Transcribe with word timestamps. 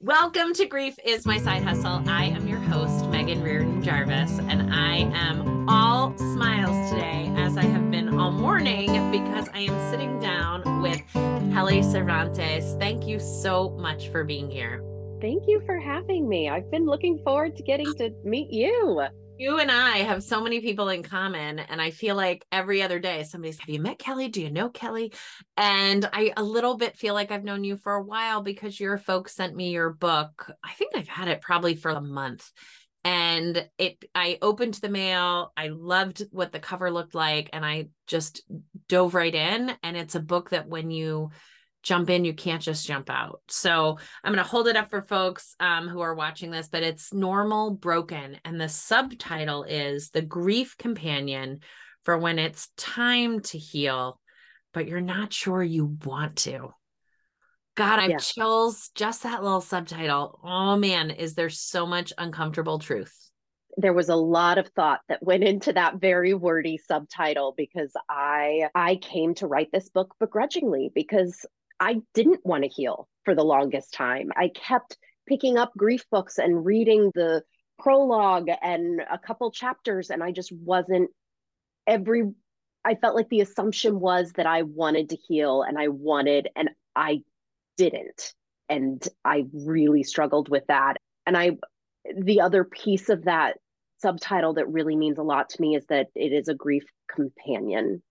Welcome 0.00 0.52
to 0.54 0.66
Grief 0.66 0.96
is 1.04 1.26
My 1.26 1.38
Side 1.38 1.64
Hustle. 1.64 2.08
I 2.08 2.26
am 2.26 2.46
your 2.46 2.60
host, 2.60 3.08
Megan 3.08 3.42
Reardon 3.42 3.82
Jarvis, 3.82 4.38
and 4.38 4.72
I 4.72 4.98
am 5.12 5.68
all 5.68 6.16
smiles 6.16 6.90
today 6.90 7.32
as 7.36 7.56
I 7.56 7.64
have 7.64 7.90
been 7.90 8.16
all 8.18 8.30
morning 8.30 9.10
because 9.10 9.48
I 9.52 9.60
am 9.60 9.90
sitting 9.90 10.20
down 10.20 10.82
with 10.82 11.00
Kelly 11.52 11.82
Cervantes. 11.82 12.76
Thank 12.78 13.08
you 13.08 13.18
so 13.18 13.70
much 13.70 14.08
for 14.10 14.22
being 14.22 14.48
here. 14.48 14.84
Thank 15.20 15.44
you 15.48 15.60
for 15.66 15.80
having 15.80 16.28
me. 16.28 16.48
I've 16.48 16.70
been 16.70 16.86
looking 16.86 17.18
forward 17.24 17.56
to 17.56 17.62
getting 17.64 17.92
to 17.96 18.10
meet 18.22 18.50
you 18.50 19.02
you 19.38 19.58
and 19.58 19.70
I 19.70 19.98
have 19.98 20.22
so 20.22 20.42
many 20.42 20.60
people 20.60 20.88
in 20.88 21.02
common. 21.02 21.58
And 21.58 21.80
I 21.80 21.90
feel 21.90 22.14
like 22.14 22.44
every 22.52 22.82
other 22.82 22.98
day 22.98 23.24
somebody's, 23.24 23.58
have 23.58 23.68
you 23.68 23.80
met 23.80 23.98
Kelly? 23.98 24.28
Do 24.28 24.40
you 24.40 24.50
know 24.50 24.68
Kelly? 24.68 25.12
And 25.56 26.08
I 26.12 26.32
a 26.36 26.42
little 26.42 26.76
bit 26.76 26.96
feel 26.96 27.14
like 27.14 27.30
I've 27.30 27.44
known 27.44 27.64
you 27.64 27.76
for 27.76 27.94
a 27.94 28.02
while 28.02 28.42
because 28.42 28.78
your 28.78 28.98
folks 28.98 29.34
sent 29.34 29.56
me 29.56 29.70
your 29.70 29.90
book. 29.90 30.52
I 30.62 30.72
think 30.72 30.96
I've 30.96 31.08
had 31.08 31.28
it 31.28 31.40
probably 31.40 31.74
for 31.74 31.90
a 31.90 32.00
month. 32.00 32.50
And 33.04 33.68
it 33.78 34.04
I 34.14 34.38
opened 34.42 34.74
the 34.74 34.88
mail. 34.88 35.52
I 35.56 35.68
loved 35.68 36.22
what 36.30 36.52
the 36.52 36.60
cover 36.60 36.90
looked 36.90 37.14
like. 37.14 37.50
And 37.52 37.64
I 37.64 37.88
just 38.06 38.42
dove 38.88 39.14
right 39.14 39.34
in. 39.34 39.72
And 39.82 39.96
it's 39.96 40.14
a 40.14 40.20
book 40.20 40.50
that 40.50 40.68
when 40.68 40.90
you 40.90 41.30
jump 41.82 42.10
in 42.10 42.24
you 42.24 42.34
can't 42.34 42.62
just 42.62 42.86
jump 42.86 43.10
out. 43.10 43.40
So 43.48 43.98
i'm 44.22 44.32
going 44.32 44.42
to 44.42 44.48
hold 44.48 44.68
it 44.68 44.76
up 44.76 44.90
for 44.90 45.02
folks 45.02 45.54
um, 45.60 45.88
who 45.88 46.00
are 46.00 46.14
watching 46.14 46.50
this 46.50 46.68
but 46.68 46.82
it's 46.82 47.12
normal 47.12 47.72
broken 47.72 48.38
and 48.44 48.60
the 48.60 48.68
subtitle 48.68 49.64
is 49.64 50.10
the 50.10 50.22
grief 50.22 50.76
companion 50.78 51.60
for 52.04 52.18
when 52.18 52.38
it's 52.38 52.68
time 52.76 53.40
to 53.40 53.58
heal 53.58 54.18
but 54.72 54.88
you're 54.88 55.00
not 55.00 55.32
sure 55.32 55.62
you 55.62 55.96
want 56.04 56.36
to. 56.36 56.70
God 57.74 57.98
i've 57.98 58.10
yeah. 58.10 58.16
chills 58.18 58.90
just 58.94 59.22
that 59.22 59.42
little 59.42 59.60
subtitle. 59.60 60.40
Oh 60.44 60.76
man 60.76 61.10
is 61.10 61.34
there 61.34 61.50
so 61.50 61.86
much 61.86 62.12
uncomfortable 62.18 62.78
truth. 62.78 63.14
There 63.78 63.94
was 63.94 64.10
a 64.10 64.16
lot 64.16 64.58
of 64.58 64.68
thought 64.68 65.00
that 65.08 65.22
went 65.22 65.44
into 65.44 65.72
that 65.72 65.96
very 65.96 66.34
wordy 66.34 66.78
subtitle 66.78 67.54
because 67.56 67.92
i 68.08 68.68
i 68.74 68.96
came 68.96 69.34
to 69.36 69.46
write 69.46 69.72
this 69.72 69.88
book 69.88 70.14
begrudgingly 70.20 70.90
because 70.94 71.46
I 71.82 71.96
didn't 72.14 72.46
want 72.46 72.62
to 72.62 72.68
heal 72.68 73.08
for 73.24 73.34
the 73.34 73.42
longest 73.42 73.92
time. 73.92 74.30
I 74.36 74.50
kept 74.54 74.96
picking 75.26 75.58
up 75.58 75.72
grief 75.76 76.04
books 76.12 76.38
and 76.38 76.64
reading 76.64 77.10
the 77.16 77.42
prologue 77.76 78.48
and 78.62 79.00
a 79.10 79.18
couple 79.18 79.50
chapters, 79.50 80.10
and 80.10 80.22
I 80.22 80.30
just 80.30 80.52
wasn't 80.52 81.10
every. 81.84 82.30
I 82.84 82.94
felt 82.94 83.16
like 83.16 83.28
the 83.30 83.40
assumption 83.40 83.98
was 83.98 84.32
that 84.36 84.46
I 84.46 84.62
wanted 84.62 85.08
to 85.10 85.16
heal 85.16 85.62
and 85.62 85.76
I 85.76 85.88
wanted, 85.88 86.48
and 86.54 86.70
I 86.94 87.22
didn't. 87.76 88.32
And 88.68 89.06
I 89.24 89.46
really 89.52 90.04
struggled 90.04 90.48
with 90.48 90.64
that. 90.68 90.98
And 91.26 91.36
I, 91.36 91.58
the 92.16 92.42
other 92.42 92.62
piece 92.62 93.08
of 93.08 93.24
that 93.24 93.58
subtitle 93.98 94.54
that 94.54 94.68
really 94.68 94.94
means 94.94 95.18
a 95.18 95.24
lot 95.24 95.48
to 95.50 95.60
me 95.60 95.74
is 95.74 95.84
that 95.86 96.08
it 96.14 96.32
is 96.32 96.46
a 96.46 96.54
grief 96.54 96.84
companion. 97.12 98.02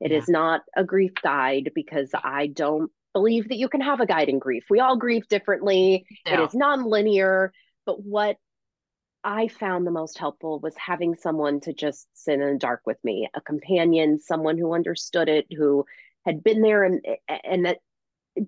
It 0.00 0.12
yeah. 0.12 0.18
is 0.18 0.28
not 0.28 0.62
a 0.74 0.82
grief 0.82 1.12
guide 1.22 1.72
because 1.74 2.10
I 2.14 2.46
don't 2.46 2.90
believe 3.12 3.48
that 3.48 3.58
you 3.58 3.68
can 3.68 3.80
have 3.80 4.00
a 4.00 4.06
guide 4.06 4.28
in 4.28 4.38
grief. 4.38 4.64
We 4.70 4.80
all 4.80 4.96
grieve 4.96 5.28
differently. 5.28 6.06
Yeah. 6.26 6.40
It 6.42 6.46
is 6.46 6.54
non-linear, 6.54 7.52
but 7.86 8.02
what 8.02 8.36
I 9.24 9.48
found 9.48 9.86
the 9.86 9.92
most 9.92 10.18
helpful 10.18 10.58
was 10.58 10.74
having 10.76 11.14
someone 11.14 11.60
to 11.60 11.72
just 11.72 12.06
sit 12.14 12.34
in 12.34 12.52
the 12.52 12.58
dark 12.58 12.82
with 12.86 12.98
me, 13.04 13.28
a 13.34 13.40
companion, 13.40 14.18
someone 14.18 14.58
who 14.58 14.74
understood 14.74 15.28
it, 15.28 15.46
who 15.56 15.84
had 16.24 16.42
been 16.42 16.60
there 16.60 16.84
and 16.84 17.04
and 17.44 17.66
that 17.66 17.78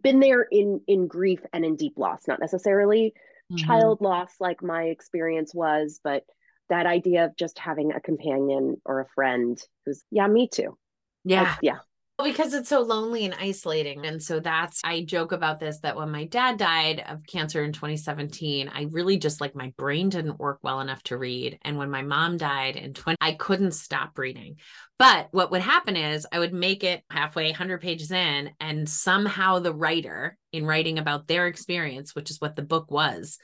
been 0.03 0.21
there 0.21 0.43
in 0.43 0.81
in 0.87 1.07
grief 1.07 1.41
and 1.53 1.65
in 1.65 1.77
deep 1.77 1.95
loss, 1.97 2.27
not 2.27 2.41
necessarily 2.41 3.15
mm-hmm. 3.53 3.65
child 3.65 4.01
loss 4.01 4.33
like 4.41 4.63
my 4.63 4.85
experience 4.85 5.55
was, 5.55 6.01
but 6.03 6.25
that 6.71 6.87
idea 6.87 7.27
of 7.27 7.37
just 7.37 7.59
having 7.59 7.93
a 7.93 8.01
companion 8.01 8.81
or 8.85 9.01
a 9.01 9.09
friend 9.15 9.61
who's 9.85 10.03
yeah, 10.11 10.27
me 10.27 10.49
too. 10.49 10.77
Yeah. 11.25 11.55
Yeah 11.63 11.79
because 12.23 12.55
it's 12.55 12.69
so 12.69 12.81
lonely 12.81 13.25
and 13.25 13.35
isolating. 13.41 14.07
And 14.07 14.23
so 14.23 14.39
that's, 14.39 14.81
I 14.85 15.03
joke 15.03 15.33
about 15.33 15.59
this 15.59 15.81
that 15.81 15.97
when 15.97 16.11
my 16.11 16.27
dad 16.27 16.59
died 16.59 17.05
of 17.09 17.27
cancer 17.27 17.65
in 17.65 17.73
2017, 17.73 18.71
I 18.73 18.87
really 18.91 19.19
just 19.19 19.41
like 19.41 19.57
my 19.57 19.73
brain 19.77 20.11
didn't 20.11 20.39
work 20.39 20.61
well 20.63 20.81
enough 20.81 21.03
to 21.05 21.19
read. 21.19 21.59
And 21.63 21.77
when 21.77 21.91
my 21.91 22.03
mom 22.03 22.37
died 22.37 22.77
in 22.77 22.95
20, 22.95 23.17
I 23.21 23.33
couldn't 23.33 23.73
stop 23.73 24.17
reading. 24.17 24.57
But 24.99 25.29
what 25.33 25.51
would 25.51 25.63
happen 25.63 25.97
is 25.97 26.27
I 26.31 26.39
would 26.39 26.55
make 26.55 26.85
it 26.85 27.03
halfway, 27.11 27.47
100 27.47 27.81
pages 27.81 28.13
in, 28.13 28.51
and 28.61 28.89
somehow 28.89 29.59
the 29.59 29.75
writer, 29.75 30.39
in 30.53 30.65
writing 30.65 31.01
about 31.01 31.27
their 31.27 31.49
experience, 31.49 32.15
which 32.15 32.31
is 32.31 32.41
what 32.41 32.55
the 32.55 32.63
book 32.63 32.93
was, 32.93 33.39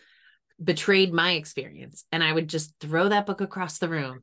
betrayed 0.62 1.12
my 1.12 1.32
experience 1.32 2.04
and 2.12 2.22
I 2.22 2.32
would 2.32 2.48
just 2.48 2.74
throw 2.80 3.08
that 3.08 3.26
book 3.26 3.40
across 3.40 3.78
the 3.78 3.88
room. 3.88 4.22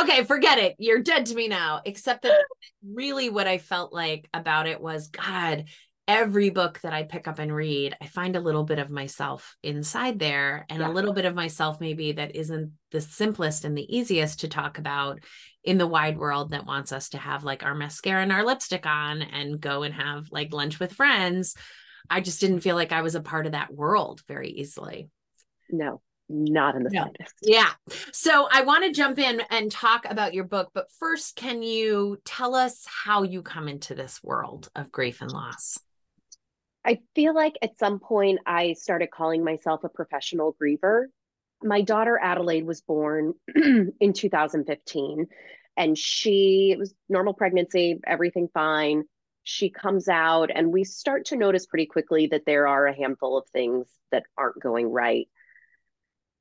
Okay, 0.00 0.24
forget 0.24 0.58
it. 0.58 0.76
You're 0.78 1.02
dead 1.02 1.26
to 1.26 1.34
me 1.34 1.48
now. 1.48 1.80
Except 1.84 2.22
that 2.22 2.44
really 2.86 3.30
what 3.30 3.46
I 3.46 3.58
felt 3.58 3.92
like 3.92 4.28
about 4.34 4.66
it 4.66 4.80
was 4.80 5.08
God, 5.08 5.64
every 6.06 6.50
book 6.50 6.80
that 6.80 6.92
I 6.92 7.04
pick 7.04 7.26
up 7.28 7.38
and 7.38 7.54
read, 7.54 7.96
I 8.00 8.06
find 8.06 8.36
a 8.36 8.40
little 8.40 8.64
bit 8.64 8.78
of 8.78 8.90
myself 8.90 9.56
inside 9.62 10.18
there 10.18 10.66
and 10.68 10.80
yeah. 10.80 10.88
a 10.88 10.92
little 10.92 11.12
bit 11.12 11.24
of 11.24 11.34
myself 11.34 11.80
maybe 11.80 12.12
that 12.12 12.36
isn't 12.36 12.72
the 12.90 13.00
simplest 13.00 13.64
and 13.64 13.76
the 13.76 13.96
easiest 13.96 14.40
to 14.40 14.48
talk 14.48 14.78
about 14.78 15.20
in 15.64 15.78
the 15.78 15.86
wide 15.86 16.18
world 16.18 16.50
that 16.50 16.66
wants 16.66 16.92
us 16.92 17.10
to 17.10 17.18
have 17.18 17.44
like 17.44 17.62
our 17.62 17.74
mascara 17.74 18.22
and 18.22 18.32
our 18.32 18.44
lipstick 18.44 18.86
on 18.86 19.22
and 19.22 19.60
go 19.60 19.82
and 19.82 19.94
have 19.94 20.28
like 20.30 20.52
lunch 20.52 20.80
with 20.80 20.92
friends. 20.92 21.54
I 22.10 22.20
just 22.20 22.40
didn't 22.40 22.60
feel 22.60 22.76
like 22.76 22.92
I 22.92 23.02
was 23.02 23.14
a 23.14 23.20
part 23.20 23.46
of 23.46 23.52
that 23.52 23.72
world 23.72 24.22
very 24.26 24.48
easily. 24.48 25.10
No, 25.70 26.00
not 26.28 26.76
in 26.76 26.82
the 26.82 26.90
no. 26.90 27.02
slightest. 27.02 27.34
Yeah. 27.42 27.70
So 28.12 28.48
I 28.50 28.62
want 28.62 28.84
to 28.84 28.92
jump 28.92 29.18
in 29.18 29.42
and 29.50 29.70
talk 29.70 30.04
about 30.08 30.34
your 30.34 30.44
book, 30.44 30.70
but 30.74 30.90
first, 30.98 31.36
can 31.36 31.62
you 31.62 32.18
tell 32.24 32.54
us 32.54 32.86
how 32.86 33.22
you 33.22 33.42
come 33.42 33.68
into 33.68 33.94
this 33.94 34.22
world 34.22 34.68
of 34.74 34.92
grief 34.92 35.20
and 35.20 35.30
loss? 35.30 35.78
I 36.84 37.00
feel 37.14 37.34
like 37.34 37.58
at 37.62 37.78
some 37.78 37.98
point 37.98 38.40
I 38.46 38.72
started 38.74 39.10
calling 39.10 39.44
myself 39.44 39.84
a 39.84 39.88
professional 39.88 40.56
griever. 40.60 41.06
My 41.62 41.82
daughter 41.82 42.18
Adelaide 42.22 42.64
was 42.64 42.80
born 42.80 43.34
in 43.54 44.12
2015 44.12 45.26
and 45.76 45.98
she 45.98 46.70
it 46.72 46.78
was 46.78 46.94
normal 47.08 47.34
pregnancy, 47.34 48.00
everything 48.06 48.48
fine. 48.54 49.04
She 49.44 49.70
comes 49.70 50.08
out 50.08 50.50
and 50.54 50.72
we 50.72 50.84
start 50.84 51.26
to 51.26 51.36
notice 51.36 51.66
pretty 51.66 51.86
quickly 51.86 52.26
that 52.28 52.44
there 52.46 52.66
are 52.68 52.86
a 52.86 52.96
handful 52.96 53.38
of 53.38 53.46
things 53.48 53.86
that 54.10 54.24
aren't 54.36 54.62
going 54.62 54.90
right 54.90 55.28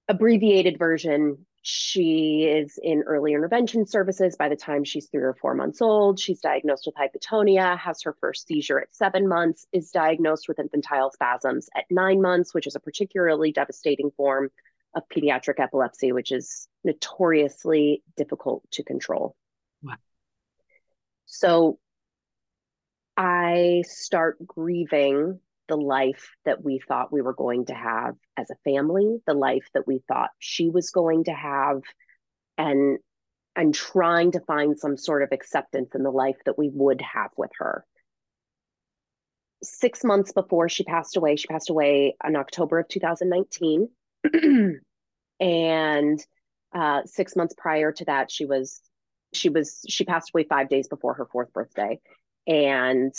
abbreviated 0.08 0.78
version, 0.80 1.46
she 1.62 2.44
is 2.50 2.80
in 2.82 3.04
early 3.04 3.34
intervention 3.34 3.86
services 3.86 4.38
by 4.38 4.48
the 4.48 4.56
time 4.56 4.86
she's 4.86 5.08
three 5.08 5.24
or 5.24 5.34
four 5.34 5.54
months 5.54 5.82
old. 5.82 6.18
She's 6.20 6.40
diagnosed 6.40 6.86
with 6.86 6.96
hypotonia, 6.96 7.78
has 7.78 8.02
her 8.04 8.16
first 8.22 8.48
seizure 8.48 8.80
at 8.80 8.96
seven 8.96 9.28
months, 9.28 9.66
is 9.74 9.92
diagnosed 9.92 10.48
with 10.48 10.60
infantile 10.60 11.12
spasms 11.12 11.68
at 11.76 11.84
nine 11.92 12.22
months, 12.22 12.54
which 12.54 12.68
is 12.68 12.76
a 12.76 12.80
particularly 12.80 13.52
devastating 13.52 14.12
form 14.16 14.50
of 14.96 15.04
pediatric 15.14 15.60
epilepsy, 15.60 16.14
which 16.14 16.32
is 16.32 16.70
notoriously 16.86 18.02
difficult 18.16 18.64
to 18.72 18.84
control. 18.84 19.36
Wow. 19.84 19.96
So 21.26 21.80
I 23.18 23.84
start 23.88 24.38
grieving 24.46 25.42
the 25.68 25.78
life 25.78 26.30
that 26.46 26.64
we 26.64 26.80
thought 26.88 27.12
we 27.12 27.22
were 27.22 27.34
going 27.34 27.66
to 27.66 27.74
have 27.74 28.16
as 28.38 28.50
a 28.50 28.70
family, 28.70 29.18
the 29.26 29.34
life 29.34 29.68
that 29.74 29.88
we 29.88 30.02
thought 30.08 30.30
she 30.40 30.70
was 30.70 30.92
going 30.92 31.26
to 31.26 31.34
have, 31.34 31.82
and 32.58 33.00
and 33.56 33.74
trying 33.74 34.32
to 34.32 34.40
find 34.42 34.78
some 34.78 34.98
sort 34.98 35.24
of 35.24 35.30
acceptance 35.32 35.96
in 35.96 36.04
the 36.04 36.12
life 36.12 36.38
that 36.46 36.58
we 36.58 36.70
would 36.72 37.02
have 37.02 37.32
with 37.36 37.50
her. 37.58 37.84
Six 39.64 40.04
months 40.04 40.32
before 40.32 40.70
she 40.70 40.84
passed 40.84 41.18
away, 41.18 41.36
she 41.36 41.48
passed 41.48 41.72
away 41.72 42.16
in 42.24 42.36
October 42.36 42.80
of 42.80 42.88
2019. 42.88 43.90
and 45.40 46.26
uh, 46.74 47.02
six 47.06 47.36
months 47.36 47.56
prior 47.58 47.92
to 47.92 48.06
that, 48.06 48.32
she 48.32 48.46
was 48.46 48.82
she 49.34 49.50
was 49.50 49.82
she 49.88 50.06
passed 50.06 50.32
away 50.34 50.44
five 50.44 50.70
days 50.70 50.88
before 50.88 51.16
her 51.16 51.26
fourth 51.26 51.52
birthday. 51.52 52.00
And 52.46 53.14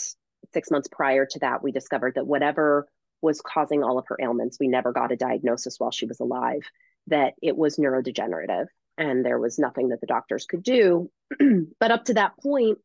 six 0.52 0.70
months 0.70 0.88
prior 0.90 1.26
to 1.26 1.38
that, 1.40 1.62
we 1.62 1.72
discovered 1.72 2.14
that 2.14 2.26
whatever 2.26 2.86
was 3.20 3.40
causing 3.40 3.82
all 3.82 3.98
of 3.98 4.06
her 4.08 4.18
ailments, 4.20 4.58
we 4.60 4.68
never 4.68 4.92
got 4.92 5.12
a 5.12 5.16
diagnosis 5.16 5.78
while 5.78 5.90
she 5.90 6.06
was 6.06 6.20
alive, 6.20 6.62
that 7.08 7.34
it 7.42 7.56
was 7.56 7.76
neurodegenerative 7.76 8.66
and 8.96 9.24
there 9.24 9.38
was 9.38 9.58
nothing 9.58 9.88
that 9.88 10.00
the 10.00 10.06
doctors 10.06 10.46
could 10.46 10.62
do. 10.62 11.10
but 11.80 11.90
up 11.90 12.04
to 12.06 12.14
that 12.14 12.36
point, 12.38 12.78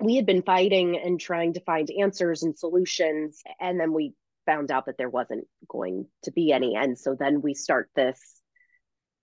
we 0.00 0.16
had 0.16 0.26
been 0.26 0.42
fighting 0.42 0.98
and 0.98 1.20
trying 1.20 1.54
to 1.54 1.60
find 1.60 1.90
answers 1.90 2.42
and 2.42 2.58
solutions. 2.58 3.42
And 3.60 3.78
then 3.78 3.92
we 3.92 4.14
found 4.46 4.70
out 4.70 4.86
that 4.86 4.98
there 4.98 5.10
wasn't 5.10 5.46
going 5.68 6.06
to 6.24 6.32
be 6.32 6.52
any. 6.52 6.74
And 6.76 6.98
so 6.98 7.16
then 7.18 7.42
we 7.42 7.54
start 7.54 7.90
this 7.94 8.18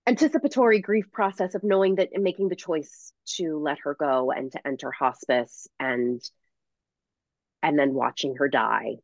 anticipatory 0.06 0.80
grief 0.80 1.10
process 1.12 1.54
of 1.54 1.62
knowing 1.62 1.96
that 1.96 2.10
and 2.12 2.24
making 2.24 2.48
the 2.48 2.56
choice 2.56 3.12
to 3.36 3.58
let 3.58 3.78
her 3.84 3.94
go 3.98 4.30
and 4.30 4.50
to 4.52 4.66
enter 4.66 4.90
hospice 4.90 5.68
and 5.78 6.22
and 7.62 7.78
then 7.78 7.94
watching 7.94 8.36
her 8.36 8.48
die. 8.48 8.96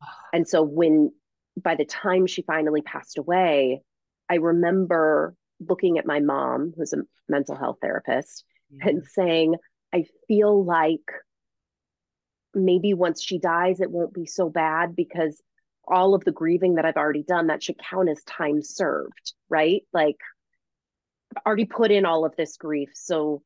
And 0.32 0.48
so 0.48 0.62
when 0.62 1.12
by 1.56 1.76
the 1.76 1.84
time 1.84 2.26
she 2.26 2.42
finally 2.42 2.82
passed 2.82 3.18
away, 3.18 3.82
I 4.28 4.36
remember 4.36 5.34
looking 5.60 5.98
at 5.98 6.06
my 6.06 6.20
mom, 6.20 6.74
who's 6.76 6.92
a 6.92 7.02
mental 7.28 7.54
health 7.54 7.78
therapist, 7.80 8.44
mm-hmm. 8.72 8.88
and 8.88 9.04
saying, 9.06 9.54
I 9.92 10.04
feel 10.26 10.64
like 10.64 11.08
maybe 12.54 12.94
once 12.94 13.22
she 13.22 13.38
dies, 13.38 13.80
it 13.80 13.90
won't 13.90 14.14
be 14.14 14.26
so 14.26 14.48
bad 14.48 14.96
because 14.96 15.40
all 15.86 16.14
of 16.14 16.24
the 16.24 16.32
grieving 16.32 16.76
that 16.76 16.84
I've 16.84 16.96
already 16.96 17.22
done, 17.22 17.48
that 17.48 17.62
should 17.62 17.78
count 17.78 18.08
as 18.08 18.22
time 18.24 18.62
served, 18.62 19.34
right? 19.48 19.82
Like, 19.92 20.16
I've 21.36 21.42
already 21.46 21.66
put 21.66 21.90
in 21.90 22.06
all 22.06 22.24
of 22.24 22.34
this 22.36 22.56
grief. 22.56 22.90
So 22.94 23.42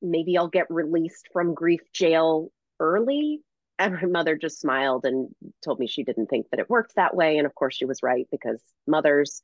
maybe 0.00 0.36
I'll 0.36 0.48
get 0.48 0.70
released 0.70 1.28
from 1.32 1.54
grief 1.54 1.80
jail 1.92 2.50
early. 2.78 3.40
And 3.82 3.94
my 3.94 4.06
mother 4.06 4.36
just 4.36 4.60
smiled 4.60 5.04
and 5.04 5.28
told 5.64 5.78
me 5.78 5.88
she 5.88 6.04
didn't 6.04 6.28
think 6.28 6.46
that 6.50 6.60
it 6.60 6.70
worked 6.70 6.94
that 6.94 7.16
way. 7.16 7.38
And 7.38 7.46
of 7.46 7.54
course, 7.54 7.74
she 7.74 7.84
was 7.84 8.02
right 8.02 8.28
because 8.30 8.62
mothers. 8.86 9.42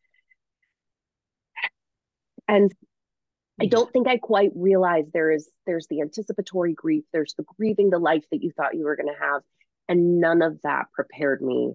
And 2.47 2.73
I 3.61 3.67
don't 3.67 3.93
think 3.93 4.07
I 4.07 4.19
quite 4.19 4.53
realized 4.55 5.09
there 5.13 5.33
is 5.33 5.51
there's 5.67 5.89
the 5.89 6.01
anticipatory 6.01 6.73
grief, 6.73 7.05
there's 7.13 7.35
the 7.37 7.45
grieving 7.57 7.91
the 7.91 7.99
life 7.99 8.25
that 8.31 8.43
you 8.43 8.53
thought 8.53 8.77
you 8.77 8.85
were 8.85 8.97
going 8.97 9.13
to 9.13 9.21
have, 9.21 9.43
and 9.89 10.21
none 10.21 10.43
of 10.43 10.63
that 10.63 10.87
prepared 10.93 11.43
me 11.43 11.73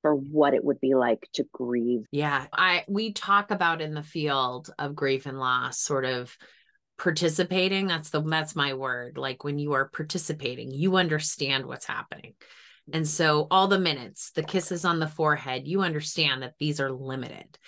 for 0.00 0.14
what 0.14 0.54
it 0.54 0.64
would 0.64 0.80
be 0.80 0.94
like 0.94 1.28
to 1.34 1.44
grieve. 1.52 2.06
Yeah, 2.10 2.46
I 2.52 2.84
we 2.88 3.12
talk 3.12 3.50
about 3.50 3.82
in 3.82 3.92
the 3.92 4.02
field 4.02 4.70
of 4.78 4.96
grief 4.96 5.26
and 5.26 5.38
loss 5.38 5.78
sort 5.78 6.06
of 6.06 6.34
participating 6.98 7.86
that's 7.86 8.10
the 8.10 8.20
that's 8.22 8.56
my 8.56 8.74
word 8.74 9.16
like 9.16 9.44
when 9.44 9.58
you 9.58 9.72
are 9.72 9.88
participating 9.88 10.70
you 10.70 10.96
understand 10.96 11.64
what's 11.64 11.86
happening. 11.86 12.34
And 12.92 13.06
so 13.06 13.46
all 13.50 13.68
the 13.68 13.78
minutes 13.78 14.32
the 14.32 14.42
kisses 14.42 14.84
on 14.84 14.98
the 14.98 15.06
forehead 15.06 15.66
you 15.66 15.82
understand 15.82 16.42
that 16.42 16.54
these 16.58 16.80
are 16.80 16.92
limited. 16.92 17.58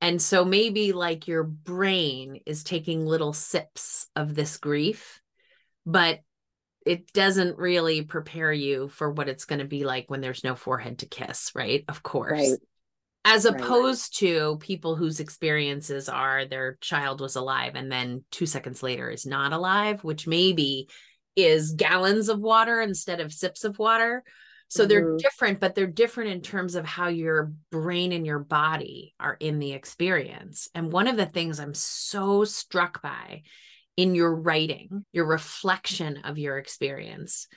And 0.00 0.20
so 0.20 0.44
maybe 0.44 0.92
like 0.92 1.28
your 1.28 1.44
brain 1.44 2.40
is 2.44 2.62
taking 2.62 3.06
little 3.06 3.32
sips 3.32 4.06
of 4.14 4.34
this 4.34 4.58
grief 4.58 5.20
but 5.86 6.20
it 6.86 7.12
doesn't 7.14 7.56
really 7.56 8.02
prepare 8.02 8.52
you 8.52 8.88
for 8.88 9.10
what 9.10 9.28
it's 9.28 9.46
going 9.46 9.60
to 9.60 9.64
be 9.64 9.84
like 9.84 10.10
when 10.10 10.20
there's 10.20 10.44
no 10.44 10.54
forehead 10.54 10.98
to 10.98 11.06
kiss 11.06 11.52
right? 11.54 11.84
Of 11.88 12.02
course. 12.02 12.32
Right 12.32 12.58
as 13.24 13.46
opposed 13.46 14.22
right. 14.22 14.28
to 14.28 14.58
people 14.60 14.96
whose 14.96 15.18
experiences 15.18 16.08
are 16.08 16.44
their 16.44 16.76
child 16.80 17.20
was 17.20 17.36
alive 17.36 17.72
and 17.74 17.90
then 17.90 18.22
two 18.30 18.46
seconds 18.46 18.82
later 18.82 19.10
is 19.10 19.26
not 19.26 19.52
alive 19.52 20.04
which 20.04 20.26
maybe 20.26 20.88
is 21.36 21.72
gallons 21.72 22.28
of 22.28 22.38
water 22.38 22.80
instead 22.80 23.20
of 23.20 23.32
sips 23.32 23.64
of 23.64 23.78
water 23.78 24.22
so 24.68 24.82
mm-hmm. 24.82 24.88
they're 24.88 25.16
different 25.16 25.60
but 25.60 25.74
they're 25.74 25.86
different 25.86 26.30
in 26.30 26.40
terms 26.40 26.74
of 26.74 26.84
how 26.84 27.08
your 27.08 27.52
brain 27.70 28.12
and 28.12 28.26
your 28.26 28.38
body 28.38 29.14
are 29.18 29.36
in 29.40 29.58
the 29.58 29.72
experience 29.72 30.68
and 30.74 30.92
one 30.92 31.08
of 31.08 31.16
the 31.16 31.26
things 31.26 31.58
i'm 31.58 31.74
so 31.74 32.44
struck 32.44 33.00
by 33.02 33.42
in 33.96 34.14
your 34.14 34.34
writing 34.34 35.04
your 35.12 35.26
reflection 35.26 36.18
of 36.24 36.38
your 36.38 36.58
experience 36.58 37.48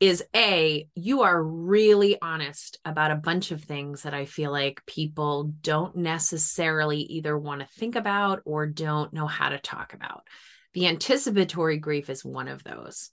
is 0.00 0.24
a 0.34 0.88
you 0.94 1.22
are 1.22 1.42
really 1.42 2.20
honest 2.20 2.78
about 2.84 3.10
a 3.10 3.16
bunch 3.16 3.52
of 3.52 3.62
things 3.62 4.02
that 4.02 4.12
i 4.12 4.24
feel 4.24 4.50
like 4.50 4.84
people 4.86 5.52
don't 5.60 5.96
necessarily 5.96 6.98
either 6.98 7.38
want 7.38 7.60
to 7.60 7.66
think 7.78 7.94
about 7.94 8.40
or 8.44 8.66
don't 8.66 9.12
know 9.12 9.26
how 9.26 9.48
to 9.48 9.58
talk 9.58 9.94
about. 9.94 10.26
The 10.74 10.88
anticipatory 10.88 11.78
grief 11.78 12.10
is 12.10 12.24
one 12.24 12.48
of 12.48 12.62
those. 12.64 13.10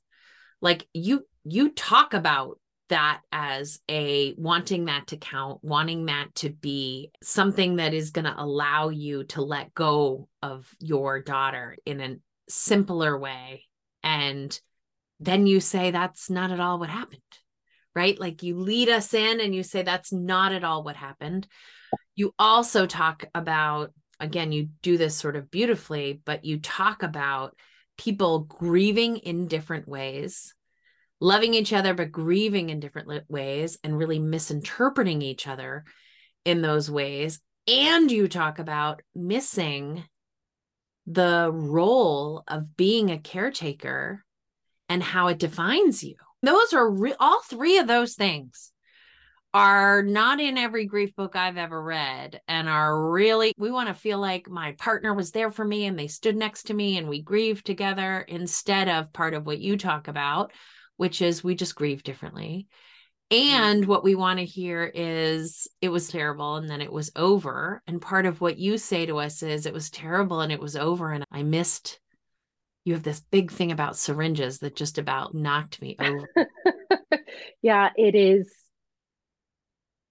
Like 0.62 0.88
you 0.94 1.26
you 1.44 1.70
talk 1.70 2.14
about 2.14 2.60
that 2.90 3.22
as 3.32 3.80
a 3.90 4.34
wanting 4.38 4.86
that 4.86 5.08
to 5.08 5.18
count 5.18 5.60
wanting 5.64 6.08
that 6.08 6.36
to 6.36 6.50
be 6.50 7.12
something 7.24 7.78
that 7.78 7.94
is 7.94 8.12
going 8.12 8.26
to 8.26 8.36
allow 8.36 8.90
you 8.90 9.24
to 9.24 9.42
let 9.42 9.74
go 9.74 10.28
of 10.42 10.68
your 10.80 11.22
daughter 11.22 11.78
in 11.86 12.02
a 12.02 12.16
simpler 12.50 13.18
way. 13.18 13.64
And 14.04 14.60
then 15.22 15.46
you 15.46 15.60
say 15.60 15.92
that's 15.92 16.30
not 16.30 16.52
at 16.52 16.60
all 16.60 16.80
what 16.80 16.90
happened, 16.90 17.22
right? 17.96 18.20
Like 18.20 18.42
you 18.42 18.58
lead 18.58 18.90
us 18.90 19.14
in 19.14 19.40
and 19.40 19.54
you 19.54 19.62
say 19.62 19.84
that's 19.84 20.12
not 20.12 20.52
at 20.52 20.64
all 20.64 20.84
what 20.84 20.96
happened. 20.96 21.48
You 22.16 22.34
also 22.40 22.88
talk 22.88 23.26
about, 23.36 23.94
again, 24.20 24.52
you 24.52 24.70
do 24.82 24.98
this 24.98 25.16
sort 25.16 25.36
of 25.36 25.52
beautifully, 25.52 26.20
but 26.26 26.44
you 26.44 26.60
talk 26.60 27.04
about 27.04 27.56
people 28.00 28.40
grieving 28.40 29.18
in 29.18 29.48
different 29.48 29.88
ways, 29.88 30.56
loving 31.20 31.54
each 31.54 31.72
other, 31.72 31.94
but 31.94 32.12
grieving 32.12 32.72
in 32.72 32.80
different 32.80 33.30
ways 33.30 33.78
and 33.84 33.96
really 33.96 34.18
misinterpreting 34.18 35.22
each 35.22 35.48
other 35.48 35.86
in 36.46 36.64
those 36.64 36.90
ways. 36.90 37.40
And 37.68 38.10
you 38.10 38.28
talk 38.28 38.58
about 38.58 39.04
missing 39.14 40.04
the 41.06 41.52
role 41.54 42.44
of 42.48 42.76
being 42.76 43.12
a 43.12 43.20
caretaker 43.20 44.24
and 44.92 45.02
how 45.02 45.28
it 45.28 45.40
defines 45.40 46.04
you. 46.04 46.16
Those 46.44 46.74
are 46.74 46.92
re- 46.92 47.16
all 47.18 47.42
three 47.44 47.78
of 47.78 47.88
those 47.88 48.16
things 48.16 48.74
are 49.54 50.04
not 50.04 50.42
in 50.42 50.58
every 50.58 50.86
grief 50.86 51.16
book 51.16 51.38
I've 51.38 51.58
ever 51.58 51.82
read 51.82 52.42
and 52.50 52.68
are 52.68 53.10
really, 53.10 53.54
we 53.58 53.72
want 53.72 53.88
to 53.88 53.94
feel 53.94 54.20
like 54.20 54.50
my 54.50 54.74
partner 54.74 55.14
was 55.14 55.32
there 55.32 55.50
for 55.50 55.64
me 55.64 55.86
and 55.86 55.98
they 55.98 56.08
stood 56.08 56.36
next 56.36 56.64
to 56.64 56.74
me 56.74 56.98
and 56.98 57.08
we 57.08 57.22
grieved 57.22 57.66
together 57.66 58.26
instead 58.28 58.90
of 58.90 59.14
part 59.14 59.34
of 59.34 59.46
what 59.46 59.60
you 59.60 59.78
talk 59.78 60.10
about, 60.10 60.52
which 60.98 61.22
is 61.22 61.42
we 61.42 61.56
just 61.56 61.76
grieve 61.76 62.04
differently. 62.04 62.68
And 63.30 63.86
mm. 63.86 63.88
what 63.88 64.04
we 64.04 64.16
want 64.16 64.40
to 64.40 64.46
hear 64.46 64.92
is 64.94 65.70
it 65.80 65.88
was 65.88 66.10
terrible 66.10 66.58
and 66.58 66.70
then 66.70 66.82
it 66.82 66.92
was 66.92 67.14
over. 67.16 67.82
And 67.88 68.02
part 68.02 68.26
of 68.26 68.42
what 68.42 68.58
you 68.58 68.78
say 68.78 69.06
to 69.06 69.20
us 69.20 69.42
is 69.42 69.66
it 69.66 69.74
was 69.74 69.90
terrible 69.90 70.42
and 70.42 70.52
it 70.52 70.60
was 70.60 70.76
over 70.76 71.14
and 71.14 71.24
I 71.32 71.44
missed 71.44 71.98
you 72.84 72.94
have 72.94 73.04
this 73.04 73.22
big 73.32 73.52
thing 73.52 73.72
about 73.72 73.98
syringes 73.98 74.60
that 74.60 74.76
just 74.76 74.98
about 74.98 75.36
knocked 75.36 75.82
me 75.82 75.96
over. 76.00 76.28
yeah, 77.62 77.90
it 77.96 78.16
is. 78.16 78.52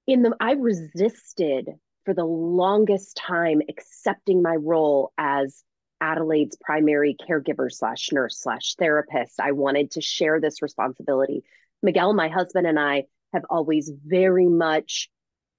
In 0.06 0.22
the, 0.22 0.34
I 0.40 0.52
resisted 0.52 1.69
for 2.05 2.14
the 2.14 2.25
longest 2.25 3.17
time 3.17 3.61
accepting 3.69 4.43
my 4.43 4.55
role 4.55 5.12
as 5.19 5.62
Adelaide's 6.00 6.56
primary 6.61 7.17
caregiver 7.28 7.70
slash 7.70 8.11
nurse 8.12 8.38
slash 8.38 8.75
therapist. 8.76 9.38
I 9.40 9.52
wanted 9.52 9.93
to 9.93 10.00
share 10.00 10.40
this 10.40 10.62
responsibility. 10.62 11.44
Miguel, 11.82 12.14
my 12.14 12.28
husband, 12.28 12.66
and 12.66 12.78
I 12.78 13.05
have 13.32 13.44
always 13.50 13.90
very 14.05 14.49
much 14.49 15.11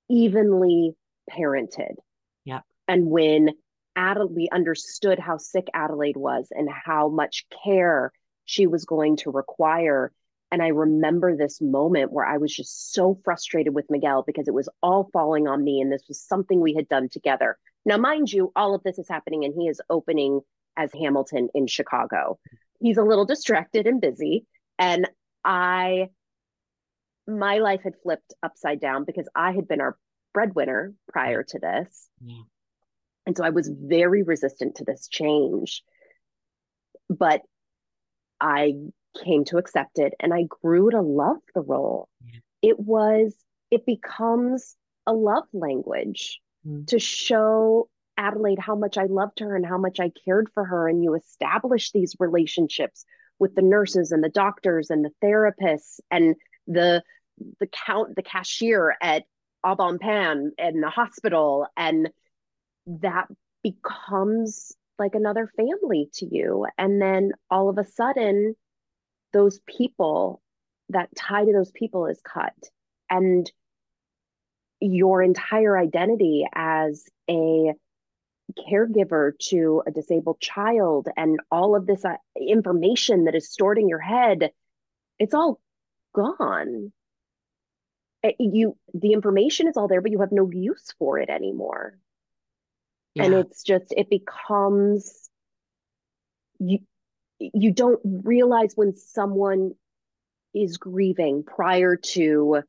evenly 0.10 0.96
parented. 1.30 1.96
Yeah. 2.44 2.62
And 2.88 3.08
when 3.08 3.52
Adelaide, 3.96 4.36
we 4.36 4.50
understood 4.52 5.20
how 5.20 5.38
sick 5.38 5.68
Adelaide 5.74 6.18
was 6.18 6.48
and 6.52 6.70
how 6.70 7.10
much 7.10 7.46
care 7.64 8.12
she 8.46 8.68
was 8.68 8.86
going 8.86 9.18
to 9.18 9.32
require. 9.32 10.12
And 10.52 10.62
I 10.62 10.68
remember 10.68 11.36
this 11.36 11.62
moment 11.62 12.12
where 12.12 12.26
I 12.26 12.38
was 12.38 12.54
just 12.54 12.94
so 12.94 13.20
frustrated 13.24 13.74
with 13.74 13.90
Miguel 13.90 14.24
because 14.26 14.48
it 14.48 14.54
was 14.54 14.70
all 14.84 15.10
falling 15.14 15.48
on 15.48 15.64
me. 15.64 15.82
And 15.82 15.92
this 15.92 16.04
was 16.08 16.22
something 16.22 16.60
we 16.60 16.74
had 16.74 16.90
done 16.90 17.10
together. 17.10 17.58
Now, 17.86 17.98
mind 17.98 18.32
you, 18.32 18.52
all 18.56 18.76
of 18.76 18.84
this 18.84 19.00
is 19.00 19.08
happening 19.10 19.46
and 19.46 19.54
he 19.58 19.68
is 19.68 19.82
opening 19.90 20.42
as 20.78 20.92
Hamilton 20.94 21.50
in 21.54 21.68
Chicago. 21.68 22.40
He's 22.80 22.98
a 22.98 23.04
little 23.04 23.26
distracted 23.26 23.88
and 23.88 24.02
busy. 24.02 24.46
And 24.78 25.08
I, 25.44 26.10
my 27.28 27.60
life 27.60 27.82
had 27.84 27.94
flipped 28.04 28.34
upside 28.44 28.80
down 28.80 29.06
because 29.06 29.28
I 29.36 29.52
had 29.52 29.68
been 29.68 29.82
our 29.82 29.98
breadwinner 30.34 30.94
prior 31.08 31.44
to 31.44 31.60
this. 31.60 32.10
Yeah. 32.22 32.42
And 33.26 33.38
so 33.38 33.44
I 33.44 33.50
was 33.50 33.70
very 33.70 34.24
resistant 34.24 34.76
to 34.76 34.84
this 34.84 35.08
change. 35.08 35.84
But 37.10 37.42
I 38.40 38.74
came 39.24 39.46
to 39.46 39.58
accept 39.58 40.00
it 40.00 40.14
and 40.20 40.34
I 40.34 40.44
grew 40.44 40.90
to 40.92 41.02
love 41.02 41.38
the 41.54 41.62
role. 41.62 42.08
Yeah. 42.26 42.40
It 42.62 42.80
was, 42.80 43.36
it 43.70 43.86
becomes 43.86 44.76
a 45.06 45.14
love 45.14 45.48
language 45.54 46.40
mm. 46.66 46.88
to 46.88 47.00
show 47.00 47.90
Adelaide 48.18 48.60
how 48.60 48.76
much 48.76 48.98
I 48.98 49.06
loved 49.06 49.40
her 49.40 49.56
and 49.56 49.66
how 49.66 49.78
much 49.78 50.00
I 50.00 50.12
cared 50.26 50.50
for 50.54 50.64
her. 50.64 50.88
And 50.88 51.04
you 51.04 51.16
establish 51.16 51.92
these 51.92 52.16
relationships 52.20 53.06
with 53.40 53.56
the 53.56 53.62
nurses 53.62 54.12
and 54.12 54.24
the 54.24 54.30
doctors 54.30 54.90
and 54.90 55.04
the 55.04 55.12
therapists 55.24 56.00
and 56.10 56.36
the 56.68 57.04
the 57.60 57.68
count 57.68 58.16
the 58.16 58.22
cashier 58.22 58.96
at 59.02 59.24
Au 59.64 59.76
Bon 59.76 59.98
Pain 59.98 60.52
and 60.60 60.84
the 60.84 60.90
hospital 60.90 61.66
and 61.76 62.12
that 62.88 63.28
becomes 63.64 64.76
like 65.00 65.16
another 65.16 65.50
family 65.58 66.10
to 66.14 66.26
you. 66.26 66.68
And 66.78 67.02
then 67.02 67.34
all 67.50 67.70
of 67.70 67.78
a 67.78 67.86
sudden, 67.86 68.56
those 69.34 69.60
people, 69.68 70.42
that 70.90 71.10
tie 71.16 71.46
to 71.46 71.54
those 71.54 71.72
people 71.72 72.08
is 72.08 72.22
cut. 72.22 72.54
And 73.10 73.52
your 74.80 75.22
entire 75.22 75.78
identity 75.78 76.46
as 76.54 77.06
a 77.30 77.74
caregiver 78.58 79.32
to 79.40 79.84
a 79.88 79.92
disabled 79.92 80.40
child 80.42 81.08
and 81.16 81.40
all 81.52 81.76
of 81.76 81.86
this 81.88 82.04
uh, 82.04 82.16
information 82.40 83.26
that 83.26 83.36
is 83.36 83.50
stored 83.52 83.78
in 83.78 83.88
your 83.88 84.00
head, 84.00 84.52
it's 85.20 85.34
all 85.34 85.60
gone. 86.14 86.92
eh, 88.24 88.34
you 88.40 88.78
the 88.94 89.14
information 89.14 89.68
is 89.68 89.78
all 89.78 89.88
there 89.88 90.02
but 90.02 90.12
you 90.12 90.20
have 90.20 90.32
no 90.32 90.50
use 90.52 90.94
for 91.00 91.20
it 91.20 91.30
anymore 91.30 91.98
yeah. 93.16 93.24
and 93.24 93.34
it's 93.34 93.64
just 93.64 93.94
it 93.96 94.10
becomes 94.10 95.30
you 96.60 96.80
you 97.40 97.72
don't 97.72 98.00
realize 98.04 98.74
when 98.76 98.96
someone 98.96 99.74
is 100.54 100.78
grieving 100.78 101.44
prior 101.44 101.96
to 101.96 102.62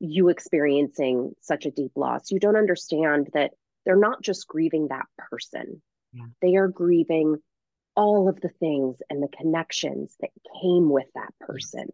you 0.00 0.28
experiencing 0.28 1.32
such 1.40 1.66
a 1.66 1.70
deep 1.70 1.92
loss. 1.96 2.30
You 2.30 2.38
don't 2.38 2.56
understand 2.56 3.30
that 3.34 3.52
they're 3.84 3.96
not 3.96 4.22
just 4.22 4.48
grieving 4.48 4.88
that 4.88 5.06
person. 5.18 5.82
Yeah. 6.12 6.26
they 6.40 6.54
are 6.54 6.68
grieving 6.68 7.38
all 7.96 8.28
of 8.28 8.40
the 8.40 8.48
things 8.48 8.98
and 9.10 9.20
the 9.20 9.28
connections 9.28 10.14
that 10.20 10.30
came 10.62 10.88
with 10.88 11.06
that 11.16 11.34
person. 11.40 11.88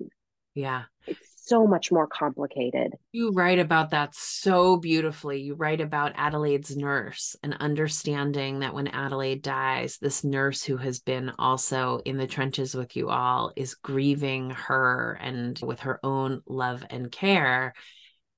Yeah. 0.54 0.84
It's 1.06 1.29
so 1.50 1.66
much 1.66 1.90
more 1.90 2.06
complicated. 2.06 2.92
You 3.10 3.32
write 3.32 3.58
about 3.58 3.90
that 3.90 4.14
so 4.14 4.76
beautifully. 4.76 5.40
You 5.40 5.54
write 5.54 5.80
about 5.80 6.12
Adelaide's 6.14 6.76
nurse 6.76 7.34
and 7.42 7.56
understanding 7.58 8.60
that 8.60 8.72
when 8.72 8.86
Adelaide 8.86 9.42
dies, 9.42 9.98
this 9.98 10.22
nurse 10.22 10.62
who 10.62 10.76
has 10.76 11.00
been 11.00 11.32
also 11.40 12.00
in 12.04 12.18
the 12.18 12.28
trenches 12.28 12.76
with 12.76 12.94
you 12.94 13.08
all 13.08 13.52
is 13.56 13.74
grieving 13.74 14.50
her 14.50 15.18
and 15.20 15.58
with 15.60 15.80
her 15.80 15.98
own 16.04 16.40
love 16.46 16.84
and 16.88 17.10
care. 17.10 17.74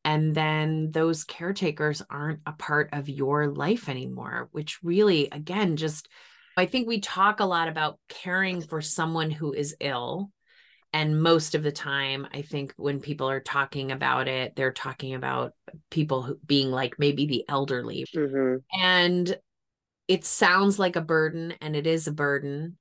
And 0.07 0.35
then 0.35 0.90
those 0.90 1.25
caretakers 1.25 2.02
aren't 2.09 2.40
a 2.47 2.52
part 2.52 2.88
of 2.95 3.11
your 3.11 3.49
life 3.49 3.90
anymore, 3.90 4.49
which 4.52 4.78
really, 4.83 5.28
again, 5.31 5.76
just 5.76 6.09
I 6.57 6.64
think 6.64 6.88
we 6.88 7.00
talk 7.00 7.40
a 7.40 7.45
lot 7.45 7.69
about 7.69 7.99
caring 8.09 8.62
for 8.62 8.81
someone 8.81 9.31
who 9.31 9.52
is 9.52 9.76
ill 9.81 10.31
and 10.92 11.22
most 11.22 11.54
of 11.54 11.62
the 11.62 11.72
time 11.72 12.26
i 12.34 12.42
think 12.42 12.72
when 12.76 13.00
people 13.00 13.28
are 13.28 13.40
talking 13.40 13.92
about 13.92 14.28
it 14.28 14.54
they're 14.56 14.72
talking 14.72 15.14
about 15.14 15.52
people 15.90 16.22
who, 16.22 16.38
being 16.46 16.70
like 16.70 16.99
maybe 16.99 17.26
the 17.26 17.44
elderly. 17.49 18.06
Mm-hmm. 18.14 18.56
and 18.80 19.37
it 20.08 20.25
sounds 20.25 20.78
like 20.78 20.96
a 20.96 21.00
burden 21.00 21.54
and 21.61 21.76
it 21.76 21.87
is 21.87 22.06
a 22.06 22.12
burden. 22.12 22.76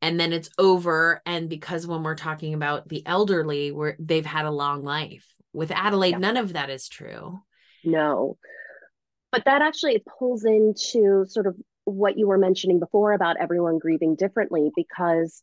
And 0.00 0.20
then 0.20 0.32
it's 0.32 0.50
over 0.58 1.20
and 1.26 1.48
because 1.48 1.86
when 1.86 2.04
we're 2.04 2.14
talking 2.14 2.54
about 2.54 2.88
the 2.88 3.04
elderly 3.04 3.72
where 3.72 3.96
they've 3.98 4.24
had 4.24 4.44
a 4.44 4.50
long 4.50 4.84
life. 4.84 5.26
With 5.52 5.72
adelaide 5.72 6.10
yeah. 6.10 6.18
none 6.18 6.36
of 6.36 6.52
that 6.52 6.70
is 6.70 6.88
true. 6.88 7.40
No. 7.84 8.36
But 9.32 9.46
that 9.46 9.60
actually 9.60 10.00
pulls 10.18 10.44
into 10.44 11.24
sort 11.26 11.48
of 11.48 11.56
what 11.84 12.16
you 12.16 12.28
were 12.28 12.38
mentioning 12.38 12.78
before 12.78 13.12
about 13.12 13.38
everyone 13.40 13.78
grieving 13.78 14.14
differently 14.14 14.70
because 14.76 15.42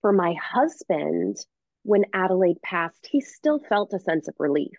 for 0.00 0.12
my 0.12 0.34
husband, 0.34 1.36
when 1.82 2.04
Adelaide 2.12 2.60
passed, 2.62 3.08
he 3.10 3.20
still 3.20 3.60
felt 3.68 3.92
a 3.92 3.98
sense 3.98 4.28
of 4.28 4.34
relief. 4.38 4.76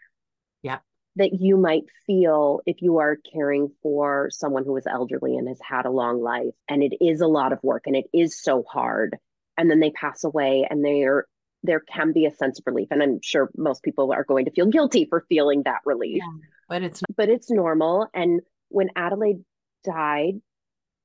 Yeah. 0.62 0.79
That 1.15 1.33
you 1.39 1.57
might 1.57 1.86
feel 2.05 2.62
if 2.65 2.81
you 2.81 3.00
are 3.00 3.17
caring 3.33 3.69
for 3.81 4.29
someone 4.31 4.65
who 4.65 4.77
is 4.77 4.86
elderly 4.86 5.36
and 5.36 5.47
has 5.47 5.59
had 5.67 5.86
a 5.86 5.91
long 5.91 6.21
life. 6.21 6.53
And 6.69 6.83
it 6.83 6.97
is 7.01 7.21
a 7.21 7.27
lot 7.27 7.53
of 7.53 7.59
work 7.63 7.83
and 7.88 7.95
it 7.95 8.05
is 8.13 8.41
so 8.41 8.63
hard. 8.69 9.17
And 9.57 9.71
then 9.71 9.79
they 9.79 9.89
pass 9.91 10.24
away 10.24 10.67
and 10.69 10.86
they're 10.86 11.25
there 11.63 11.79
can 11.79 12.13
be 12.13 12.25
a 12.25 12.31
sense 12.31 12.59
of 12.59 12.63
relief. 12.67 12.88
And 12.91 13.01
I'm 13.01 13.19
sure 13.21 13.50
most 13.57 13.83
people 13.83 14.13
are 14.13 14.24
going 14.24 14.45
to 14.45 14.51
feel 14.51 14.67
guilty 14.67 15.05
for 15.09 15.25
feeling 15.27 15.63
that 15.63 15.81
relief. 15.86 16.21
Yeah, 16.21 16.47
but 16.69 16.83
it's 16.83 17.01
but 17.15 17.29
it's 17.29 17.50
normal. 17.50 18.07
And 18.13 18.41
when 18.69 18.89
Adelaide 18.95 19.43
died, 19.83 20.36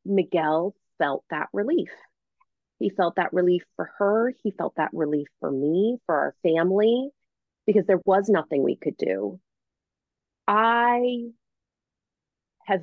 Miguel 0.05 0.75
felt 0.99 1.25
that 1.31 1.49
relief. 1.53 1.91
He 2.83 2.91
felt 2.91 3.15
that 3.15 3.33
relief 3.33 3.63
for 3.77 3.93
her. 3.99 4.35
He 4.43 4.51
felt 4.51 4.75
that 4.77 4.91
relief 4.93 5.29
for 5.39 5.53
me, 5.53 5.99
for 6.05 6.17
our 6.17 6.35
family, 6.43 7.11
because 7.65 7.87
there 7.87 8.01
was 8.05 8.29
nothing 8.29 8.65
we 8.65 8.75
could 8.75 8.97
do. 8.97 9.39
I 10.49 11.29
have 12.67 12.83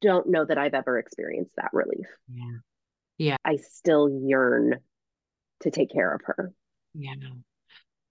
don't 0.00 0.28
know 0.28 0.44
that 0.44 0.58
I've 0.58 0.74
ever 0.74 0.98
experienced 0.98 1.52
that 1.56 1.70
relief. 1.72 2.08
Yeah. 2.28 2.58
Yeah. 3.16 3.36
I 3.44 3.58
still 3.58 4.08
yearn 4.10 4.80
to 5.60 5.70
take 5.70 5.92
care 5.92 6.12
of 6.12 6.22
her. 6.24 6.52
Yeah. 6.92 7.14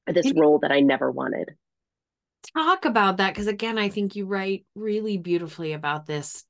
This 0.08 0.32
role 0.34 0.60
that 0.60 0.72
I 0.72 0.80
never 0.80 1.12
wanted. 1.12 1.50
Talk 2.56 2.86
about 2.86 3.18
that 3.18 3.34
because 3.34 3.48
again, 3.48 3.78
I 3.78 3.90
think 3.90 4.16
you 4.16 4.28
write 4.28 4.66
really 4.76 5.18
beautifully 5.18 5.74
about 5.74 6.06
this 6.06 6.46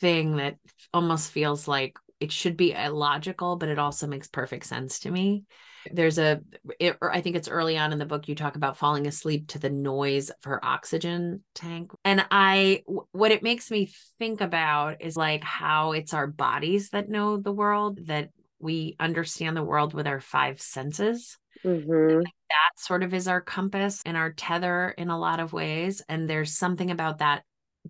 thing 0.00 0.38
that 0.38 0.56
almost 0.92 1.30
feels 1.30 1.68
like 1.68 1.96
it 2.20 2.30
should 2.30 2.56
be 2.56 2.72
illogical, 2.72 3.56
but 3.56 3.68
it 3.68 3.78
also 3.78 4.06
makes 4.06 4.28
perfect 4.28 4.66
sense 4.66 5.00
to 5.00 5.10
me. 5.10 5.44
There's 5.90 6.18
a, 6.18 6.40
it, 6.78 6.98
I 7.00 7.22
think 7.22 7.36
it's 7.36 7.48
early 7.48 7.78
on 7.78 7.92
in 7.92 7.98
the 7.98 8.04
book, 8.04 8.28
you 8.28 8.34
talk 8.34 8.56
about 8.56 8.76
falling 8.76 9.06
asleep 9.06 9.48
to 9.48 9.58
the 9.58 9.70
noise 9.70 10.28
of 10.28 10.44
her 10.44 10.62
oxygen 10.62 11.42
tank. 11.54 11.92
And 12.04 12.26
I, 12.30 12.82
what 13.12 13.32
it 13.32 13.42
makes 13.42 13.70
me 13.70 13.90
think 14.18 14.42
about 14.42 15.00
is 15.00 15.16
like 15.16 15.42
how 15.42 15.92
it's 15.92 16.12
our 16.12 16.26
bodies 16.26 16.90
that 16.90 17.08
know 17.08 17.38
the 17.38 17.52
world, 17.52 18.06
that 18.06 18.28
we 18.58 18.96
understand 19.00 19.56
the 19.56 19.62
world 19.62 19.94
with 19.94 20.06
our 20.06 20.20
five 20.20 20.60
senses. 20.60 21.38
Mm-hmm. 21.64 22.20
that 22.20 22.78
sort 22.78 23.02
of 23.02 23.12
is 23.12 23.28
our 23.28 23.42
compass 23.42 24.00
and 24.06 24.16
our 24.16 24.32
tether 24.32 24.94
in 24.96 25.10
a 25.10 25.18
lot 25.18 25.40
of 25.40 25.52
ways. 25.52 26.00
And 26.08 26.28
there's 26.28 26.56
something 26.56 26.90
about 26.90 27.18
that 27.18 27.42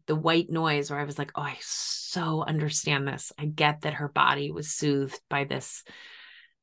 the 0.06 0.16
white 0.16 0.50
noise 0.50 0.90
where 0.90 1.00
I 1.00 1.04
was 1.04 1.18
like, 1.18 1.32
oh, 1.34 1.42
I 1.42 1.56
so 1.60 2.42
understand 2.42 3.06
this. 3.06 3.32
I 3.38 3.46
get 3.46 3.82
that 3.82 3.94
her 3.94 4.08
body 4.08 4.50
was 4.50 4.70
soothed 4.70 5.20
by 5.28 5.44
this, 5.44 5.84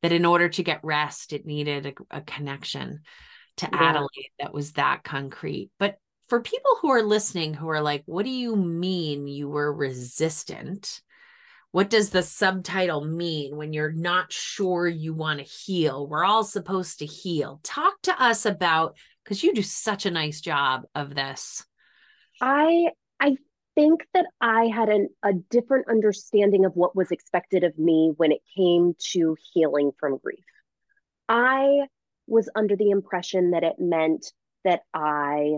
that 0.01 0.11
in 0.11 0.25
order 0.25 0.49
to 0.49 0.63
get 0.63 0.83
rest, 0.83 1.33
it 1.33 1.45
needed 1.45 1.85
a, 2.11 2.17
a 2.17 2.21
connection 2.21 3.01
to 3.57 3.69
yeah. 3.71 3.89
Adelaide 3.89 4.31
that 4.39 4.53
was 4.53 4.73
that 4.73 5.03
concrete. 5.03 5.71
But 5.79 5.95
for 6.29 6.41
people 6.41 6.77
who 6.81 6.89
are 6.89 7.03
listening 7.03 7.53
who 7.53 7.69
are 7.69 7.81
like, 7.81 8.03
what 8.05 8.23
do 8.23 8.31
you 8.31 8.55
mean 8.55 9.27
you 9.27 9.49
were 9.49 9.73
resistant? 9.73 11.01
What 11.71 11.89
does 11.89 12.09
the 12.09 12.23
subtitle 12.23 13.05
mean 13.05 13.55
when 13.55 13.73
you're 13.73 13.91
not 13.91 14.31
sure 14.31 14.87
you 14.87 15.13
want 15.13 15.39
to 15.39 15.45
heal? 15.45 16.07
We're 16.07 16.25
all 16.25 16.43
supposed 16.43 16.99
to 16.99 17.05
heal. 17.05 17.59
Talk 17.63 18.01
to 18.03 18.21
us 18.21 18.45
about 18.45 18.97
because 19.23 19.43
you 19.43 19.53
do 19.53 19.61
such 19.61 20.05
a 20.05 20.11
nice 20.11 20.41
job 20.41 20.83
of 20.95 21.13
this. 21.13 21.65
I 22.41 22.87
I 23.19 23.37
think 23.75 24.05
that 24.13 24.25
I 24.41 24.65
had 24.65 24.89
an, 24.89 25.09
a 25.23 25.33
different 25.33 25.89
understanding 25.89 26.65
of 26.65 26.75
what 26.75 26.95
was 26.95 27.11
expected 27.11 27.63
of 27.63 27.77
me 27.77 28.11
when 28.17 28.31
it 28.31 28.41
came 28.55 28.95
to 29.11 29.35
healing 29.53 29.91
from 29.99 30.17
grief. 30.17 30.43
I 31.29 31.87
was 32.27 32.49
under 32.55 32.75
the 32.75 32.89
impression 32.89 33.51
that 33.51 33.63
it 33.63 33.75
meant 33.79 34.31
that 34.63 34.81
I 34.93 35.57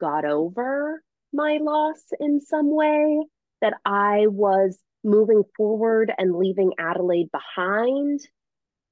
got 0.00 0.24
over 0.24 1.02
my 1.32 1.58
loss 1.60 2.00
in 2.20 2.40
some 2.40 2.74
way, 2.74 3.24
that 3.60 3.74
I 3.84 4.26
was 4.28 4.78
moving 5.04 5.42
forward 5.56 6.12
and 6.16 6.36
leaving 6.36 6.72
Adelaide 6.78 7.30
behind. 7.30 8.20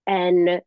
And 0.06 0.60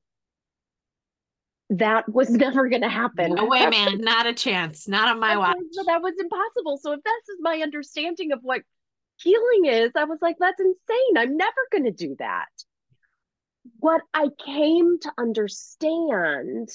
that 1.69 2.11
was 2.11 2.29
never 2.31 2.69
going 2.69 2.81
to 2.81 2.89
happen. 2.89 3.35
No 3.35 3.45
way, 3.45 3.67
man. 3.67 3.99
Not 3.99 4.27
a 4.27 4.33
chance. 4.33 4.87
Not 4.87 5.09
on 5.09 5.19
my 5.19 5.37
watch. 5.37 5.57
Was, 5.57 5.85
that 5.85 6.01
was 6.01 6.13
impossible. 6.19 6.77
So 6.81 6.93
if 6.93 7.03
this 7.03 7.29
is 7.29 7.37
my 7.41 7.59
understanding 7.61 8.31
of 8.31 8.39
what 8.41 8.61
healing 9.17 9.65
is, 9.65 9.91
I 9.95 10.05
was 10.05 10.19
like, 10.21 10.37
that's 10.39 10.59
insane. 10.59 11.17
I'm 11.17 11.37
never 11.37 11.67
going 11.71 11.85
to 11.85 11.91
do 11.91 12.15
that. 12.19 12.47
What 13.79 14.01
I 14.13 14.29
came 14.43 14.99
to 15.01 15.11
understand, 15.17 16.69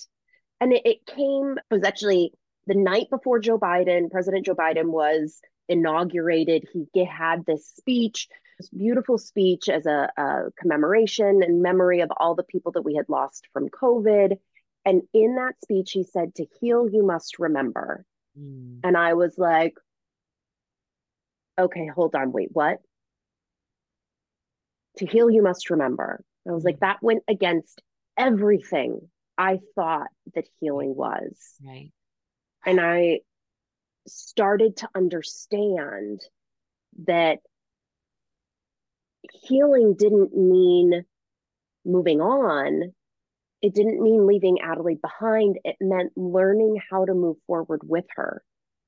and 0.61 0.73
it, 0.73 0.83
it 0.85 1.07
came, 1.07 1.57
it 1.59 1.75
was 1.75 1.85
actually 1.85 2.33
the 2.67 2.75
night 2.75 3.09
before 3.11 3.41
Joe 3.41 3.59
Biden, 3.59 4.11
President 4.11 4.47
Joe 4.47 4.55
Biden 4.55 4.87
was 4.87 5.41
inaugurated. 5.69 6.67
He 6.73 7.05
had 7.05 7.45
this 7.47 7.67
speech 7.67 8.29
this 8.59 8.69
beautiful 8.69 9.19
speech 9.19 9.69
as 9.69 9.87
a, 9.87 10.11
a, 10.17 10.45
commemoration 10.59 11.43
and 11.43 11.63
memory 11.63 12.01
of 12.01 12.11
all 12.17 12.35
the 12.35 12.45
people 12.45 12.73
that 12.73 12.83
we 12.83 12.95
had 12.95 13.09
lost 13.09 13.49
from 13.53 13.69
COVID. 13.69 14.39
And 14.85 15.03
in 15.13 15.37
that 15.37 15.55
speech, 15.63 15.93
he 15.93 16.05
said, 16.05 16.35
To 16.35 16.47
heal, 16.61 16.89
you 16.89 17.05
must 17.05 17.39
remember. 17.39 18.05
Mm. 18.39 18.81
And 18.85 18.97
I 18.97 19.15
was 19.15 19.39
like, 19.39 19.75
Okay, 21.59 21.87
hold 21.87 22.15
on, 22.15 22.33
wait, 22.33 22.49
what? 22.53 22.79
To 24.99 25.07
heal, 25.07 25.31
you 25.31 25.43
must 25.43 25.71
remember. 25.71 26.23
I 26.47 26.53
was 26.53 26.63
mm. 26.63 26.67
like, 26.67 26.81
That 26.81 27.03
went 27.03 27.23
against 27.29 27.81
everything 28.17 29.09
I 29.37 29.61
thought 29.75 30.09
that 30.35 30.47
healing 30.61 30.95
was. 30.95 31.37
Right. 31.65 31.91
And 32.67 32.81
I 32.81 33.21
started 34.07 34.77
to 34.79 34.89
understand 34.95 36.21
that 37.07 37.39
healing 39.33 39.95
didn't 39.99 40.37
mean 40.37 41.05
moving 41.85 42.21
on 42.21 42.93
it 43.65 43.75
didn't 43.75 44.03
mean 44.03 44.27
leaving 44.27 44.61
Adelaide 44.61 45.01
behind. 45.01 45.59
It 45.65 45.77
meant 45.81 46.13
learning 46.19 46.83
how 46.91 47.07
to 47.07 47.15
move 47.15 47.39
forward 47.47 47.81
with 47.83 48.05
her. 48.15 48.45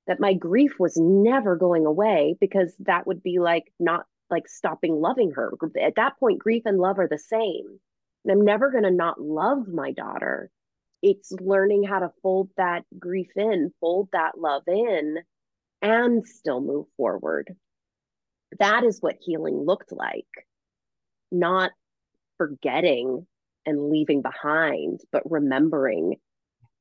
That 0.07 0.21
my 0.21 0.35
grief 0.35 0.73
was 0.79 0.99
never 0.99 1.57
going 1.57 1.87
away 1.87 2.37
because 2.43 2.77
that 2.81 3.07
would 3.07 3.23
be 3.23 3.39
like 3.39 3.73
not 3.81 4.05
like 4.29 4.47
stopping 4.47 5.01
loving 5.01 5.31
her. 5.31 5.55
At 5.83 5.95
that 5.97 6.19
point, 6.21 6.41
grief 6.41 6.65
and 6.67 6.79
love 6.79 6.99
are 6.99 7.09
the 7.09 7.19
same. 7.19 7.81
And 8.23 8.33
I'm 8.33 8.45
never 8.45 8.71
going 8.71 8.85
to 8.85 8.91
not 8.91 9.19
love 9.19 9.67
my 9.67 9.93
daughter. 9.93 10.51
it's 11.03 11.33
learning 11.41 11.85
how 11.85 12.01
to 12.01 12.11
fold 12.23 12.51
that 12.57 12.85
grief 12.99 13.29
in, 13.37 13.73
fold 13.81 14.09
that 14.13 14.39
love 14.39 14.63
in, 14.67 15.19
and 15.83 16.27
still 16.27 16.61
move 16.61 16.87
forward. 16.97 17.55
That 18.59 18.85
is 18.85 19.01
what 19.01 19.17
healing 19.21 19.65
looked 19.65 19.93
like, 19.93 20.27
not 21.31 21.71
forgetting 22.39 23.27
and 23.67 23.91
leaving 23.91 24.23
behind, 24.23 25.01
but 25.13 25.31
remembering 25.31 26.17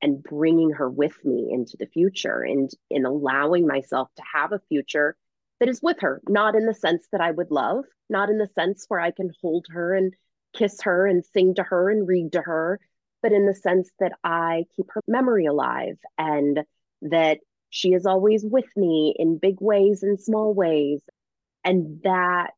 and 0.00 0.22
bringing 0.22 0.70
her 0.70 0.88
with 0.88 1.16
me 1.24 1.50
into 1.52 1.76
the 1.78 1.86
future 1.86 2.42
and 2.42 2.70
in 2.90 3.04
allowing 3.04 3.66
myself 3.66 4.08
to 4.16 4.22
have 4.32 4.52
a 4.52 4.60
future 4.68 5.16
that 5.58 5.68
is 5.68 5.82
with 5.82 6.00
her, 6.00 6.20
not 6.28 6.54
in 6.54 6.66
the 6.66 6.74
sense 6.74 7.06
that 7.12 7.20
I 7.20 7.30
would 7.30 7.50
love, 7.50 7.84
not 8.08 8.28
in 8.28 8.38
the 8.38 8.48
sense 8.54 8.84
where 8.88 9.00
I 9.00 9.10
can 9.10 9.30
hold 9.40 9.66
her 9.70 9.94
and 9.94 10.14
kiss 10.54 10.82
her 10.82 11.06
and 11.06 11.24
sing 11.24 11.54
to 11.54 11.62
her 11.62 11.90
and 11.90 12.06
read 12.06 12.32
to 12.32 12.42
her, 12.42 12.78
but 13.22 13.32
in 13.32 13.46
the 13.46 13.54
sense 13.54 13.90
that 13.98 14.12
I 14.22 14.64
keep 14.76 14.86
her 14.90 15.02
memory 15.08 15.46
alive 15.46 15.98
and 16.18 16.60
that 17.02 17.38
she 17.70 17.92
is 17.92 18.06
always 18.06 18.44
with 18.44 18.68
me 18.76 19.14
in 19.18 19.38
big 19.38 19.60
ways 19.60 20.02
and 20.02 20.20
small 20.20 20.54
ways. 20.54 21.00
And 21.64 22.00
that 22.04 22.54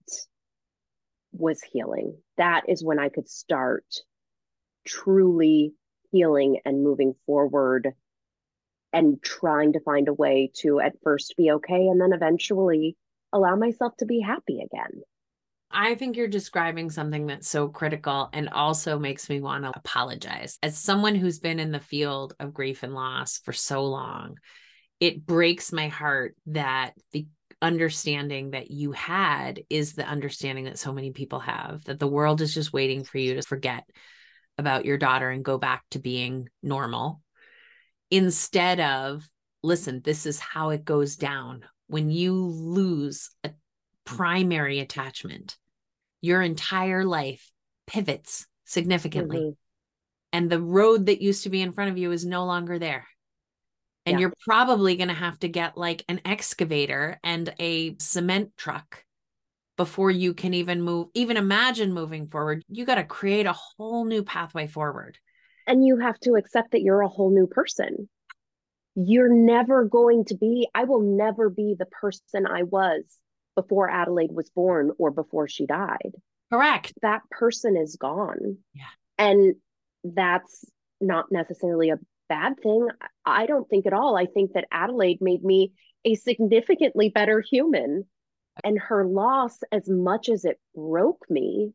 was 1.32 1.62
healing. 1.62 2.16
That 2.36 2.68
is 2.68 2.84
when 2.84 2.98
I 2.98 3.08
could 3.08 3.28
start 3.28 3.84
truly 4.88 5.74
healing 6.10 6.58
and 6.64 6.82
moving 6.82 7.14
forward 7.26 7.92
and 8.92 9.22
trying 9.22 9.74
to 9.74 9.80
find 9.80 10.08
a 10.08 10.14
way 10.14 10.50
to 10.54 10.80
at 10.80 10.94
first 11.02 11.34
be 11.36 11.50
okay 11.52 11.86
and 11.86 12.00
then 12.00 12.12
eventually 12.12 12.96
allow 13.32 13.54
myself 13.54 13.94
to 13.98 14.06
be 14.06 14.20
happy 14.20 14.60
again. 14.60 15.02
I 15.70 15.96
think 15.96 16.16
you're 16.16 16.28
describing 16.28 16.90
something 16.90 17.26
that's 17.26 17.48
so 17.48 17.68
critical 17.68 18.30
and 18.32 18.48
also 18.48 18.98
makes 18.98 19.28
me 19.28 19.42
want 19.42 19.64
to 19.64 19.72
apologize. 19.76 20.58
As 20.62 20.78
someone 20.78 21.14
who's 21.14 21.40
been 21.40 21.60
in 21.60 21.72
the 21.72 21.80
field 21.80 22.34
of 22.40 22.54
grief 22.54 22.82
and 22.82 22.94
loss 22.94 23.38
for 23.44 23.52
so 23.52 23.84
long, 23.84 24.38
it 24.98 25.26
breaks 25.26 25.70
my 25.70 25.88
heart 25.88 26.34
that 26.46 26.94
the 27.12 27.26
understanding 27.60 28.52
that 28.52 28.70
you 28.70 28.92
had 28.92 29.60
is 29.68 29.92
the 29.92 30.06
understanding 30.06 30.64
that 30.64 30.78
so 30.78 30.92
many 30.92 31.10
people 31.10 31.40
have 31.40 31.84
that 31.84 31.98
the 31.98 32.06
world 32.06 32.40
is 32.40 32.54
just 32.54 32.72
waiting 32.72 33.04
for 33.04 33.18
you 33.18 33.34
to 33.34 33.42
forget 33.42 33.84
about 34.58 34.84
your 34.84 34.98
daughter 34.98 35.30
and 35.30 35.44
go 35.44 35.58
back 35.58 35.84
to 35.90 35.98
being 35.98 36.48
normal 36.62 37.22
instead 38.10 38.80
of 38.80 39.28
listen 39.62 40.00
this 40.04 40.26
is 40.26 40.38
how 40.38 40.70
it 40.70 40.84
goes 40.84 41.16
down 41.16 41.64
when 41.88 42.10
you 42.10 42.34
lose 42.34 43.30
a 43.44 43.50
primary 44.04 44.80
attachment 44.80 45.56
your 46.20 46.42
entire 46.42 47.04
life 47.04 47.50
pivots 47.86 48.46
significantly 48.64 49.38
mm-hmm. 49.38 49.50
and 50.32 50.50
the 50.50 50.60
road 50.60 51.06
that 51.06 51.22
used 51.22 51.44
to 51.44 51.50
be 51.50 51.60
in 51.60 51.72
front 51.72 51.90
of 51.90 51.98
you 51.98 52.12
is 52.12 52.24
no 52.24 52.44
longer 52.44 52.78
there 52.78 53.06
and 54.06 54.14
yeah. 54.14 54.20
you're 54.20 54.34
probably 54.44 54.96
going 54.96 55.08
to 55.08 55.14
have 55.14 55.38
to 55.40 55.48
get 55.48 55.76
like 55.76 56.04
an 56.08 56.20
excavator 56.24 57.20
and 57.22 57.52
a 57.58 57.94
cement 57.98 58.56
truck 58.56 59.04
before 59.78 60.10
you 60.10 60.34
can 60.34 60.52
even 60.52 60.82
move 60.82 61.08
even 61.14 61.38
imagine 61.38 61.94
moving 61.94 62.28
forward 62.28 62.62
you 62.68 62.84
got 62.84 62.96
to 62.96 63.04
create 63.04 63.46
a 63.46 63.54
whole 63.54 64.04
new 64.04 64.22
pathway 64.22 64.66
forward 64.66 65.16
and 65.66 65.86
you 65.86 65.96
have 65.96 66.18
to 66.20 66.34
accept 66.34 66.72
that 66.72 66.82
you're 66.82 67.00
a 67.00 67.08
whole 67.08 67.30
new 67.30 67.46
person 67.46 68.08
you're 68.94 69.32
never 69.32 69.86
going 69.86 70.26
to 70.26 70.36
be 70.36 70.68
i 70.74 70.84
will 70.84 71.00
never 71.00 71.48
be 71.48 71.74
the 71.78 71.86
person 71.86 72.46
i 72.46 72.62
was 72.64 73.04
before 73.56 73.88
adelaide 73.88 74.32
was 74.32 74.50
born 74.50 74.90
or 74.98 75.10
before 75.10 75.48
she 75.48 75.64
died 75.64 76.12
correct 76.52 76.92
that 77.00 77.22
person 77.30 77.74
is 77.74 77.96
gone 77.96 78.58
yeah 78.74 78.84
and 79.16 79.54
that's 80.04 80.64
not 81.00 81.26
necessarily 81.30 81.90
a 81.90 81.98
bad 82.28 82.60
thing. 82.62 82.88
I 83.24 83.46
don't 83.46 83.68
think 83.68 83.86
at 83.86 83.92
all. 83.92 84.16
I 84.16 84.26
think 84.26 84.52
that 84.52 84.66
Adelaide 84.70 85.20
made 85.20 85.42
me 85.42 85.72
a 86.04 86.14
significantly 86.14 87.08
better 87.08 87.40
human. 87.40 88.04
And 88.64 88.78
her 88.78 89.04
loss, 89.04 89.58
as 89.70 89.88
much 89.88 90.28
as 90.28 90.44
it 90.44 90.58
broke 90.74 91.24
me, 91.30 91.72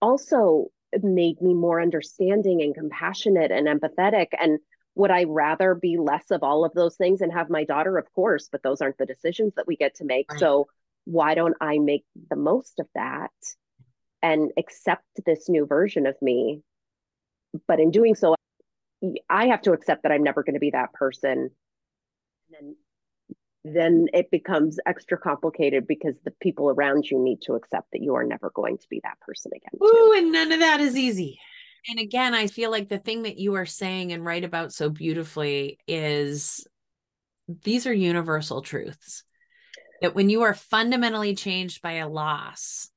also 0.00 0.66
made 1.02 1.40
me 1.40 1.54
more 1.54 1.80
understanding 1.80 2.62
and 2.62 2.74
compassionate 2.74 3.50
and 3.50 3.66
empathetic. 3.66 4.28
And 4.40 4.58
would 4.94 5.10
I 5.10 5.24
rather 5.24 5.74
be 5.74 5.96
less 5.96 6.30
of 6.30 6.42
all 6.42 6.64
of 6.64 6.72
those 6.74 6.96
things 6.96 7.20
and 7.20 7.32
have 7.32 7.50
my 7.50 7.64
daughter? 7.64 7.98
Of 7.98 8.12
course, 8.12 8.48
but 8.50 8.62
those 8.62 8.80
aren't 8.80 8.98
the 8.98 9.06
decisions 9.06 9.54
that 9.56 9.66
we 9.66 9.76
get 9.76 9.96
to 9.96 10.04
make. 10.04 10.30
Right. 10.30 10.40
So 10.40 10.68
why 11.04 11.34
don't 11.34 11.56
I 11.60 11.78
make 11.78 12.04
the 12.30 12.36
most 12.36 12.80
of 12.80 12.86
that 12.94 13.30
and 14.22 14.50
accept 14.58 15.04
this 15.24 15.48
new 15.48 15.66
version 15.66 16.06
of 16.06 16.16
me? 16.20 16.62
But 17.66 17.80
in 17.80 17.90
doing 17.90 18.14
so, 18.14 18.34
I 19.30 19.46
have 19.46 19.62
to 19.62 19.72
accept 19.72 20.02
that 20.02 20.12
I'm 20.12 20.24
never 20.24 20.42
going 20.42 20.54
to 20.54 20.60
be 20.60 20.70
that 20.70 20.92
person. 20.92 21.50
And 22.58 22.74
then 23.64 23.88
then 23.88 24.06
it 24.12 24.30
becomes 24.30 24.78
extra 24.86 25.18
complicated 25.18 25.86
because 25.86 26.14
the 26.24 26.32
people 26.40 26.70
around 26.70 27.10
you 27.10 27.18
need 27.18 27.40
to 27.42 27.54
accept 27.54 27.90
that 27.92 28.02
you 28.02 28.14
are 28.14 28.24
never 28.24 28.50
going 28.54 28.78
to 28.78 28.86
be 28.88 29.00
that 29.02 29.20
person 29.20 29.52
again. 29.54 29.78
Ooh, 29.82 30.14
and 30.16 30.32
none 30.32 30.52
of 30.52 30.60
that 30.60 30.80
is 30.80 30.96
easy. 30.96 31.38
And 31.88 31.98
again, 31.98 32.34
I 32.34 32.48
feel 32.48 32.70
like 32.70 32.88
the 32.88 32.98
thing 32.98 33.22
that 33.22 33.38
you 33.38 33.54
are 33.54 33.66
saying 33.66 34.12
and 34.12 34.24
write 34.24 34.44
about 34.44 34.72
so 34.72 34.90
beautifully 34.90 35.78
is 35.86 36.66
these 37.64 37.86
are 37.86 37.92
universal 37.92 38.62
truths. 38.62 39.24
That 40.02 40.14
when 40.14 40.30
you 40.30 40.42
are 40.42 40.54
fundamentally 40.54 41.34
changed 41.34 41.82
by 41.82 41.94
a 41.94 42.08
loss, 42.08 42.88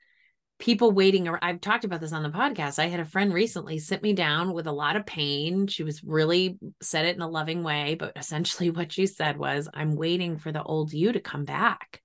people 0.61 0.91
waiting 0.91 1.27
I've 1.41 1.59
talked 1.59 1.85
about 1.85 2.01
this 2.01 2.13
on 2.13 2.21
the 2.21 2.29
podcast. 2.29 2.77
I 2.77 2.85
had 2.85 2.99
a 2.99 3.05
friend 3.05 3.33
recently 3.33 3.79
sit 3.79 4.03
me 4.03 4.13
down 4.13 4.53
with 4.53 4.67
a 4.67 4.71
lot 4.71 4.95
of 4.95 5.07
pain. 5.07 5.65
She 5.65 5.83
was 5.83 6.03
really 6.03 6.59
said 6.81 7.05
it 7.05 7.15
in 7.15 7.21
a 7.23 7.27
loving 7.27 7.63
way, 7.63 7.95
but 7.95 8.13
essentially 8.15 8.69
what 8.69 8.91
she 8.91 9.07
said 9.07 9.37
was, 9.37 9.67
I'm 9.73 9.95
waiting 9.95 10.37
for 10.37 10.51
the 10.51 10.63
old 10.63 10.93
you 10.93 11.11
to 11.11 11.19
come 11.19 11.43
back. 11.43 12.01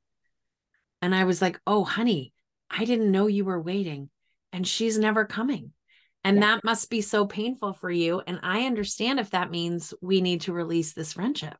And 1.02 1.14
I 1.14 1.24
was 1.24 1.42
like, 1.42 1.60
Oh, 1.66 1.84
honey, 1.84 2.32
I 2.70 2.86
didn't 2.86 3.12
know 3.12 3.26
you 3.26 3.44
were 3.44 3.60
waiting. 3.60 4.08
And 4.52 4.66
she's 4.66 4.98
never 4.98 5.26
coming. 5.26 5.72
And 6.24 6.38
yeah. 6.38 6.54
that 6.54 6.64
must 6.64 6.88
be 6.88 7.02
so 7.02 7.26
painful 7.26 7.74
for 7.74 7.90
you. 7.90 8.22
And 8.26 8.40
I 8.42 8.64
understand 8.64 9.20
if 9.20 9.30
that 9.30 9.50
means 9.50 9.92
we 10.00 10.22
need 10.22 10.40
to 10.42 10.54
release 10.54 10.94
this 10.94 11.12
friendship. 11.12 11.56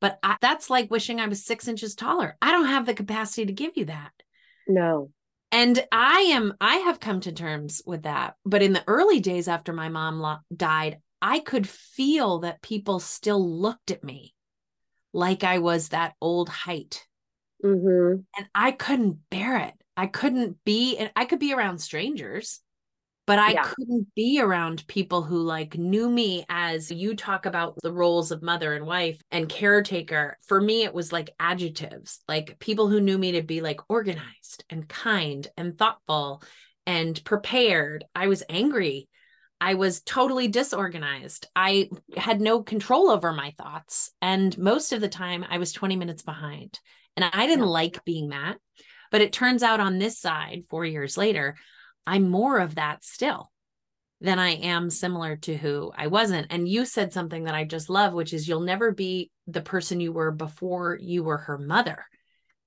But 0.00 0.20
I, 0.22 0.36
that's 0.40 0.70
like 0.70 0.88
wishing 0.88 1.20
I 1.20 1.26
was 1.26 1.44
six 1.44 1.66
inches 1.66 1.96
taller. 1.96 2.36
I 2.40 2.52
don't 2.52 2.68
have 2.68 2.86
the 2.86 2.94
capacity 2.94 3.46
to 3.46 3.52
give 3.52 3.76
you 3.76 3.86
that. 3.86 4.12
No, 4.68 5.10
and 5.50 5.84
i 5.92 6.20
am 6.30 6.54
i 6.60 6.76
have 6.76 7.00
come 7.00 7.20
to 7.20 7.32
terms 7.32 7.82
with 7.86 8.02
that 8.02 8.34
but 8.44 8.62
in 8.62 8.72
the 8.72 8.84
early 8.86 9.20
days 9.20 9.48
after 9.48 9.72
my 9.72 9.88
mom 9.88 10.20
lo- 10.20 10.36
died 10.54 10.98
i 11.22 11.38
could 11.38 11.68
feel 11.68 12.40
that 12.40 12.62
people 12.62 13.00
still 13.00 13.60
looked 13.60 13.90
at 13.90 14.04
me 14.04 14.34
like 15.12 15.44
i 15.44 15.58
was 15.58 15.88
that 15.88 16.14
old 16.20 16.48
height 16.48 17.06
mm-hmm. 17.64 18.20
and 18.36 18.48
i 18.54 18.70
couldn't 18.70 19.18
bear 19.30 19.58
it 19.58 19.74
i 19.96 20.06
couldn't 20.06 20.56
be 20.64 20.96
and 20.96 21.10
i 21.16 21.24
could 21.24 21.40
be 21.40 21.52
around 21.52 21.78
strangers 21.78 22.60
but 23.28 23.38
I 23.38 23.50
yeah. 23.50 23.62
couldn't 23.62 24.14
be 24.14 24.40
around 24.40 24.86
people 24.86 25.22
who 25.22 25.42
like 25.42 25.76
knew 25.76 26.08
me 26.08 26.46
as 26.48 26.90
you 26.90 27.14
talk 27.14 27.44
about 27.44 27.74
the 27.82 27.92
roles 27.92 28.30
of 28.30 28.42
mother 28.42 28.72
and 28.72 28.86
wife 28.86 29.20
and 29.30 29.46
caretaker. 29.46 30.38
For 30.46 30.58
me, 30.58 30.84
it 30.84 30.94
was 30.94 31.12
like 31.12 31.34
adjectives, 31.38 32.20
like 32.26 32.58
people 32.58 32.88
who 32.88 33.02
knew 33.02 33.18
me 33.18 33.32
to 33.32 33.42
be 33.42 33.60
like 33.60 33.80
organized 33.90 34.64
and 34.70 34.88
kind 34.88 35.46
and 35.58 35.76
thoughtful 35.76 36.42
and 36.86 37.22
prepared. 37.22 38.06
I 38.14 38.28
was 38.28 38.42
angry. 38.48 39.10
I 39.60 39.74
was 39.74 40.00
totally 40.00 40.48
disorganized. 40.48 41.48
I 41.54 41.90
had 42.16 42.40
no 42.40 42.62
control 42.62 43.10
over 43.10 43.34
my 43.34 43.52
thoughts. 43.58 44.10
And 44.22 44.56
most 44.56 44.94
of 44.94 45.02
the 45.02 45.08
time, 45.08 45.44
I 45.46 45.58
was 45.58 45.72
20 45.72 45.96
minutes 45.96 46.22
behind. 46.22 46.80
And 47.14 47.26
I 47.26 47.46
didn't 47.46 47.66
yeah. 47.66 47.72
like 47.72 48.04
being 48.06 48.30
that. 48.30 48.56
But 49.10 49.20
it 49.20 49.34
turns 49.34 49.62
out 49.62 49.80
on 49.80 49.98
this 49.98 50.18
side, 50.18 50.64
four 50.70 50.86
years 50.86 51.18
later, 51.18 51.56
I'm 52.08 52.28
more 52.28 52.58
of 52.58 52.76
that 52.76 53.04
still 53.04 53.50
than 54.20 54.38
I 54.38 54.54
am 54.54 54.90
similar 54.90 55.36
to 55.36 55.56
who 55.56 55.92
I 55.96 56.08
wasn't. 56.08 56.48
And 56.50 56.68
you 56.68 56.84
said 56.84 57.12
something 57.12 57.44
that 57.44 57.54
I 57.54 57.64
just 57.64 57.88
love, 57.88 58.14
which 58.14 58.32
is 58.32 58.48
you'll 58.48 58.60
never 58.60 58.92
be 58.92 59.30
the 59.46 59.60
person 59.60 60.00
you 60.00 60.12
were 60.12 60.32
before 60.32 60.98
you 61.00 61.22
were 61.22 61.36
her 61.36 61.58
mother 61.58 62.04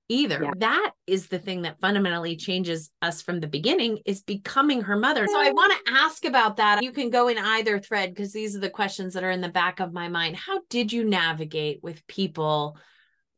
either. 0.08 0.43
Yeah. 0.43 0.51
That 0.58 0.91
is 1.08 1.27
the 1.27 1.39
thing 1.39 1.63
that 1.63 1.80
fundamentally 1.80 2.36
changes 2.36 2.91
us 3.01 3.21
from 3.21 3.39
the 3.39 3.47
beginning 3.47 3.99
is 4.06 4.21
becoming 4.21 4.82
her 4.82 4.97
mother. 4.97 5.25
So 5.25 5.39
I 5.39 5.51
want 5.51 5.73
to 5.73 5.93
ask 5.93 6.25
about 6.25 6.58
that. 6.58 6.84
You 6.84 6.91
can 6.91 7.10
go 7.10 7.27
in 7.30 7.38
either 7.38 7.80
thread 7.80 8.13
because 8.13 8.34
these 8.34 8.56
are 8.56 8.60
the 8.60 8.69
questions 8.69 9.13
that 9.13 9.23
are 9.23 9.32
in 9.32 9.41
the 9.41 9.49
back 9.49 9.80
of 9.80 9.93
my 9.93 10.10
mind. 10.10 10.36
How 10.36 10.62
did 10.69 10.91
you 10.91 11.04
navigate 11.04 11.82
with 11.82 12.06
people 12.08 12.77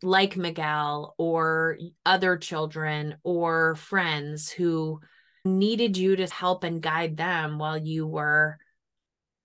like 0.02 0.36
Miguel 0.36 1.16
or 1.18 1.78
other 2.06 2.38
children 2.38 3.18
or 3.24 3.76
friends 3.76 4.52
who 4.52 5.00
needed 5.46 5.98
you 5.98 6.16
to 6.16 6.28
help 6.28 6.64
and 6.64 6.82
guide 6.82 7.18
them 7.18 7.58
while 7.58 7.78
you 7.78 8.08
were 8.08 8.58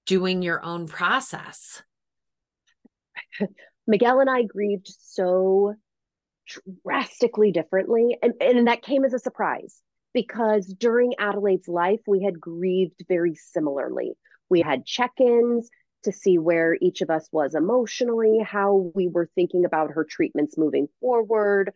doing 0.06 0.42
your 0.42 0.62
own 0.64 0.86
process. 0.86 1.82
Miguel 3.86 4.20
and 4.20 4.30
I 4.30 4.42
grieved 4.42 4.88
so 5.00 5.74
drastically 6.84 7.52
differently. 7.52 8.16
And, 8.22 8.34
and 8.40 8.68
that 8.68 8.82
came 8.82 9.04
as 9.04 9.12
a 9.12 9.18
surprise 9.18 9.82
because 10.14 10.66
during 10.66 11.14
Adelaide's 11.18 11.68
life, 11.68 12.00
we 12.06 12.22
had 12.22 12.40
grieved 12.40 13.04
very 13.08 13.34
similarly. 13.34 14.12
We 14.48 14.60
had 14.60 14.86
check 14.86 15.12
ins, 15.20 15.68
to 16.04 16.12
see 16.12 16.38
where 16.38 16.76
each 16.80 17.00
of 17.00 17.10
us 17.10 17.28
was 17.32 17.54
emotionally, 17.54 18.38
how 18.38 18.90
we 18.94 19.08
were 19.08 19.28
thinking 19.34 19.64
about 19.64 19.92
her 19.92 20.04
treatments 20.08 20.56
moving 20.56 20.88
forward. 21.00 21.72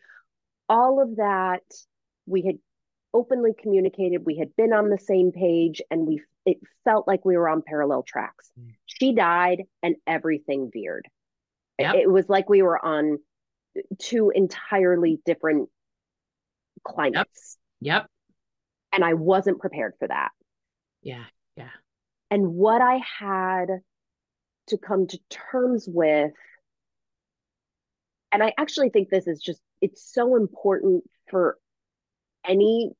All 0.69 1.03
of 1.03 1.17
that 1.17 1.63
we 2.27 2.43
had 2.43 2.59
openly 3.15 3.53
communicated, 3.61 4.25
we 4.25 4.37
had 4.37 4.55
been 4.57 4.73
on 4.73 4.89
the 4.89 4.99
same 4.99 5.33
page, 5.33 5.81
and 5.91 6.07
we 6.07 6.23
it 6.45 6.59
felt 6.85 7.07
like 7.07 7.25
we 7.25 7.37
were 7.37 7.49
on 7.49 7.63
parallel 7.63 8.03
tracks. 8.03 8.51
Mm. 8.59 8.75
She 8.87 9.15
died 9.15 9.63
and 9.83 9.97
everything 10.07 10.71
veered. 10.73 11.07
Yep. 11.79 11.95
It 11.95 12.11
was 12.11 12.29
like 12.29 12.49
we 12.49 12.63
were 12.63 12.85
on 12.85 13.19
two 13.99 14.31
entirely 14.31 15.21
different 15.25 15.69
climates. 16.85 17.59
Yep. 17.81 18.03
yep. 18.03 18.07
And 18.93 19.05
I 19.05 19.15
wasn't 19.15 19.61
prepared 19.61 19.95
for 19.99 20.09
that. 20.09 20.31
Yeah. 21.03 21.25
Yeah. 21.57 21.71
And 22.31 22.55
what 22.55 22.81
I 22.81 23.01
had 23.19 23.69
to 24.69 24.79
come 24.79 25.07
to 25.07 25.19
terms 25.29 25.87
with, 25.89 26.33
and 28.33 28.43
I 28.43 28.53
actually 28.59 28.91
think 28.91 29.11
this 29.11 29.27
is 29.27 29.41
just, 29.41 29.61
it's 29.81 30.13
so 30.13 30.37
important 30.37 31.05
for 31.31 31.59
any 32.45 32.93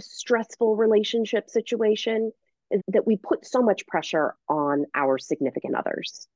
stressful 0.00 0.76
relationship 0.76 1.48
situation 1.48 2.32
is 2.70 2.80
that 2.88 3.06
we 3.06 3.16
put 3.16 3.46
so 3.46 3.62
much 3.62 3.86
pressure 3.86 4.34
on 4.48 4.86
our 4.94 5.18
significant 5.18 5.76
others 5.76 6.26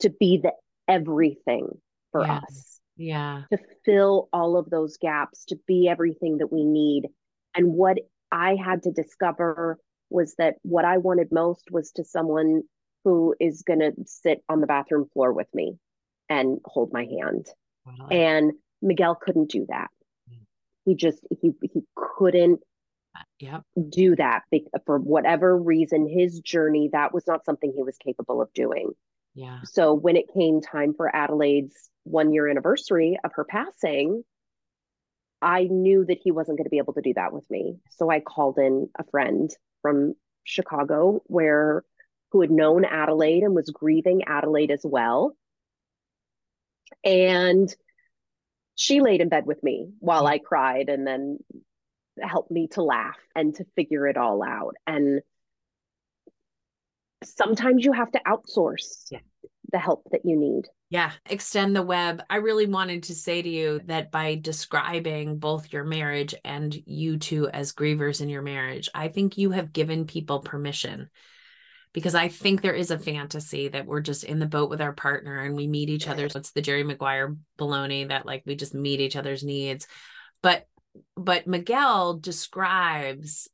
to 0.00 0.10
be 0.10 0.38
the 0.38 0.52
everything 0.88 1.68
for 2.12 2.22
yeah. 2.22 2.38
us. 2.38 2.80
Yeah. 2.96 3.42
To 3.52 3.58
fill 3.84 4.28
all 4.32 4.56
of 4.56 4.70
those 4.70 4.96
gaps, 4.96 5.46
to 5.46 5.56
be 5.66 5.88
everything 5.88 6.38
that 6.38 6.52
we 6.52 6.64
need. 6.64 7.08
And 7.54 7.72
what 7.74 7.98
I 8.30 8.56
had 8.56 8.84
to 8.84 8.92
discover 8.92 9.78
was 10.10 10.34
that 10.38 10.56
what 10.62 10.84
I 10.84 10.98
wanted 10.98 11.32
most 11.32 11.70
was 11.70 11.92
to 11.92 12.04
someone 12.04 12.62
who 13.04 13.34
is 13.40 13.62
going 13.62 13.80
to 13.80 13.92
sit 14.06 14.42
on 14.48 14.60
the 14.60 14.66
bathroom 14.66 15.08
floor 15.12 15.32
with 15.32 15.48
me 15.52 15.76
and 16.28 16.58
hold 16.64 16.92
my 16.92 17.04
hand. 17.04 17.46
Wow. 17.84 18.08
And 18.10 18.52
Miguel 18.80 19.14
couldn't 19.14 19.50
do 19.50 19.66
that. 19.68 19.88
Mm. 20.30 20.38
He 20.84 20.94
just 20.94 21.20
he 21.40 21.52
he 21.62 21.82
couldn't 21.94 22.60
yep. 23.38 23.62
do 23.88 24.16
that 24.16 24.42
for 24.86 24.98
whatever 24.98 25.56
reason 25.56 26.08
his 26.08 26.40
journey 26.40 26.90
that 26.92 27.12
was 27.12 27.26
not 27.26 27.44
something 27.44 27.72
he 27.74 27.82
was 27.82 27.96
capable 27.98 28.40
of 28.40 28.52
doing. 28.52 28.92
Yeah. 29.34 29.60
So 29.64 29.94
when 29.94 30.16
it 30.16 30.32
came 30.32 30.60
time 30.60 30.94
for 30.94 31.14
Adelaide's 31.14 31.90
1 32.04 32.32
year 32.32 32.48
anniversary 32.48 33.18
of 33.24 33.32
her 33.34 33.44
passing, 33.44 34.22
I 35.42 35.64
knew 35.64 36.04
that 36.04 36.18
he 36.22 36.30
wasn't 36.30 36.58
going 36.58 36.64
to 36.64 36.70
be 36.70 36.78
able 36.78 36.94
to 36.94 37.02
do 37.02 37.14
that 37.14 37.32
with 37.32 37.48
me. 37.50 37.76
So 37.90 38.10
I 38.10 38.20
called 38.20 38.58
in 38.58 38.88
a 38.98 39.04
friend 39.04 39.50
from 39.82 40.14
Chicago 40.44 41.22
where 41.26 41.84
who 42.30 42.40
had 42.40 42.50
known 42.50 42.84
Adelaide 42.84 43.42
and 43.42 43.54
was 43.54 43.70
grieving 43.70 44.24
Adelaide 44.26 44.70
as 44.70 44.80
well. 44.84 45.36
And 47.04 47.72
she 48.74 49.00
laid 49.00 49.20
in 49.20 49.28
bed 49.28 49.46
with 49.46 49.62
me 49.62 49.90
while 50.00 50.26
I 50.26 50.38
cried 50.38 50.88
and 50.88 51.06
then 51.06 51.38
helped 52.20 52.50
me 52.50 52.68
to 52.72 52.82
laugh 52.82 53.18
and 53.34 53.54
to 53.56 53.64
figure 53.76 54.06
it 54.06 54.16
all 54.16 54.42
out. 54.42 54.74
And 54.86 55.20
sometimes 57.24 57.84
you 57.84 57.92
have 57.92 58.10
to 58.12 58.20
outsource 58.26 59.06
yeah. 59.10 59.18
the 59.72 59.78
help 59.78 60.04
that 60.12 60.24
you 60.24 60.36
need. 60.36 60.64
Yeah, 60.90 61.10
extend 61.28 61.74
the 61.74 61.82
web. 61.82 62.22
I 62.30 62.36
really 62.36 62.66
wanted 62.66 63.04
to 63.04 63.14
say 63.14 63.42
to 63.42 63.48
you 63.48 63.80
that 63.86 64.10
by 64.10 64.36
describing 64.36 65.38
both 65.38 65.72
your 65.72 65.84
marriage 65.84 66.34
and 66.44 66.74
you 66.86 67.18
two 67.18 67.48
as 67.48 67.72
grievers 67.72 68.20
in 68.20 68.28
your 68.28 68.42
marriage, 68.42 68.88
I 68.94 69.08
think 69.08 69.36
you 69.36 69.50
have 69.50 69.72
given 69.72 70.06
people 70.06 70.40
permission 70.40 71.10
because 71.92 72.14
I 72.14 72.28
think 72.28 72.60
there 72.60 72.74
is 72.74 72.90
a 72.90 72.98
fantasy 72.98 73.68
that 73.68 73.86
we're 73.86 74.00
just 74.00 74.24
in 74.24 74.40
the 74.40 74.46
boat 74.46 74.68
with 74.68 74.80
our 74.80 74.92
partner 74.92 75.40
and 75.40 75.54
we 75.54 75.66
meet 75.68 75.88
each 75.88 76.08
other. 76.08 76.28
So 76.28 76.40
it's 76.40 76.50
the 76.50 76.60
Jerry 76.60 76.82
Maguire 76.82 77.36
baloney 77.58 78.08
that 78.08 78.26
like 78.26 78.42
we 78.44 78.56
just 78.56 78.74
meet 78.74 79.00
each 79.00 79.16
other's 79.16 79.44
needs. 79.44 79.86
But 80.42 80.66
but 81.16 81.46
Miguel 81.46 82.18
describes 82.18 83.48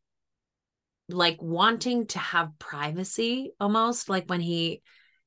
like 1.09 1.39
wanting 1.41 2.07
to 2.07 2.19
have 2.19 2.59
privacy 2.59 3.53
almost 3.59 4.09
like 4.09 4.29
when 4.29 4.41
he 4.41 4.83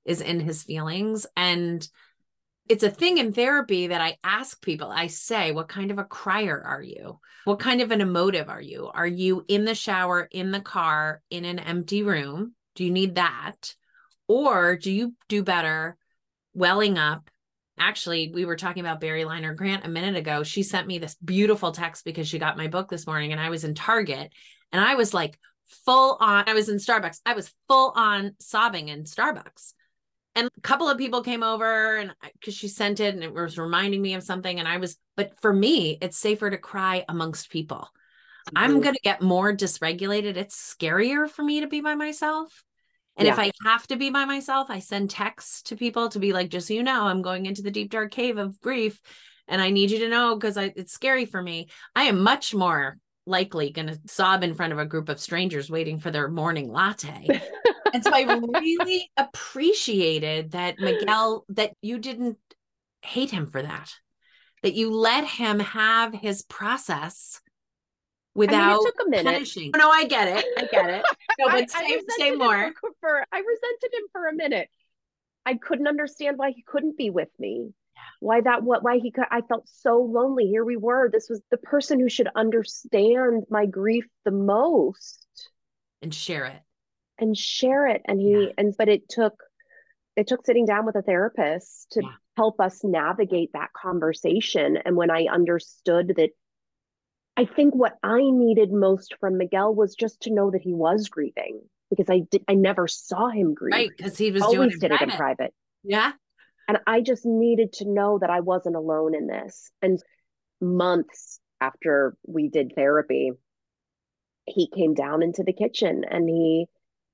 is 0.06 0.21
in 0.21 0.39
his 0.39 0.63
feelings 0.63 1.26
and 1.36 1.88
it's 2.69 2.84
a 2.84 2.89
thing 2.89 3.17
in 3.17 3.34
therapy 3.34 3.88
that 3.88 4.02
I 4.02 4.17
ask 4.23 4.62
people. 4.62 4.89
I 4.89 5.08
say, 5.08 5.52
what 5.52 5.67
kind 5.67 5.91
of 5.91 5.97
a 5.97 6.06
crier 6.06 6.62
are 6.62 6.82
you? 6.82 7.19
What 7.43 7.60
kind 7.60 7.82
of 7.82 7.91
an 7.91 7.99
emotive 7.99 8.49
are 8.49 8.62
you? 8.62 8.89
Are 8.93 9.08
you 9.08 9.43
in 9.47 9.65
the 9.65 9.76
shower, 9.76 10.28
in 10.32 10.52
the 10.52 10.62
car, 10.62 11.21
in 11.30 11.43
an 11.43 11.60
empty 11.60 12.04
room? 12.04 12.56
Do 12.76 12.86
you 12.86 12.91
need 12.91 13.15
that? 13.15 13.76
Or 14.28 14.78
do 14.78 14.91
you 14.91 15.13
do 15.28 15.43
better 15.43 15.97
welling 16.54 16.97
up? 16.97 17.30
Actually, 17.79 18.31
we 18.33 18.45
were 18.45 18.55
talking 18.55 18.81
about 18.81 18.99
Barry 18.99 19.25
Liner 19.25 19.53
Grant 19.53 19.86
a 19.86 19.89
minute 19.89 20.15
ago. 20.15 20.43
She 20.43 20.63
sent 20.63 20.88
me 20.88 20.99
this 20.99 21.15
beautiful 21.15 21.71
text 21.71 22.05
because 22.05 22.27
she 22.27 22.39
got 22.39 22.57
my 22.57 22.67
book 22.67 22.89
this 22.89 23.07
morning 23.07 23.31
and 23.31 23.41
I 23.41 23.49
was 23.49 23.63
in 23.63 23.73
Target 23.73 24.31
and 24.71 24.83
I 24.83 24.95
was 24.95 25.13
like 25.13 25.39
full 25.86 26.17
on, 26.19 26.45
I 26.47 26.53
was 26.53 26.69
in 26.69 26.77
Starbucks. 26.77 27.19
I 27.25 27.33
was 27.33 27.51
full 27.67 27.93
on 27.95 28.36
sobbing 28.39 28.89
in 28.89 29.03
Starbucks 29.03 29.73
and 30.36 30.49
a 30.57 30.62
couple 30.62 30.89
of 30.89 30.97
people 30.97 31.21
came 31.21 31.43
over 31.43 31.97
and 31.97 32.13
because 32.33 32.55
she 32.55 32.67
sent 32.67 32.99
it 32.99 33.13
and 33.13 33.23
it 33.23 33.33
was 33.33 33.57
reminding 33.57 34.01
me 34.01 34.13
of 34.13 34.23
something 34.23 34.59
and 34.59 34.67
i 34.67 34.77
was 34.77 34.97
but 35.15 35.39
for 35.41 35.53
me 35.53 35.97
it's 36.01 36.17
safer 36.17 36.49
to 36.49 36.57
cry 36.57 37.05
amongst 37.09 37.49
people 37.49 37.89
mm-hmm. 38.47 38.57
i'm 38.57 38.81
going 38.81 38.95
to 38.95 39.01
get 39.03 39.21
more 39.21 39.55
dysregulated 39.55 40.36
it's 40.38 40.75
scarier 40.75 41.29
for 41.29 41.43
me 41.43 41.62
to 41.62 41.67
be 41.67 41.81
by 41.81 41.95
myself 41.95 42.63
and 43.17 43.26
yeah. 43.26 43.34
if 43.34 43.39
i 43.39 43.52
have 43.65 43.86
to 43.88 43.95
be 43.95 44.10
by 44.10 44.26
myself 44.26 44.69
i 44.69 44.80
send 44.80 45.10
texts 45.10 45.62
to 45.63 45.76
people 45.76 46.10
to 46.10 46.19
be 46.19 46.34
like 46.34 46.49
just 46.49 46.67
so 46.67 46.73
you 46.73 46.84
know 46.84 47.04
i'm 47.04 47.21
going 47.21 47.45
into 47.45 47.62
the 47.62 47.71
deep 47.71 47.91
dark 47.91 48.12
cave 48.12 48.38
of 48.38 48.60
grief 48.62 48.99
and 49.47 49.62
i 49.62 49.69
need 49.69 49.91
you 49.91 49.99
to 49.99 50.10
know 50.10 50.36
because 50.36 50.58
it's 50.58 50.93
scary 50.93 51.26
for 51.26 51.41
me 51.41 51.67
i 51.95 52.04
am 52.04 52.21
much 52.21 52.54
more 52.54 52.97
likely 53.26 53.71
going 53.71 53.88
to 53.88 53.99
sob 54.06 54.43
in 54.43 54.54
front 54.54 54.73
of 54.73 54.80
a 54.80 54.86
group 54.86 55.08
of 55.08 55.19
strangers 55.19 55.69
waiting 55.69 55.97
for 55.97 56.12
their 56.12 56.28
morning 56.28 56.69
latte 56.69 57.41
and 57.93 58.04
so 58.04 58.12
I 58.12 58.21
really 58.60 59.12
appreciated 59.15 60.52
that 60.52 60.80
Miguel, 60.80 61.45
that 61.49 61.73
you 61.82 61.99
didn't 61.99 62.38
hate 63.02 63.30
him 63.30 63.45
for 63.45 63.62
that, 63.62 63.93
that 64.63 64.73
you 64.73 64.91
let 64.91 65.26
him 65.26 65.60
have 65.60 66.13
his 66.13 66.41
process 66.41 67.39
without 68.36 68.62
I 68.62 68.67
mean, 68.67 68.78
it 68.78 68.86
took 68.86 69.08
a 69.08 69.10
minute. 69.10 69.34
punishing. 69.34 69.72
No, 69.76 69.89
I 69.89 70.06
get 70.06 70.28
it. 70.28 70.46
I 70.58 70.65
get 70.65 70.89
it. 70.89 71.06
No, 71.39 71.48
but 71.48 71.56
I, 71.56 71.65
say, 71.65 71.78
I 71.80 72.02
say 72.19 72.32
more. 72.32 72.72
For, 73.02 73.26
I 73.32 73.39
resented 73.39 73.91
him 73.91 74.04
for 74.12 74.28
a 74.28 74.36
minute. 74.36 74.69
I 75.48 75.56
couldn't 75.56 75.88
understand 75.88 76.38
why 76.38 76.52
he 76.52 76.62
couldn't 76.62 76.96
be 76.96 77.10
with 77.10 77.30
me. 77.39 77.72
Yeah. 77.96 78.02
Why 78.19 78.41
that 78.41 78.62
what 78.62 78.84
why 78.84 79.00
he 79.00 79.10
could 79.10 79.26
I 79.32 79.41
felt 79.41 79.67
so 79.67 79.98
lonely. 79.98 80.46
Here 80.46 80.63
we 80.63 80.78
were. 80.78 81.10
This 81.10 81.30
was 81.30 81.41
the 81.50 81.58
person 81.58 82.00
who 82.00 82.08
should 82.08 82.28
understand 82.36 83.46
my 83.50 83.65
grief 83.65 84.06
the 84.26 84.32
most 84.32 85.50
and 86.04 86.13
share 86.13 86.46
it 86.46 86.62
and 87.17 87.36
share 87.36 87.88
it 87.88 88.02
and 88.06 88.19
he 88.19 88.32
yeah. 88.32 88.48
and 88.58 88.76
but 88.78 88.89
it 88.89 89.08
took 89.10 89.34
it 90.15 90.28
took 90.28 90.46
sitting 90.46 90.65
down 90.65 90.86
with 90.86 90.96
a 90.96 91.02
therapist 91.02 91.91
to 91.91 92.02
yeah. 92.04 92.10
help 92.38 92.60
us 92.60 92.84
navigate 92.84 93.52
that 93.54 93.72
conversation 93.74 94.78
and 94.78 94.96
when 94.96 95.10
i 95.10 95.26
understood 95.32 96.13
that 96.17 96.30
i 97.38 97.46
think 97.46 97.74
what 97.74 97.98
i 98.04 98.19
needed 98.19 98.72
most 98.72 99.15
from 99.19 99.38
miguel 99.38 99.74
was 99.74 99.96
just 99.96 100.22
to 100.22 100.34
know 100.34 100.52
that 100.52 100.62
he 100.62 100.74
was 100.74 101.10
grieving 101.10 101.62
because 101.89 102.10
i 102.10 102.19
did 102.32 102.43
i 102.48 102.54
never 102.54 102.88
saw 102.88 103.30
him 103.30 103.54
grieve. 103.54 103.74
Right 103.74 103.89
because 103.96 104.17
he 104.17 104.32
was 104.32 104.41
always 104.41 104.58
doing 104.58 104.69
it 104.69 104.80
did 104.80 104.89
private. 104.89 105.02
it 105.02 105.12
in 105.12 105.17
private. 105.17 105.54
Yeah. 105.84 106.12
And 106.67 106.80
i 106.88 107.02
just 107.02 107.26
needed 107.26 107.74
to 107.74 107.89
know 107.89 108.19
that 108.19 108.30
i 108.30 108.39
wasn't 108.39 108.76
alone 108.76 109.15
in 109.15 109.28
this. 109.28 109.72
And 109.82 110.02
months 110.62 111.39
after 111.60 112.15
we 112.26 112.50
did 112.50 112.74
therapy 112.76 113.32
he 114.46 114.67
came 114.67 114.93
down 114.93 115.24
into 115.24 115.43
the 115.43 115.54
kitchen 115.54 116.04
and 116.10 116.30
he 116.30 116.67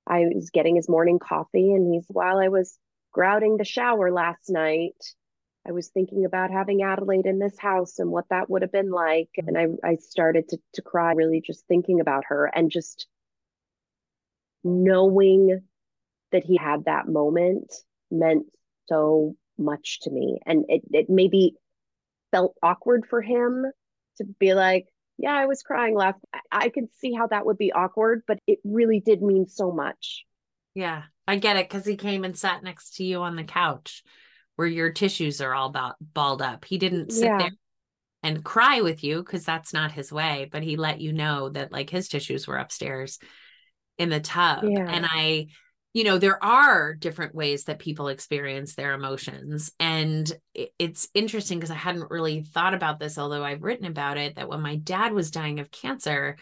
I 0.10 0.26
was 0.34 0.50
getting 0.50 0.76
his 0.76 0.90
morning 0.90 1.20
coffee, 1.20 1.72
and 1.74 1.94
he's 1.94 2.06
while 2.10 2.40
I 2.40 2.48
was 2.48 2.78
grouting 3.14 3.58
the 3.58 3.64
shower 3.64 4.12
last 4.12 4.50
night, 4.50 4.96
I 5.67 5.72
was 5.72 5.89
thinking 5.89 6.26
about 6.26 6.52
having 6.52 6.82
Adelaide 6.84 7.26
in 7.26 7.39
this 7.39 7.58
house 7.60 8.00
and 8.00 8.10
what 8.10 8.30
that 8.30 8.50
would 8.50 8.62
have 8.62 8.72
been 8.72 8.91
like. 8.91 9.30
And 9.38 9.58
I, 9.58 9.67
I 9.88 9.95
started 9.98 10.50
to, 10.50 10.58
to 10.74 10.82
cry, 10.82 11.13
really 11.13 11.41
just 11.45 11.67
thinking 11.67 12.00
about 12.00 12.26
her 12.28 12.45
and 12.45 12.72
just 12.72 13.08
knowing 14.63 15.62
that 16.32 16.43
he 16.43 16.58
had 16.58 16.86
that 16.86 17.08
moment 17.08 17.74
meant 18.10 18.45
so 18.88 19.36
much 19.58 20.00
to 20.02 20.12
me. 20.12 20.39
And 20.45 20.65
it, 20.69 20.82
it 20.91 21.10
maybe 21.10 21.56
felt 22.32 22.56
awkward 22.63 23.06
for 23.10 23.22
him 23.22 23.65
to 24.17 24.24
be 24.39 24.54
like, 24.54 24.88
yeah, 25.17 25.34
I 25.34 25.48
was 25.48 25.62
crying 25.62 25.95
last. 25.95 26.19
I 26.52 26.69
could 26.69 26.88
see 27.00 27.13
how 27.13 27.28
that 27.28 27.45
would 27.45 27.58
be 27.58 27.74
awkward, 27.74 28.24
but 28.26 28.39
it 28.48 28.60
really 28.63 29.02
did 29.02 29.22
mean 29.22 29.48
so 29.48 29.72
much. 29.72 30.24
Yeah, 30.74 31.04
I 31.28 31.36
get 31.36 31.58
it 31.58 31.67
because 31.67 31.86
he 31.86 31.98
came 31.98 32.24
and 32.24 32.38
sat 32.38 32.63
next 32.63 32.95
to 32.95 33.04
you 33.04 33.22
on 33.22 33.36
the 33.36 33.43
couch 33.43 34.04
where 34.60 34.67
your 34.67 34.91
tissues 34.91 35.39
are 35.39 35.54
all 35.54 35.69
about 35.69 35.95
balled 36.02 36.41
up. 36.41 36.65
He 36.65 36.78
didn't 36.78 37.13
sit 37.13 37.28
yeah. 37.28 37.38
there 37.38 37.52
and 38.24 38.43
cry 38.43 38.82
with 38.82 39.06
you 39.06 39.24
because 39.24 39.45
that's 39.45 39.72
not 39.72 39.93
his 39.93 40.12
way, 40.12 40.50
but 40.52 40.63
he 40.63 40.76
let 40.76 41.00
you 41.00 41.13
know 41.13 41.48
that 41.48 41.72
like 41.72 41.89
his 41.89 42.10
tissues 42.10 42.45
were 42.45 42.58
upstairs 42.58 43.19
in 43.98 44.10
the 44.10 44.19
tub. 44.19 44.65
Yeah. 44.65 44.86
And 44.86 45.06
I 45.10 45.48
you 45.93 46.04
know, 46.04 46.17
there 46.17 46.43
are 46.43 46.93
different 46.93 47.34
ways 47.34 47.63
that 47.63 47.80
people 47.80 48.10
experience 48.10 48.76
their 48.76 48.93
emotions. 48.93 49.72
And 49.80 50.30
it's 50.54 51.08
interesting 51.13 51.58
because 51.58 51.72
I 51.72 51.76
hadn't 51.76 52.12
really 52.12 52.43
thought 52.43 52.74
about 52.74 53.00
this, 53.00 53.17
although 53.17 53.43
I've 53.43 53.63
written 53.63 53.86
about 53.86 54.17
it, 54.17 54.36
that 54.36 54.50
when 54.50 54.62
my 54.62 54.76
dad 54.76 55.13
was 55.13 55.32
dying 55.32 55.60
of 55.60 55.72
cancer, 55.72 56.36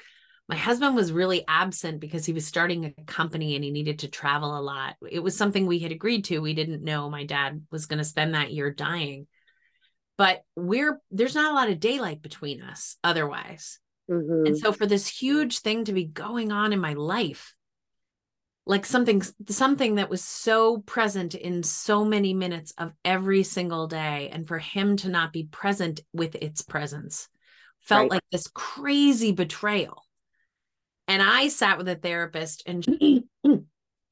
my 0.49 0.55
husband 0.55 0.95
was 0.95 1.11
really 1.11 1.43
absent 1.47 1.99
because 1.99 2.25
he 2.25 2.31
was 2.31 2.47
starting 2.47 2.85
a 2.85 3.03
company 3.03 3.55
and 3.55 3.63
he 3.63 3.71
needed 3.71 3.99
to 3.99 4.07
travel 4.07 4.57
a 4.57 4.61
lot. 4.61 4.95
It 5.09 5.19
was 5.19 5.35
something 5.35 5.65
we 5.65 5.79
had 5.79 5.91
agreed 5.91 6.25
to. 6.25 6.39
We 6.39 6.53
didn't 6.53 6.83
know 6.83 7.09
my 7.09 7.25
dad 7.25 7.65
was 7.69 7.85
going 7.85 7.97
to 7.97 8.05
spend 8.05 8.33
that 8.33 8.53
year 8.53 8.71
dying. 8.71 9.27
But 10.17 10.43
we're 10.55 10.99
there's 11.11 11.35
not 11.35 11.51
a 11.51 11.55
lot 11.55 11.69
of 11.69 11.79
daylight 11.79 12.21
between 12.21 12.61
us 12.61 12.95
otherwise. 13.03 13.79
Mm-hmm. 14.09 14.47
And 14.47 14.57
so 14.57 14.71
for 14.71 14.85
this 14.85 15.07
huge 15.07 15.59
thing 15.59 15.83
to 15.83 15.93
be 15.93 16.05
going 16.05 16.51
on 16.51 16.71
in 16.71 16.79
my 16.79 16.93
life, 16.93 17.53
like 18.65 18.85
something 18.85 19.21
something 19.49 19.95
that 19.95 20.09
was 20.09 20.23
so 20.23 20.79
present 20.79 21.35
in 21.35 21.61
so 21.61 22.05
many 22.05 22.33
minutes 22.33 22.73
of 22.77 22.93
every 23.03 23.43
single 23.43 23.87
day 23.87 24.29
and 24.31 24.47
for 24.47 24.59
him 24.59 24.95
to 24.97 25.09
not 25.09 25.33
be 25.33 25.43
present 25.43 25.99
with 26.13 26.35
its 26.35 26.61
presence 26.61 27.27
felt 27.81 28.03
right. 28.03 28.11
like 28.11 28.23
this 28.31 28.47
crazy 28.53 29.31
betrayal 29.31 30.03
and 31.07 31.21
i 31.21 31.47
sat 31.47 31.77
with 31.77 31.87
a 31.87 31.95
therapist 31.95 32.63
and 32.65 32.83
she, 32.83 33.23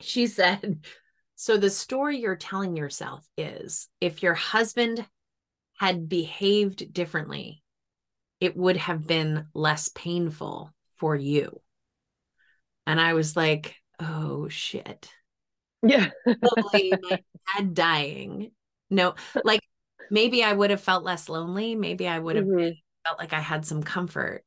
she 0.01 0.27
said 0.27 0.79
so 1.36 1.58
the 1.58 1.69
story 1.69 2.17
you're 2.17 2.36
telling 2.36 2.75
yourself 2.75 3.25
is 3.38 3.88
if 3.99 4.23
your 4.23 4.34
husband 4.34 5.05
had 5.79 6.08
behaved 6.08 6.93
differently 6.93 7.62
it 8.39 8.55
would 8.55 8.77
have 8.77 9.05
been 9.05 9.45
less 9.53 9.89
painful 9.89 10.71
for 10.97 11.15
you 11.15 11.62
and 12.88 12.99
i 12.99 13.13
was 13.13 13.36
like 13.36 13.75
oh 13.99 14.47
shit. 14.49 15.10
Yeah. 15.84 16.10
Probably 16.23 16.93
my 17.10 17.19
dad 17.55 17.73
dying. 17.73 18.51
No, 18.89 19.15
like 19.43 19.62
maybe 20.10 20.43
I 20.43 20.53
would 20.53 20.69
have 20.69 20.81
felt 20.81 21.03
less 21.03 21.29
lonely. 21.29 21.75
Maybe 21.75 22.08
I 22.08 22.19
would 22.19 22.36
have 22.36 22.45
mm-hmm. 22.45 22.73
felt 23.05 23.19
like 23.19 23.34
I 23.34 23.39
had 23.39 23.65
some 23.65 23.84
comfort. 23.84 24.43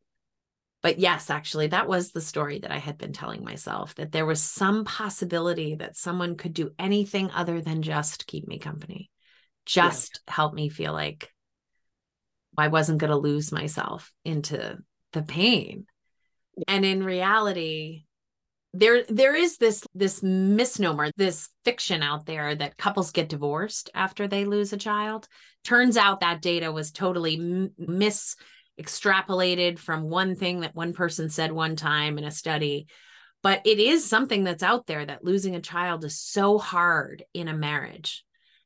But 0.83 0.99
yes, 0.99 1.29
actually, 1.29 1.69
that 1.69 1.89
was 1.89 2.13
the 2.13 2.21
story 2.21 2.61
that 2.61 2.71
I 2.71 2.79
had 2.79 2.99
been 2.99 3.13
telling 3.13 3.43
myself 3.45 3.95
that 3.97 4.13
there 4.13 4.27
was 4.27 4.43
some 4.43 4.85
possibility 4.85 5.75
that 5.77 5.97
someone 5.97 6.37
could 6.37 6.55
do 6.55 6.71
anything 6.79 7.31
other 7.33 7.61
than 7.61 7.83
just 7.83 8.27
keep 8.27 8.47
me 8.47 8.59
company, 8.59 9.11
just 9.67 10.21
yeah. 10.27 10.35
help 10.35 10.55
me 10.55 10.69
feel 10.69 10.93
like 10.93 11.33
I 12.57 12.69
wasn't 12.69 12.99
going 12.99 13.11
to 13.11 13.17
lose 13.17 13.51
myself 13.51 14.13
into 14.25 14.79
the 15.13 15.23
pain. 15.23 15.87
And 16.67 16.85
in 16.85 17.03
reality, 17.03 18.05
there 18.75 19.05
there 19.09 19.35
is 19.35 19.57
this 19.57 19.83
this 19.95 20.23
misnomer 20.23 21.11
this 21.17 21.49
fiction 21.65 22.03
out 22.03 22.27
there 22.27 22.55
that 22.55 22.77
couples 22.77 23.13
get 23.13 23.29
divorced 23.29 23.91
after 23.95 24.29
they 24.29 24.45
lose 24.45 24.73
a 24.75 24.77
child 24.77 25.27
turns 25.65 25.97
out 25.97 26.21
that 26.21 26.43
data 26.43 26.71
was 26.71 26.91
totally 26.91 27.71
mis 27.79 28.37
extrapolated 28.79 29.79
from 29.79 30.05
one 30.05 30.35
thing 30.35 30.61
that 30.61 30.75
one 30.75 30.93
person 30.93 31.29
said 31.31 31.53
one 31.53 31.77
time 31.77 32.19
in 32.19 32.25
a 32.25 32.31
study 32.31 32.87
but 33.43 33.63
it 33.67 33.79
is 33.79 34.05
something 34.05 34.45
that's 34.45 34.63
out 34.63 34.87
there 34.87 35.05
that 35.05 35.25
losing 35.25 35.55
a 35.55 35.61
child 35.61 36.05
is 36.05 36.19
so 36.19 36.59
hard 36.59 37.25
in 37.35 37.49
a 37.49 37.55
marriage 37.57 38.25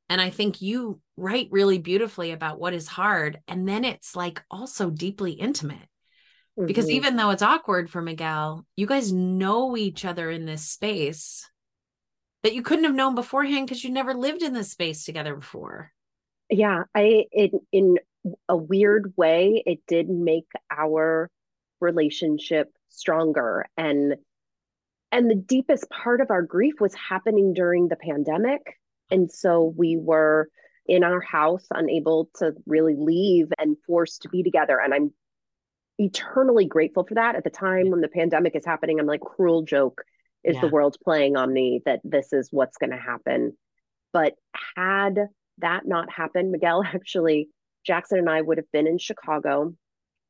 and 0.09 0.21
i 0.21 0.31
think 0.31 0.61
you 0.61 1.01
write 1.17 1.49
really 1.51 1.79
beautifully 1.79 2.33
about 2.33 2.61
what 2.61 2.75
is 2.75 2.89
hard 2.89 3.41
and 3.49 3.69
then 3.69 3.85
it's 3.85 4.15
like 4.17 4.43
also 4.51 4.91
deeply 4.91 5.33
intimate 5.33 5.89
Mm-hmm. 6.59 6.67
Because 6.67 6.91
even 6.91 7.17
though 7.17 7.31
it's 7.31 7.43
awkward 7.43 7.91
for 7.91 8.03
Miguel, 8.03 8.67
you 8.77 8.87
guys 8.87 9.13
know 9.13 9.77
each 9.77 10.05
other 10.05 10.31
in 10.31 10.45
this 10.45 10.69
space 10.69 11.49
that 12.43 12.55
you 12.55 12.63
couldn't 12.63 12.85
have 12.85 12.95
known 12.95 13.15
beforehand 13.15 13.67
because 13.67 13.83
you 13.83 13.91
never 13.91 14.15
lived 14.15 14.43
in 14.43 14.53
this 14.53 14.71
space 14.71 15.05
together 15.05 15.35
before. 15.35 15.93
Yeah, 16.51 16.85
I 16.95 17.25
it 17.31 17.53
in 17.71 17.99
a 18.49 18.57
weird 18.57 19.13
way 19.17 19.63
it 19.67 19.81
did 19.87 20.09
make 20.09 20.49
our 20.71 21.31
relationship 21.81 22.73
stronger 22.89 23.67
and 23.77 24.15
and 25.11 25.31
the 25.31 25.35
deepest 25.35 25.91
part 25.91 26.21
of 26.21 26.31
our 26.31 26.43
grief 26.43 26.75
was 26.81 26.95
happening 26.95 27.53
during 27.53 27.89
the 27.89 27.97
pandemic 27.97 28.79
and 29.11 29.31
so 29.31 29.75
we 29.77 29.97
were 29.97 30.49
in 30.87 31.05
our 31.05 31.21
house 31.21 31.67
unable 31.73 32.31
to 32.37 32.53
really 32.67 32.95
leave 32.97 33.49
and 33.59 33.77
forced 33.87 34.23
to 34.23 34.29
be 34.29 34.43
together 34.43 34.81
and 34.81 34.95
i'm 34.95 35.13
eternally 35.99 36.67
grateful 36.67 37.05
for 37.05 37.15
that. 37.15 37.37
At 37.37 37.45
the 37.45 37.51
time 37.51 37.91
when 37.91 38.01
the 38.01 38.09
pandemic 38.09 38.57
is 38.57 38.67
happening, 38.67 38.99
I'm 38.99 39.07
like, 39.07 39.21
cruel 39.21 39.63
joke 39.63 40.03
is 40.45 40.57
yeah. 40.57 40.63
the 40.63 40.69
world 40.69 40.97
playing 41.03 41.37
on 41.37 41.53
me 41.53 41.83
that 41.85 42.01
this 42.05 42.33
is 42.33 42.49
what's 42.51 42.77
going 42.77 42.91
to 42.91 42.97
happen. 42.97 43.57
But 44.13 44.35
had 44.77 45.29
that 45.59 45.87
not 45.87 46.11
happened, 46.13 46.51
Miguel 46.51 46.83
actually, 46.87 47.49
Jackson 47.85 48.19
and 48.19 48.31
I 48.31 48.41
would 48.41 48.59
have 48.59 48.71
been 48.73 48.87
in 48.87 48.99
Chicago. 48.99 49.75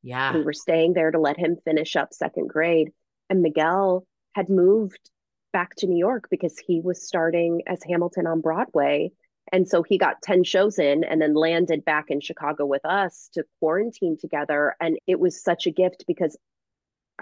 Yeah. 0.01 0.33
We 0.33 0.43
were 0.43 0.53
staying 0.53 0.93
there 0.93 1.11
to 1.11 1.19
let 1.19 1.37
him 1.37 1.57
finish 1.63 1.95
up 1.95 2.13
second 2.13 2.49
grade. 2.49 2.91
And 3.29 3.41
Miguel 3.41 4.05
had 4.35 4.49
moved 4.49 5.09
back 5.53 5.75
to 5.77 5.87
New 5.87 5.97
York 5.97 6.27
because 6.29 6.57
he 6.57 6.81
was 6.81 7.05
starting 7.05 7.61
as 7.67 7.79
Hamilton 7.83 8.27
on 8.27 8.41
Broadway 8.41 9.11
and 9.51 9.67
so 9.67 9.83
he 9.83 9.97
got 9.97 10.21
10 10.21 10.43
shows 10.43 10.79
in 10.79 11.03
and 11.03 11.21
then 11.21 11.33
landed 11.33 11.83
back 11.83 12.05
in 12.09 12.21
Chicago 12.21 12.65
with 12.65 12.85
us 12.85 13.29
to 13.33 13.43
quarantine 13.59 14.17
together. 14.17 14.75
And 14.79 14.97
it 15.05 15.19
was 15.19 15.43
such 15.43 15.67
a 15.67 15.71
gift 15.71 16.05
because 16.07 16.37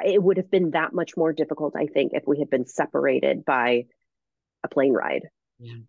it 0.04 0.22
would 0.22 0.38
have 0.38 0.52
been 0.52 0.72
that 0.72 0.94
much 0.94 1.18
more 1.18 1.34
difficult, 1.34 1.76
I 1.76 1.88
think, 1.88 2.14
if 2.14 2.24
we 2.28 2.40
had 2.40 2.50
been 2.50 2.68
separated 2.68 3.44
by 3.44 3.86
a 4.64 4.68
plane 4.68 4.94
ride. 4.94 5.28
Yeah. 5.60 5.80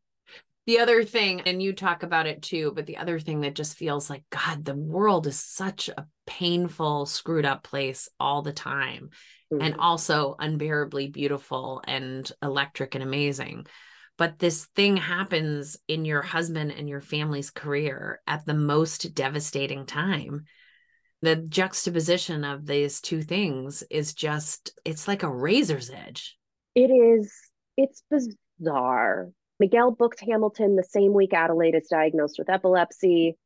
The 0.66 0.78
other 0.78 1.02
thing, 1.02 1.40
and 1.40 1.60
you 1.60 1.72
talk 1.72 2.04
about 2.04 2.26
it 2.26 2.40
too, 2.40 2.72
but 2.74 2.86
the 2.86 2.98
other 2.98 3.18
thing 3.18 3.40
that 3.40 3.54
just 3.54 3.76
feels 3.76 4.08
like, 4.08 4.22
God, 4.30 4.64
the 4.64 4.76
world 4.76 5.26
is 5.26 5.38
such 5.38 5.88
a 5.88 6.06
painful, 6.24 7.06
screwed 7.06 7.44
up 7.44 7.64
place 7.64 8.08
all 8.20 8.42
the 8.42 8.52
time, 8.52 9.10
mm-hmm. 9.52 9.60
and 9.60 9.76
also 9.78 10.36
unbearably 10.38 11.08
beautiful 11.08 11.82
and 11.84 12.30
electric 12.42 12.94
and 12.94 13.02
amazing. 13.02 13.66
But 14.18 14.38
this 14.38 14.66
thing 14.76 14.98
happens 14.98 15.78
in 15.88 16.04
your 16.04 16.22
husband 16.22 16.70
and 16.70 16.88
your 16.88 17.00
family's 17.00 17.50
career 17.50 18.20
at 18.28 18.46
the 18.46 18.54
most 18.54 19.14
devastating 19.14 19.84
time. 19.84 20.44
The 21.22 21.36
juxtaposition 21.36 22.44
of 22.44 22.66
these 22.66 23.00
two 23.00 23.22
things 23.22 23.82
is 23.90 24.14
just 24.14 24.78
it's 24.84 25.08
like 25.08 25.24
a 25.24 25.30
razor's 25.30 25.90
edge. 25.90 26.36
It 26.76 26.90
is 26.90 27.32
it's 27.76 28.04
bizarre 28.10 29.30
miguel 29.62 29.90
booked 29.90 30.20
hamilton 30.20 30.76
the 30.76 30.82
same 30.82 31.12
week 31.12 31.32
adelaide 31.32 31.74
is 31.74 31.86
diagnosed 31.88 32.36
with 32.38 32.50
epilepsy 32.50 33.36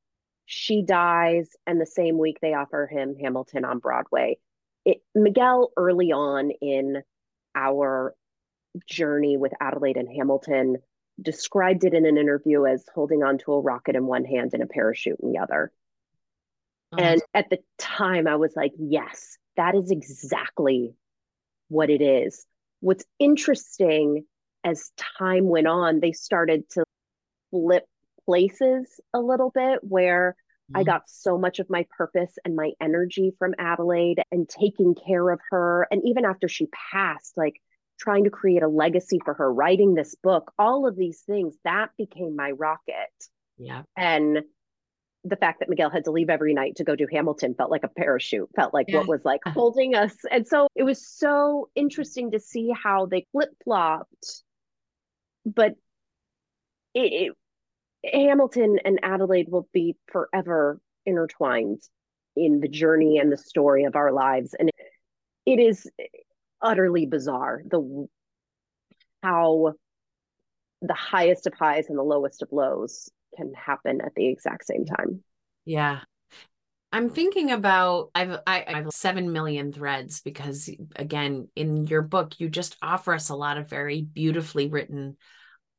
she 0.47 0.83
dies 0.83 1.51
and 1.67 1.81
the 1.81 1.87
same 1.87 2.19
week 2.19 2.39
they 2.41 2.55
offer 2.55 2.89
him 2.91 3.15
hamilton 3.21 3.65
on 3.65 3.79
broadway 3.79 4.37
it, 4.85 4.99
miguel 5.15 5.73
early 5.77 6.13
on 6.13 6.51
in 6.63 7.03
our 7.55 8.15
journey 8.87 9.37
with 9.37 9.53
Adelaide 9.61 9.97
and 9.97 10.09
Hamilton 10.15 10.77
described 11.21 11.85
it 11.85 11.95
in 11.95 12.05
an 12.05 12.19
interview 12.19 12.67
as 12.67 12.85
holding 12.95 13.23
onto 13.23 13.53
a 13.53 13.61
rocket 13.61 13.97
in 13.97 14.07
one 14.07 14.25
hand 14.25 14.51
and 14.53 14.63
a 14.63 14.67
parachute 14.67 15.19
in 15.23 15.33
the 15.33 15.39
other. 15.39 15.73
Oh, 16.93 16.99
and 16.99 17.23
at 17.35 17.49
the 17.51 17.59
time, 17.79 18.27
I 18.27 18.37
was 18.37 18.53
like, 18.55 18.73
yes, 18.79 19.39
that 19.57 19.75
is 19.75 19.91
exactly 19.91 20.95
what 21.69 21.91
it 21.91 22.03
is. 22.03 22.45
What's 22.81 23.05
interesting 23.19 24.27
as 24.67 24.91
time 25.19 25.49
went 25.49 25.69
on, 25.69 26.01
they 26.01 26.13
started 26.13 26.69
to 26.71 26.85
flip 27.51 27.85
places 28.25 29.01
a 29.15 29.21
little 29.21 29.51
bit 29.51 29.79
where 29.83 30.37
mm-hmm. 30.71 30.81
I 30.81 30.83
got 30.83 31.03
so 31.07 31.39
much 31.39 31.61
of 31.61 31.71
my 31.71 31.87
purpose 31.97 32.33
and 32.45 32.57
my 32.57 32.73
energy 32.81 33.33
from 33.39 33.55
Adelaide 33.59 34.23
and 34.33 34.49
taking 34.49 34.95
care 34.95 35.31
of 35.31 35.39
her. 35.51 35.87
And 35.91 36.03
even 36.05 36.25
after 36.25 36.49
she 36.49 36.67
passed, 36.93 37.37
like 37.37 37.55
trying 37.99 38.25
to 38.25 38.31
create 38.31 38.65
a 38.65 38.69
legacy 38.69 39.21
for 39.25 39.35
her, 39.35 39.53
writing 39.53 39.95
this 39.95 40.17
book, 40.17 40.53
all 40.59 40.87
of 40.87 40.97
these 40.97 41.21
things, 41.21 41.55
that 41.65 41.91
became 41.97 42.35
my 42.35 42.51
rocket. 42.51 43.13
Yeah. 43.57 43.83
And 43.97 44.43
the 45.23 45.37
fact 45.37 45.61
that 45.61 45.69
Miguel 45.69 45.91
had 45.91 46.05
to 46.05 46.11
leave 46.11 46.31
every 46.31 46.55
night 46.55 46.77
to 46.77 46.85
go 46.85 46.95
do 46.95 47.07
Hamilton 47.11 47.55
felt 47.55 47.71
like 47.71 47.85
a 47.85 47.89
parachute, 47.89 48.49
felt 48.55 48.75
like 48.75 48.87
yeah. 48.89 48.99
what 48.99 49.09
was 49.09 49.25
like 49.25 49.41
holding 49.47 49.95
us. 49.95 50.15
And 50.31 50.47
so 50.47 50.69
it 50.75 50.83
was 50.83 51.07
so 51.07 51.69
interesting 51.75 52.33
to 52.33 52.41
see 52.41 52.71
how 52.71 53.07
they 53.07 53.27
flip 53.33 53.51
flopped. 53.65 54.43
But 55.47 55.75
it, 56.95 57.33
it, 58.03 58.13
Hamilton 58.13 58.79
and 58.85 59.01
Adelaide 59.03 59.49
will 59.49 59.69
be 59.73 59.97
forever 60.09 60.81
intertwined 61.07 61.81
in 62.37 62.61
the 62.61 62.69
journey 62.69 63.19
and 63.19 63.33
the 63.33 63.37
story 63.37 63.85
of 63.85 63.97
our 63.97 64.13
lives. 64.13 64.55
And 64.59 64.71
it 65.47 65.59
is 65.59 65.89
utterly 66.61 67.07
bizarre 67.07 67.63
the 67.65 68.07
how 69.23 69.75
the 70.83 70.95
highest 70.95 71.47
of 71.47 71.55
highs 71.55 71.87
and 71.89 71.99
the 71.99 72.03
lowest 72.03 72.43
of 72.43 72.49
lows 72.53 73.09
can 73.37 73.53
happen 73.55 74.01
at 74.01 74.15
the 74.15 74.29
exact 74.29 74.67
same 74.67 74.85
time. 74.85 75.23
Yeah. 75.65 76.01
I'm 76.97 77.11
thinking 77.11 77.51
about 77.51 78.11
I've 78.15 78.39
I, 78.47 78.65
I 78.67 78.73
have 78.79 78.91
seven 78.91 79.31
million 79.31 79.71
threads 79.71 80.23
because 80.23 80.71
again 80.95 81.49
in 81.55 81.87
your 81.87 82.01
book 82.01 82.41
you 82.41 82.49
just 82.49 82.75
offer 82.81 83.13
us 83.13 83.29
a 83.29 83.37
lot 83.37 83.59
of 83.59 83.69
very 83.69 84.01
beautifully 84.01 84.69
written 84.69 85.19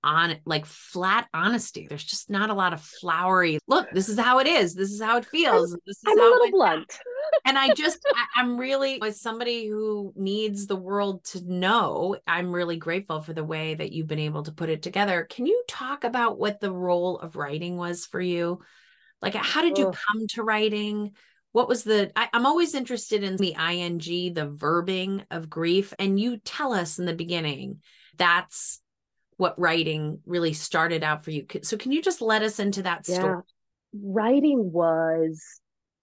on 0.04 0.38
like 0.46 0.68
flat 0.68 1.28
honesty. 1.34 1.88
There's 1.90 2.04
just 2.04 2.30
not 2.30 2.52
a 2.52 2.54
lot 2.54 2.72
of 2.72 2.82
flowery. 2.82 3.58
Look, 3.68 3.90
this 3.92 4.10
is 4.10 4.20
how 4.20 4.38
it 4.38 4.46
is. 4.46 4.76
This 4.76 4.92
is 4.92 5.02
how 5.02 5.18
it 5.18 5.26
feels. 5.26 5.72
This 5.88 5.98
is 5.98 6.04
I'm 6.06 6.20
how 6.20 6.30
a 6.30 6.34
little 6.34 6.52
blunt. 6.52 7.00
and 7.46 7.58
I 7.58 7.74
just 7.76 8.00
I, 8.14 8.40
I'm 8.40 8.56
really 8.56 9.02
as 9.02 9.20
somebody 9.20 9.68
who 9.68 10.14
needs 10.16 10.68
the 10.68 10.76
world 10.76 11.24
to 11.32 11.42
know. 11.52 12.16
I'm 12.28 12.54
really 12.54 12.78
grateful 12.78 13.22
for 13.22 13.34
the 13.34 13.44
way 13.44 13.74
that 13.74 13.92
you've 13.92 14.06
been 14.06 14.20
able 14.20 14.44
to 14.44 14.52
put 14.52 14.70
it 14.70 14.84
together. 14.84 15.26
Can 15.28 15.48
you 15.48 15.64
talk 15.68 16.04
about 16.04 16.38
what 16.38 16.60
the 16.60 16.72
role 16.72 17.18
of 17.18 17.36
writing 17.36 17.76
was 17.76 18.06
for 18.06 18.22
you? 18.22 18.60
Like, 19.22 19.36
how 19.36 19.62
did 19.62 19.78
you 19.78 19.88
oh. 19.88 19.92
come 19.92 20.28
to 20.28 20.44
writing? 20.44 21.14
What 21.52 21.68
was 21.68 21.84
the, 21.84 22.12
I, 22.16 22.30
I'm 22.34 22.46
always 22.46 22.76
interested 22.76 23.24
in 23.24 23.38
the 23.38 23.56
ing, 23.60 24.34
the 24.34 24.48
verbing 24.48 25.26
of 25.32 25.50
grief. 25.50 25.94
And 25.98 26.20
you 26.20 26.38
tell 26.38 26.74
us 26.74 27.00
in 27.00 27.06
the 27.06 27.16
beginning 27.16 27.82
that's 28.18 28.82
what 29.38 29.60
writing 29.60 30.20
really 30.26 30.54
started 30.54 31.04
out 31.04 31.24
for 31.24 31.32
you. 31.32 31.46
So, 31.62 31.78
can 31.78 31.92
you 31.92 32.02
just 32.02 32.22
let 32.22 32.42
us 32.42 32.60
into 32.60 32.84
that 32.84 33.08
yeah. 33.08 33.16
story? 33.16 33.44
Writing 33.94 34.72
was 34.72 35.44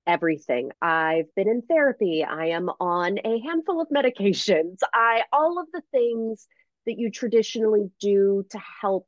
everything. 0.06 0.70
I've 0.80 1.34
been 1.34 1.48
in 1.48 1.62
therapy. 1.62 2.24
I 2.24 2.46
am 2.46 2.68
on 2.80 3.18
a 3.24 3.40
handful 3.40 3.80
of 3.80 3.88
medications. 3.88 4.78
I 4.92 5.22
all 5.32 5.58
of 5.58 5.66
the 5.72 5.82
things 5.90 6.46
that 6.86 6.98
you 6.98 7.10
traditionally 7.10 7.90
do 8.00 8.44
to 8.50 8.60
help 8.80 9.06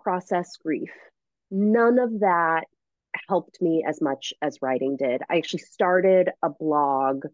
process 0.00 0.56
grief. 0.56 0.90
None 1.50 1.98
of 1.98 2.20
that 2.20 2.64
helped 3.28 3.60
me 3.60 3.84
as 3.86 4.00
much 4.00 4.32
as 4.42 4.58
writing 4.62 4.96
did. 4.96 5.22
I 5.30 5.36
actually 5.36 5.60
started 5.60 6.30
a 6.42 6.50
blog 6.50 7.24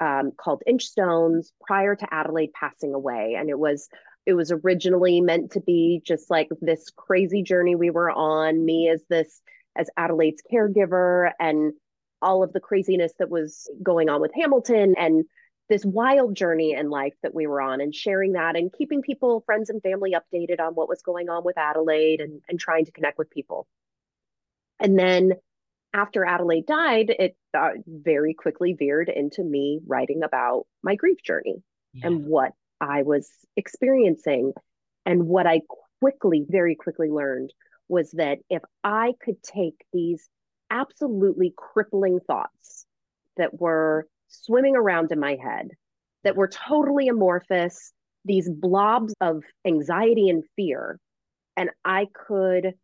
um, 0.00 0.32
called 0.36 0.62
Inchstones 0.66 1.52
prior 1.60 1.94
to 1.96 2.14
Adelaide 2.14 2.52
passing 2.52 2.94
away, 2.94 3.36
and 3.38 3.48
it 3.48 3.58
was 3.58 3.88
it 4.26 4.34
was 4.34 4.50
originally 4.50 5.20
meant 5.20 5.52
to 5.52 5.60
be 5.60 6.00
just 6.04 6.30
like 6.30 6.48
this 6.60 6.90
crazy 6.96 7.42
journey 7.42 7.74
we 7.74 7.90
were 7.90 8.10
on. 8.10 8.64
Me 8.64 8.88
as 8.88 9.02
this 9.08 9.40
as 9.76 9.90
Adelaide's 9.96 10.42
caregiver, 10.52 11.30
and 11.38 11.72
all 12.22 12.42
of 12.42 12.52
the 12.52 12.60
craziness 12.60 13.12
that 13.18 13.30
was 13.30 13.70
going 13.82 14.08
on 14.08 14.20
with 14.20 14.32
Hamilton, 14.34 14.94
and 14.98 15.24
this 15.68 15.84
wild 15.84 16.36
journey 16.36 16.72
in 16.72 16.90
life 16.90 17.14
that 17.22 17.34
we 17.34 17.46
were 17.46 17.60
on, 17.60 17.80
and 17.80 17.94
sharing 17.94 18.32
that, 18.32 18.56
and 18.56 18.72
keeping 18.72 19.02
people, 19.02 19.42
friends 19.46 19.70
and 19.70 19.82
family, 19.82 20.14
updated 20.14 20.60
on 20.60 20.74
what 20.74 20.88
was 20.88 21.02
going 21.02 21.28
on 21.28 21.44
with 21.44 21.58
Adelaide, 21.58 22.20
and 22.20 22.42
and 22.48 22.58
trying 22.58 22.84
to 22.86 22.92
connect 22.92 23.18
with 23.18 23.30
people. 23.30 23.66
And 24.80 24.98
then 24.98 25.32
after 25.92 26.24
Adelaide 26.24 26.66
died, 26.66 27.14
it 27.18 27.36
uh, 27.56 27.70
very 27.86 28.34
quickly 28.34 28.72
veered 28.72 29.08
into 29.08 29.42
me 29.42 29.80
writing 29.86 30.22
about 30.22 30.66
my 30.82 30.96
grief 30.96 31.22
journey 31.22 31.62
yeah. 31.92 32.08
and 32.08 32.26
what 32.26 32.52
I 32.80 33.02
was 33.02 33.30
experiencing. 33.56 34.52
And 35.06 35.26
what 35.26 35.46
I 35.46 35.60
quickly, 36.00 36.44
very 36.48 36.74
quickly 36.74 37.08
learned 37.08 37.52
was 37.88 38.10
that 38.12 38.38
if 38.50 38.62
I 38.82 39.12
could 39.22 39.42
take 39.42 39.84
these 39.92 40.28
absolutely 40.70 41.54
crippling 41.56 42.20
thoughts 42.26 42.86
that 43.36 43.60
were 43.60 44.06
swimming 44.28 44.76
around 44.76 45.12
in 45.12 45.20
my 45.20 45.36
head, 45.36 45.68
that 46.24 46.36
were 46.36 46.48
totally 46.48 47.08
amorphous, 47.08 47.92
these 48.24 48.48
blobs 48.50 49.14
of 49.20 49.42
anxiety 49.66 50.28
and 50.28 50.42
fear, 50.56 50.98
and 51.56 51.70
I 51.84 52.06
could 52.26 52.74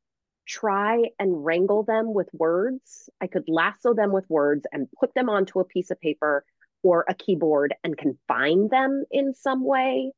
try 0.51 1.05
and 1.19 1.45
wrangle 1.45 1.85
them 1.85 2.13
with 2.13 2.29
words. 2.33 3.09
I 3.21 3.29
could 3.29 3.45
lasso 3.47 3.95
them 3.95 4.13
with 4.13 4.29
words 4.29 4.67
and 4.73 4.89
put 4.99 5.15
them 5.15 5.29
onto 5.29 5.61
a 5.61 5.65
piece 5.65 5.91
of 5.93 6.01
paper 6.01 6.45
or 6.83 7.05
a 7.09 7.15
keyboard 7.15 7.75
and 7.85 7.97
confine 7.97 8.69
them 8.69 9.05
in 9.11 9.33
some 9.35 9.65
way, 9.65 10.11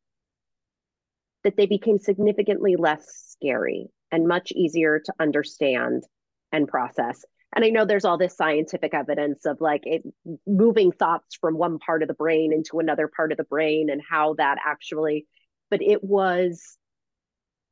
that 1.45 1.57
they 1.57 1.67
became 1.67 1.99
significantly 1.99 2.77
less 2.77 3.05
scary 3.29 3.89
and 4.11 4.27
much 4.27 4.53
easier 4.53 5.01
to 5.05 5.13
understand 5.21 6.05
and 6.51 6.69
process. 6.69 7.25
And 7.55 7.65
I 7.65 7.69
know 7.69 7.85
there's 7.85 8.07
all 8.07 8.17
this 8.17 8.37
scientific 8.37 8.95
evidence 8.95 9.45
of 9.45 9.61
like 9.61 9.83
it 9.85 10.03
moving 10.47 10.93
thoughts 10.93 11.37
from 11.39 11.59
one 11.59 11.79
part 11.79 12.03
of 12.03 12.09
the 12.09 12.15
brain 12.15 12.53
into 12.53 12.79
another 12.79 13.11
part 13.15 13.33
of 13.33 13.39
the 13.39 13.45
brain 13.45 13.91
and 13.91 14.01
how 14.09 14.35
that 14.35 14.57
actually, 14.65 15.27
but 15.71 15.83
it 15.83 16.03
was 16.03 16.79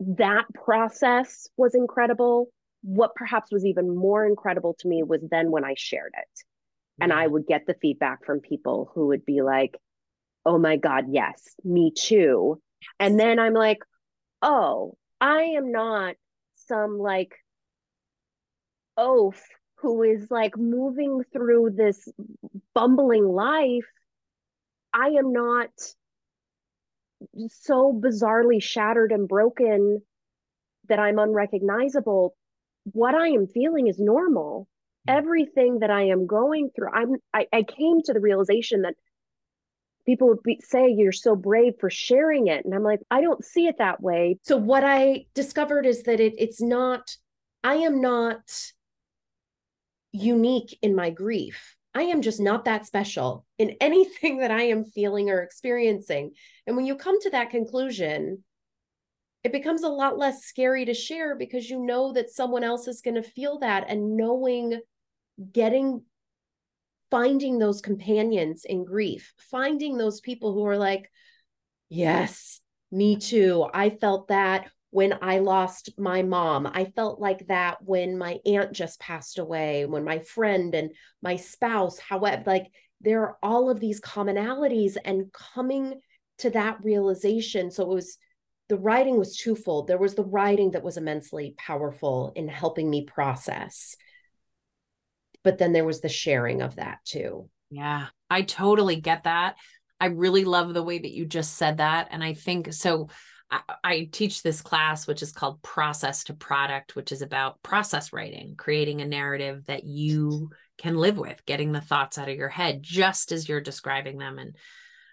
that 0.01 0.47
process 0.55 1.49
was 1.57 1.75
incredible. 1.75 2.49
What 2.83 3.15
perhaps 3.15 3.53
was 3.53 3.65
even 3.65 3.95
more 3.95 4.25
incredible 4.27 4.75
to 4.81 4.89
me 4.89 5.03
was 5.03 5.21
then 5.31 5.51
when 5.51 5.65
I 5.65 5.75
shared 5.77 6.15
it. 6.17 6.41
And 7.03 7.15
I 7.15 7.27
would 7.27 7.47
get 7.47 7.67
the 7.67 7.77
feedback 7.81 8.27
from 8.27 8.41
people 8.41 8.91
who 8.95 9.07
would 9.07 9.25
be 9.25 9.41
like, 9.41 9.75
oh 10.45 10.59
my 10.59 10.77
God, 10.77 11.07
yes, 11.11 11.43
me 11.65 11.93
too. 11.97 12.61
And 12.99 13.19
then 13.19 13.39
I'm 13.39 13.55
like, 13.55 13.79
oh, 14.43 14.97
I 15.19 15.43
am 15.57 15.73
not 15.73 16.17
some 16.67 16.99
like 16.99 17.35
oaf 18.99 19.43
who 19.77 20.03
is 20.03 20.31
like 20.31 20.59
moving 20.59 21.23
through 21.33 21.71
this 21.71 22.07
bumbling 22.75 23.25
life. 23.25 23.87
I 24.93 25.09
am 25.19 25.33
not 25.33 25.71
so 27.49 27.93
bizarrely 27.93 28.63
shattered 28.63 29.13
and 29.13 29.29
broken 29.29 30.03
that 30.89 30.99
I'm 30.99 31.19
unrecognizable, 31.19 32.37
what 32.85 33.15
I 33.15 33.29
am 33.29 33.47
feeling 33.47 33.87
is 33.87 33.99
normal. 33.99 34.69
Mm-hmm. 35.09 35.19
Everything 35.19 35.79
that 35.81 35.91
I 35.91 36.09
am 36.09 36.27
going 36.27 36.71
through, 36.75 36.91
I'm 36.93 37.17
I, 37.33 37.47
I 37.53 37.63
came 37.63 38.03
to 38.03 38.13
the 38.13 38.21
realization 38.21 38.83
that 38.83 38.95
people 40.07 40.29
would 40.29 40.43
be, 40.43 40.61
say 40.63 40.89
you're 40.89 41.13
so 41.13 41.37
brave 41.37 41.75
for 41.79 41.91
sharing 41.91 42.47
it 42.47 42.65
and 42.65 42.75
i'm 42.75 42.83
like 42.83 43.01
i 43.11 43.21
don't 43.21 43.45
see 43.45 43.67
it 43.67 43.79
that 43.79 44.01
way 44.01 44.39
so 44.43 44.57
what 44.57 44.83
i 44.83 45.25
discovered 45.35 45.87
is 45.87 46.05
that 46.05 46.21
it, 46.21 46.35
it's 46.39 46.61
not 46.61 47.17
i 47.63 47.75
am 47.75 48.01
not 48.01 48.73
unique 50.13 50.79
in 50.83 50.95
my 50.95 51.11
grief 51.11 51.77
I 51.95 52.03
am 52.03 52.23
just 52.23 52.41
not 52.41 52.65
that 52.65 52.87
special 52.87 53.47
in 53.59 53.77
anything 53.81 54.39
that 54.39 54.51
I 54.51 54.63
am 54.65 54.85
feeling 54.85 55.31
or 55.31 55.43
experiencing. 55.43 56.33
And 56.67 56.77
when 56.77 56.87
you 56.87 56.97
come 56.97 57.21
to 57.21 57.31
that 57.31 57.51
conclusion, 57.51 58.45
it 59.43 59.53
becomes 59.53 59.83
a 59.83 59.89
lot 59.89 60.19
less 60.19 60.45
scary 60.45 60.85
to 60.85 60.95
share 60.95 61.35
because 61.35 61.71
you 61.71 61.85
know 61.85 62.13
that 62.13 62.31
someone 62.31 62.63
else 62.63 62.87
is 62.87 63.01
going 63.01 63.15
to 63.15 63.23
feel 63.23 63.59
that 63.61 63.87
and 63.89 64.17
knowing 64.17 64.81
getting 65.53 66.03
finding 67.11 67.59
those 67.59 67.81
companions 67.81 68.65
in 68.65 68.85
grief, 68.85 69.33
finding 69.51 69.97
those 69.97 70.21
people 70.21 70.53
who 70.53 70.65
are 70.67 70.77
like, 70.77 71.11
yes, 71.89 72.61
me 72.93 73.17
too. 73.17 73.67
I 73.73 73.91
felt 73.91 74.29
that 74.29 74.71
when 74.91 75.17
I 75.23 75.39
lost 75.39 75.91
my 75.99 76.23
mom. 76.23 76.67
I 76.67 76.85
felt 76.85 77.21
like 77.21 77.47
that 77.47 77.79
when 77.83 78.19
my 78.19 78.39
aunt 78.45 78.73
just 78.73 79.01
passed 79.01 79.39
away, 79.39 79.87
when 79.87 80.05
my 80.05 80.19
friend 80.19 80.75
and 80.75 80.91
my 81.23 81.37
spouse, 81.37 81.99
however, 81.99 82.43
like 82.47 82.71
there 83.01 83.23
are 83.23 83.39
all 83.43 83.71
of 83.71 83.81
these 83.81 84.01
commonalities 84.01 84.97
and 85.05 85.33
coming 85.33 86.01
to 86.39 86.51
that 86.51 86.79
realization. 86.83 87.71
So 87.71 87.85
it 87.85 87.95
was 87.95 88.19
the 88.69 88.77
writing 88.77 89.19
was 89.19 89.37
twofold. 89.37 89.87
There 89.87 89.99
was 89.99 90.15
the 90.15 90.25
writing 90.25 90.73
that 90.73 90.83
was 90.83 90.97
immensely 90.97 91.55
powerful 91.57 92.33
in 92.35 92.49
helping 92.49 92.89
me 92.91 93.05
process. 93.05 93.97
But 95.43 95.59
then 95.59 95.73
there 95.73 95.85
was 95.85 96.01
the 96.01 96.09
sharing 96.09 96.63
of 96.63 96.77
that 96.77 96.99
too. 97.05 97.49
Yeah, 97.71 98.07
I 98.29 98.43
totally 98.43 98.97
get 98.97 99.25
that. 99.25 99.57
I 100.01 100.07
really 100.07 100.45
love 100.45 100.73
the 100.73 100.83
way 100.83 100.99
that 100.99 101.13
you 101.13 101.27
just 101.27 101.57
said 101.57 101.79
that. 101.79 102.09
And 102.11 102.23
I 102.23 102.35
think 102.35 102.73
so 102.73 103.09
I, 103.51 103.61
I 103.83 104.09
teach 104.11 104.43
this 104.43 104.61
class, 104.61 105.07
which 105.07 105.23
is 105.23 105.33
called 105.33 105.63
Process 105.63 106.25
to 106.25 106.35
Product, 106.35 106.95
which 106.95 107.13
is 107.13 107.23
about 107.23 107.63
process 107.63 108.13
writing, 108.13 108.55
creating 108.57 109.01
a 109.01 109.07
narrative 109.07 109.65
that 109.67 109.85
you 109.85 110.51
can 110.79 110.97
live 110.97 111.19
with, 111.19 111.45
getting 111.47 111.73
the 111.73 111.81
thoughts 111.81 112.19
out 112.19 112.29
of 112.29 112.37
your 112.37 112.49
head 112.49 112.83
just 112.83 113.33
as 113.33 113.49
you're 113.49 113.61
describing 113.61 114.19
them. 114.19 114.39
And 114.39 114.57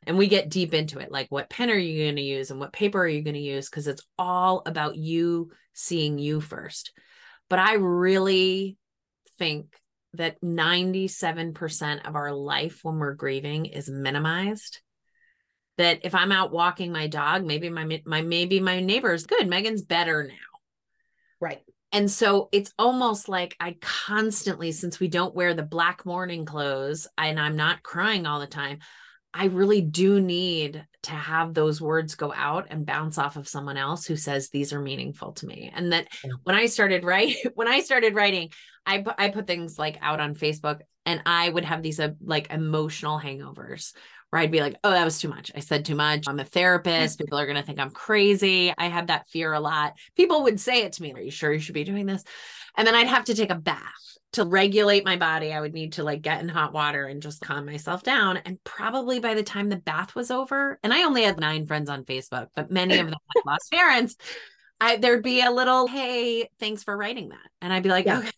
and 0.05 0.17
we 0.17 0.27
get 0.27 0.49
deep 0.49 0.73
into 0.73 0.99
it 0.99 1.11
like 1.11 1.27
what 1.29 1.49
pen 1.49 1.69
are 1.69 1.77
you 1.77 2.05
going 2.05 2.15
to 2.15 2.21
use 2.21 2.49
and 2.49 2.59
what 2.59 2.71
paper 2.71 3.01
are 3.01 3.07
you 3.07 3.23
going 3.23 3.33
to 3.33 3.39
use? 3.39 3.69
Because 3.69 3.87
it's 3.87 4.05
all 4.17 4.61
about 4.65 4.95
you 4.95 5.51
seeing 5.73 6.17
you 6.17 6.39
first. 6.39 6.91
But 7.49 7.59
i 7.59 7.73
really 7.73 8.77
think 9.37 9.67
that 10.13 10.41
97% 10.41 12.07
of 12.07 12.15
our 12.15 12.33
life 12.33 12.79
when 12.83 12.97
we're 12.97 13.13
grieving 13.13 13.65
is 13.65 13.89
minimized 13.89 14.81
that 15.77 15.99
if 16.03 16.15
I'm 16.15 16.31
out 16.31 16.51
walking 16.51 16.91
my 16.91 17.07
dog, 17.07 17.45
maybe 17.45 17.69
my 17.69 18.01
my 18.05 18.21
maybe 18.21 18.59
my 18.59 18.79
neighbor's 18.79 19.25
good. 19.25 19.47
Megan's 19.47 19.83
better 19.83 20.23
now. 20.23 20.33
Right. 21.39 21.61
And 21.91 22.11
so 22.11 22.49
it's 22.51 22.73
almost 22.77 23.29
like 23.29 23.55
I 23.59 23.77
constantly, 23.79 24.71
since 24.71 24.99
we 24.99 25.07
don't 25.07 25.35
wear 25.35 25.53
the 25.53 25.63
black 25.63 26.05
mourning 26.05 26.45
clothes 26.45 27.07
and 27.17 27.39
I'm 27.39 27.55
not 27.55 27.81
crying 27.81 28.25
all 28.25 28.39
the 28.39 28.47
time, 28.47 28.79
I 29.33 29.45
really 29.45 29.81
do 29.81 30.19
need 30.19 30.85
to 31.03 31.11
have 31.11 31.53
those 31.53 31.79
words 31.79 32.15
go 32.15 32.33
out 32.35 32.67
and 32.71 32.85
bounce 32.85 33.17
off 33.17 33.37
of 33.37 33.47
someone 33.47 33.77
else 33.77 34.05
who 34.05 34.15
says 34.15 34.49
these 34.49 34.73
are 34.73 34.81
meaningful 34.81 35.33
to 35.33 35.45
me. 35.45 35.71
And 35.73 35.93
that 35.93 36.07
when 36.43 36.55
I 36.55 36.65
started 36.65 37.03
writing, 37.05 37.35
when 37.53 37.67
I 37.67 37.81
started 37.81 38.15
writing, 38.15 38.49
I 38.85 38.99
put 38.99 39.15
I 39.17 39.29
put 39.29 39.47
things 39.47 39.77
like 39.77 39.97
out 40.01 40.19
on 40.19 40.33
Facebook 40.33 40.81
and 41.05 41.21
I 41.25 41.49
would 41.49 41.65
have 41.65 41.83
these 41.83 41.99
uh, 41.99 42.11
like 42.21 42.51
emotional 42.51 43.19
hangovers 43.19 43.93
where 44.37 44.43
I'd 44.43 44.51
be 44.51 44.61
like, 44.61 44.75
oh, 44.83 44.91
that 44.91 45.03
was 45.03 45.19
too 45.19 45.29
much. 45.29 45.51
I 45.55 45.61
said 45.61 45.83
too 45.83 45.95
much. 45.95 46.25
I'm 46.27 46.39
a 46.39 46.43
therapist. 46.43 47.17
People 47.17 47.39
are 47.39 47.47
going 47.47 47.57
to 47.57 47.63
think 47.63 47.79
I'm 47.79 47.89
crazy. 47.89 48.71
I 48.77 48.85
had 48.85 49.07
that 49.07 49.27
fear 49.29 49.51
a 49.51 49.59
lot. 49.59 49.93
People 50.15 50.43
would 50.43 50.59
say 50.59 50.83
it 50.83 50.93
to 50.93 51.01
me, 51.01 51.11
Are 51.13 51.19
you 51.19 51.31
sure 51.31 51.51
you 51.51 51.59
should 51.59 51.73
be 51.73 51.83
doing 51.83 52.05
this? 52.05 52.23
And 52.77 52.85
then 52.85 52.93
I'd 52.93 53.07
have 53.07 53.25
to 53.25 53.33
take 53.33 53.49
a 53.49 53.55
bath 53.55 53.83
to 54.33 54.45
regulate 54.45 55.03
my 55.03 55.15
body. 55.15 55.53
I 55.53 55.59
would 55.59 55.73
need 55.73 55.93
to 55.93 56.03
like 56.03 56.21
get 56.21 56.39
in 56.39 56.49
hot 56.49 56.71
water 56.71 57.05
and 57.05 57.19
just 57.19 57.41
calm 57.41 57.65
myself 57.65 58.03
down. 58.03 58.37
And 58.37 58.63
probably 58.63 59.19
by 59.19 59.33
the 59.33 59.41
time 59.41 59.69
the 59.69 59.77
bath 59.77 60.13
was 60.13 60.29
over, 60.29 60.79
and 60.83 60.93
I 60.93 61.05
only 61.05 61.23
had 61.23 61.39
nine 61.39 61.65
friends 61.65 61.89
on 61.89 62.03
Facebook, 62.03 62.49
but 62.55 62.69
many 62.69 62.99
of 62.99 63.07
them 63.07 63.15
had 63.35 63.51
lost 63.51 63.71
parents. 63.71 64.17
I 64.79 64.97
there'd 64.97 65.23
be 65.23 65.41
a 65.41 65.49
little, 65.49 65.87
hey, 65.87 66.47
thanks 66.59 66.83
for 66.83 66.95
writing 66.95 67.29
that. 67.29 67.49
And 67.63 67.73
I'd 67.73 67.81
be 67.81 67.89
like, 67.89 68.05
yeah. 68.05 68.19
okay, 68.19 68.31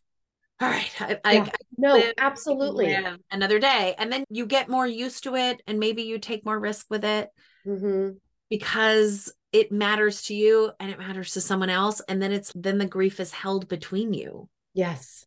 all 0.61 0.69
right. 0.69 0.91
I, 1.23 1.31
yeah. 1.31 1.43
I, 1.43 1.51
no, 1.77 2.03
absolutely. 2.17 2.97
Another 3.31 3.59
day. 3.59 3.95
And 3.97 4.11
then 4.11 4.25
you 4.29 4.45
get 4.45 4.69
more 4.69 4.85
used 4.85 5.23
to 5.23 5.35
it 5.35 5.61
and 5.67 5.79
maybe 5.79 6.03
you 6.03 6.19
take 6.19 6.45
more 6.45 6.59
risk 6.59 6.87
with 6.89 7.05
it 7.05 7.29
mm-hmm. 7.65 8.17
because 8.49 9.33
it 9.53 9.71
matters 9.71 10.23
to 10.23 10.35
you 10.35 10.71
and 10.79 10.91
it 10.91 10.99
matters 10.99 11.33
to 11.33 11.41
someone 11.41 11.69
else. 11.69 12.01
And 12.09 12.21
then 12.21 12.31
it's, 12.31 12.51
then 12.53 12.77
the 12.77 12.85
grief 12.85 13.19
is 13.19 13.31
held 13.31 13.69
between 13.69 14.13
you. 14.13 14.49
Yes. 14.73 15.25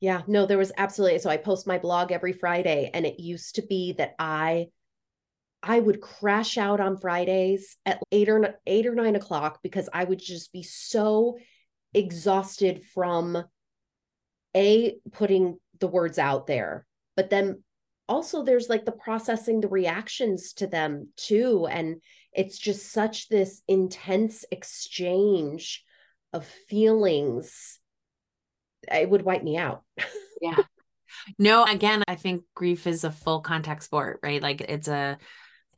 Yeah. 0.00 0.22
No, 0.28 0.46
there 0.46 0.58
was 0.58 0.72
absolutely. 0.76 1.18
So 1.18 1.30
I 1.30 1.36
post 1.36 1.66
my 1.66 1.78
blog 1.78 2.12
every 2.12 2.32
Friday 2.32 2.90
and 2.94 3.04
it 3.04 3.18
used 3.18 3.56
to 3.56 3.62
be 3.62 3.94
that 3.94 4.14
I, 4.18 4.68
I 5.62 5.80
would 5.80 6.00
crash 6.00 6.58
out 6.58 6.78
on 6.78 6.98
Fridays 6.98 7.76
at 7.86 7.98
eight 8.12 8.28
or 8.28 8.54
eight 8.66 8.86
or 8.86 8.94
nine 8.94 9.16
o'clock 9.16 9.60
because 9.62 9.88
I 9.92 10.04
would 10.04 10.18
just 10.18 10.52
be 10.52 10.62
so 10.62 11.38
exhausted 11.94 12.84
from 12.92 13.44
a 14.56 14.96
putting 15.12 15.58
the 15.80 15.88
words 15.88 16.18
out 16.18 16.46
there 16.46 16.86
but 17.16 17.30
then 17.30 17.62
also 18.08 18.42
there's 18.42 18.68
like 18.68 18.84
the 18.84 18.92
processing 18.92 19.60
the 19.60 19.68
reactions 19.68 20.52
to 20.52 20.66
them 20.66 21.08
too 21.16 21.66
and 21.70 22.00
it's 22.32 22.58
just 22.58 22.90
such 22.90 23.28
this 23.28 23.62
intense 23.68 24.44
exchange 24.50 25.84
of 26.34 26.44
feelings. 26.68 27.78
It 28.92 29.08
would 29.08 29.22
wipe 29.22 29.42
me 29.42 29.56
out. 29.56 29.82
Yeah. 30.42 30.56
No 31.38 31.64
again 31.64 32.02
i 32.06 32.16
think 32.16 32.42
grief 32.54 32.86
is 32.86 33.04
a 33.04 33.10
full 33.10 33.40
contact 33.40 33.82
sport 33.84 34.18
right? 34.22 34.42
Like 34.42 34.60
it's 34.60 34.88
a 34.88 35.16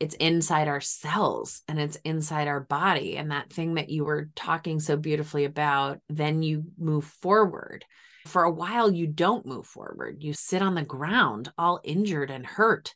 it's 0.01 0.17
inside 0.17 0.67
our 0.67 0.81
cells 0.81 1.63
and 1.69 1.79
it's 1.79 1.97
inside 2.05 2.49
our 2.49 2.59
body 2.59 3.17
and 3.17 3.31
that 3.31 3.53
thing 3.53 3.75
that 3.75 3.91
you 3.91 4.05
were 4.05 4.29
talking 4.35 4.81
so 4.81 4.97
beautifully 4.97 5.45
about 5.45 6.01
then 6.09 6.43
you 6.43 6.65
move 6.79 7.05
forward 7.05 7.85
for 8.27 8.43
a 8.43 8.51
while 8.51 8.91
you 8.91 9.07
don't 9.07 9.47
move 9.47 9.67
forward 9.67 10.19
you 10.21 10.33
sit 10.33 10.63
on 10.63 10.75
the 10.75 10.83
ground 10.83 11.51
all 11.57 11.81
injured 11.85 12.31
and 12.31 12.47
hurt 12.47 12.95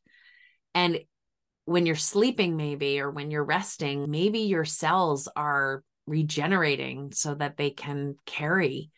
and 0.74 1.00
when 1.64 1.86
you're 1.86 1.94
sleeping 1.94 2.56
maybe 2.56 3.00
or 3.00 3.10
when 3.10 3.30
you're 3.30 3.44
resting 3.44 4.10
maybe 4.10 4.40
your 4.40 4.64
cells 4.64 5.28
are 5.36 5.82
regenerating 6.06 7.12
so 7.12 7.34
that 7.34 7.56
they 7.56 7.70
can 7.70 8.14
carry 8.26 8.90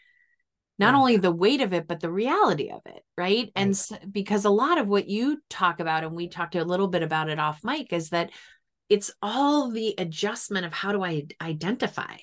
not 0.78 0.94
yeah. 0.94 0.98
only 0.98 1.16
the 1.16 1.30
weight 1.30 1.60
of 1.60 1.72
it 1.72 1.86
but 1.86 2.00
the 2.00 2.10
reality 2.10 2.70
of 2.70 2.80
it 2.86 3.02
right, 3.16 3.36
right. 3.46 3.52
and 3.54 3.76
so, 3.76 3.96
because 4.10 4.44
a 4.44 4.50
lot 4.50 4.78
of 4.78 4.88
what 4.88 5.08
you 5.08 5.38
talk 5.50 5.80
about 5.80 6.04
and 6.04 6.14
we 6.14 6.28
talked 6.28 6.54
a 6.54 6.64
little 6.64 6.88
bit 6.88 7.02
about 7.02 7.28
it 7.28 7.38
off 7.38 7.60
mic 7.62 7.92
is 7.92 8.10
that 8.10 8.30
it's 8.88 9.12
all 9.22 9.70
the 9.70 9.94
adjustment 9.98 10.64
of 10.64 10.72
how 10.72 10.92
do 10.92 11.02
i 11.02 11.24
identify 11.40 12.16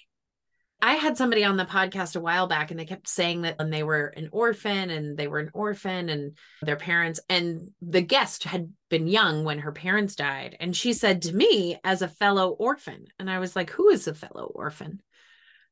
I 0.82 0.94
had 0.94 1.18
somebody 1.18 1.44
on 1.44 1.58
the 1.58 1.66
podcast 1.66 2.16
a 2.16 2.22
while 2.22 2.48
back 2.48 2.72
and 2.72 2.80
they 2.80 2.86
kept 2.86 3.08
saying 3.08 3.42
that 3.42 3.58
when 3.58 3.70
they 3.70 3.84
were 3.84 4.08
an 4.16 4.30
orphan 4.32 4.90
and 4.90 5.18
they 5.18 5.28
were 5.28 5.40
an 5.40 5.52
orphan 5.54 6.08
and 6.08 6.38
their 6.62 6.78
parents 6.78 7.20
and 7.28 7.72
the 7.82 8.02
guest 8.02 8.46
had 8.46 8.72
been 8.90 9.08
young 9.08 9.44
when 9.44 9.60
her 9.60 9.74
parents 9.74 10.16
died 10.16 10.56
and 10.60 10.76
she 10.76 10.94
said 10.94 11.24
to 11.24 11.36
me 11.36 11.78
as 11.84 12.02
a 12.02 12.08
fellow 12.08 12.52
orphan 12.52 13.06
and 13.20 13.30
I 13.30 13.40
was 13.40 13.58
like 13.58 13.72
who 13.72 13.90
is 13.90 14.08
a 14.08 14.14
fellow 14.14 14.46
orphan? 14.56 15.02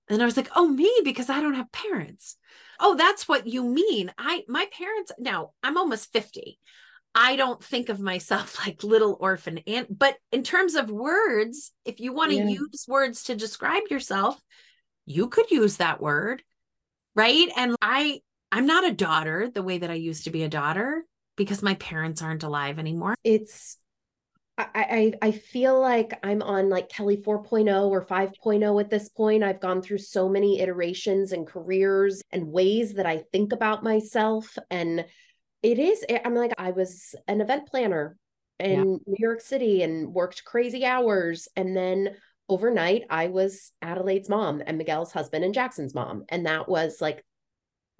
And 0.10 0.22
I 0.22 0.26
was 0.26 0.36
like 0.36 0.50
oh 0.56 0.68
me 0.68 0.92
because 1.06 1.30
I 1.30 1.40
don't 1.40 1.56
have 1.56 1.72
parents. 1.72 2.36
Oh 2.80 2.96
that's 2.96 3.30
what 3.30 3.48
you 3.48 3.64
mean. 3.64 4.12
I 4.18 4.44
my 4.50 4.68
parents 4.78 5.14
now 5.18 5.52
I'm 5.64 5.78
almost 5.78 6.12
50 6.12 6.60
I 7.16 7.38
don't 7.38 7.64
think 7.64 7.88
of 7.88 8.02
myself 8.02 8.60
like 8.68 8.84
little 8.84 9.16
orphan 9.22 9.62
and 9.68 9.88
but 9.90 10.18
in 10.34 10.44
terms 10.44 10.76
of 10.76 10.92
words 10.92 11.72
if 11.86 12.02
you 12.02 12.12
want 12.12 12.32
to 12.32 12.38
yeah. 12.38 12.50
use 12.50 12.86
words 12.90 13.24
to 13.24 13.36
describe 13.36 13.84
yourself 13.90 14.38
you 15.08 15.28
could 15.30 15.50
use 15.50 15.78
that 15.78 16.00
word 16.00 16.44
right 17.16 17.50
and 17.58 17.76
i 17.82 18.20
i'm 18.52 18.68
not 18.68 18.86
a 18.86 18.94
daughter 18.94 19.50
the 19.50 19.64
way 19.64 19.80
that 19.80 19.90
i 19.90 19.96
used 19.96 20.26
to 20.26 20.30
be 20.30 20.44
a 20.44 20.50
daughter 20.50 21.04
because 21.36 21.64
my 21.64 21.74
parents 21.76 22.22
aren't 22.22 22.44
alive 22.44 22.78
anymore 22.78 23.16
it's 23.24 23.78
I, 24.58 25.14
I 25.22 25.28
I 25.28 25.32
feel 25.32 25.80
like 25.80 26.18
I'm 26.24 26.42
on 26.42 26.70
like 26.70 26.90
Kelly 26.90 27.18
4.0 27.18 27.90
or 27.90 28.06
5.0 28.06 28.82
at 28.82 28.90
this 28.90 29.10
point. 29.10 29.44
I've 29.44 29.60
gone 29.60 29.82
through 29.84 30.00
so 30.00 30.28
many 30.28 30.60
iterations 30.60 31.32
and 31.32 31.46
careers 31.46 32.24
and 32.32 32.48
ways 32.48 32.96
that 32.96 33.06
I 33.06 33.24
think 33.32 33.54
about 33.54 33.84
myself. 33.84 34.58
And 34.72 35.06
it 35.62 35.80
is, 35.80 36.04
eh, 36.10 36.20
I'm 36.26 36.34
like, 36.34 36.54
I 36.58 36.72
was 36.72 37.14
an 37.28 37.42
event 37.42 37.68
planner 37.68 38.18
in 38.60 38.72
yeah. 38.72 38.98
New 39.06 39.16
York 39.20 39.42
City 39.42 39.84
and 39.84 40.12
worked 40.12 40.44
crazy 40.44 40.86
hours. 40.86 41.48
And 41.56 41.78
then 41.78 42.16
overnight 42.50 43.04
I 43.10 43.28
was 43.28 43.72
Adelaide's 43.82 44.30
mom 44.30 44.62
and 44.66 44.78
Miguel's 44.78 45.12
husband 45.12 45.44
and 45.44 45.54
Jackson's 45.54 45.94
mom. 45.94 46.24
And 46.30 46.46
that 46.46 46.70
was 46.70 47.02
like 47.02 47.24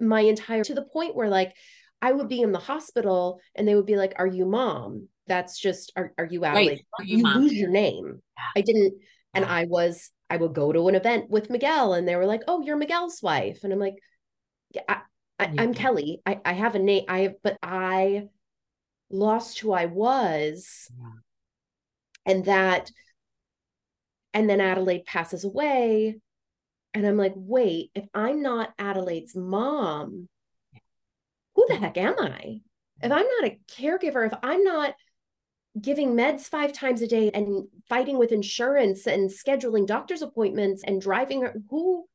my 0.00 0.20
entire 0.20 0.64
to 0.64 0.74
the 0.74 0.82
point 0.82 1.14
where 1.14 1.28
like 1.28 1.54
I 2.00 2.12
would 2.12 2.28
be 2.28 2.40
in 2.40 2.52
the 2.52 2.58
hospital 2.58 3.40
and 3.54 3.66
they 3.66 3.74
would 3.74 3.86
be 3.86 3.96
like, 3.96 4.14
Are 4.16 4.26
you 4.26 4.46
mom? 4.46 5.08
That's 5.26 5.58
just 5.58 5.92
are, 5.96 6.12
are 6.16 6.24
you 6.24 6.44
Adelaide? 6.44 6.68
Right. 6.68 6.86
Are 6.98 7.04
you, 7.04 7.18
you 7.18 7.24
lose 7.24 7.52
your 7.52 7.70
name. 7.70 8.22
Yeah. 8.36 8.44
I 8.56 8.60
didn't 8.62 8.94
and 9.34 9.44
yeah. 9.44 9.52
I 9.52 9.64
was 9.64 10.10
I 10.30 10.36
would 10.36 10.54
go 10.54 10.72
to 10.72 10.88
an 10.88 10.94
event 10.94 11.30
with 11.30 11.50
Miguel 11.50 11.94
and 11.94 12.06
they 12.06 12.16
were 12.16 12.26
like, 12.26 12.42
Oh, 12.48 12.62
you're 12.62 12.76
Miguel's 12.76 13.22
wife. 13.22 13.60
And 13.64 13.72
I'm 13.72 13.78
like, 13.78 13.96
Yeah, 14.74 14.82
I, 14.88 15.00
I, 15.38 15.54
am 15.58 15.74
Kelly. 15.74 16.20
I, 16.26 16.40
I 16.44 16.52
have 16.52 16.74
a 16.74 16.78
name. 16.78 17.04
I 17.08 17.18
have, 17.20 17.34
but 17.42 17.58
I 17.62 18.28
lost 19.10 19.60
who 19.60 19.72
I 19.72 19.86
was. 19.86 20.90
And 22.26 22.44
that 22.44 22.90
and 24.34 24.48
then 24.48 24.60
Adelaide 24.60 25.04
passes 25.04 25.44
away. 25.44 26.20
And 26.94 27.06
I'm 27.06 27.16
like, 27.16 27.34
wait, 27.36 27.90
if 27.94 28.06
I'm 28.14 28.42
not 28.42 28.72
Adelaide's 28.78 29.36
mom, 29.36 30.28
who 31.54 31.66
the 31.68 31.76
heck 31.76 31.96
am 31.96 32.14
I? 32.18 32.60
If 33.02 33.12
I'm 33.12 33.26
not 33.26 33.44
a 33.44 33.58
caregiver, 33.70 34.26
if 34.26 34.34
I'm 34.42 34.64
not 34.64 34.94
giving 35.80 36.14
meds 36.14 36.42
five 36.42 36.72
times 36.72 37.02
a 37.02 37.06
day 37.06 37.30
and 37.32 37.66
fighting 37.88 38.18
with 38.18 38.32
insurance 38.32 39.06
and 39.06 39.30
scheduling 39.30 39.86
doctor's 39.86 40.22
appointments 40.22 40.82
and 40.84 41.00
driving 41.00 41.48
who 41.70 42.06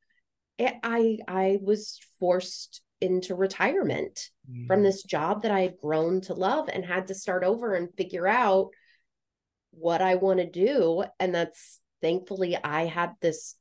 I 0.59 1.19
I 1.27 1.59
was 1.61 1.99
forced 2.19 2.81
into 3.01 3.35
retirement 3.35 4.29
mm. 4.49 4.67
from 4.67 4.83
this 4.83 5.03
job 5.03 5.43
that 5.43 5.51
I 5.51 5.61
had 5.61 5.77
grown 5.77 6.21
to 6.21 6.33
love 6.33 6.69
and 6.71 6.85
had 6.85 7.07
to 7.07 7.15
start 7.15 7.43
over 7.43 7.73
and 7.73 7.93
figure 7.95 8.27
out 8.27 8.69
what 9.71 10.01
I 10.01 10.15
want 10.15 10.39
to 10.39 10.49
do 10.49 11.03
and 11.19 11.33
that's 11.33 11.79
thankfully 12.03 12.55
I 12.63 12.85
had 12.85 13.13
this 13.21 13.55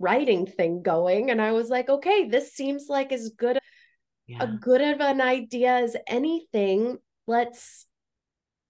writing 0.00 0.46
thing 0.46 0.82
going 0.82 1.30
and 1.30 1.40
I 1.40 1.52
was 1.52 1.68
like, 1.68 1.88
okay, 1.88 2.28
this 2.28 2.52
seems 2.52 2.86
like 2.88 3.12
as 3.12 3.30
good 3.36 3.58
yeah. 4.26 4.42
a 4.42 4.46
good 4.48 4.80
of 4.80 5.00
an 5.00 5.20
idea 5.20 5.72
as 5.72 5.96
anything. 6.06 6.98
Let's 7.26 7.86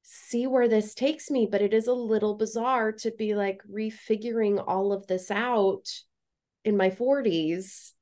see 0.03 0.47
where 0.47 0.69
this 0.69 0.95
takes 0.95 1.31
me, 1.31 1.49
but 1.51 1.63
it 1.63 1.73
is 1.73 1.87
a 1.87 1.95
little 1.95 2.35
bizarre 2.35 2.93
to 2.93 3.11
be 3.11 3.35
like 3.35 3.61
refiguring 3.71 4.63
all 4.67 4.93
of 4.93 5.07
this 5.07 5.31
out 5.31 5.89
in 6.65 6.77
my 6.77 6.91
40s 6.91 7.93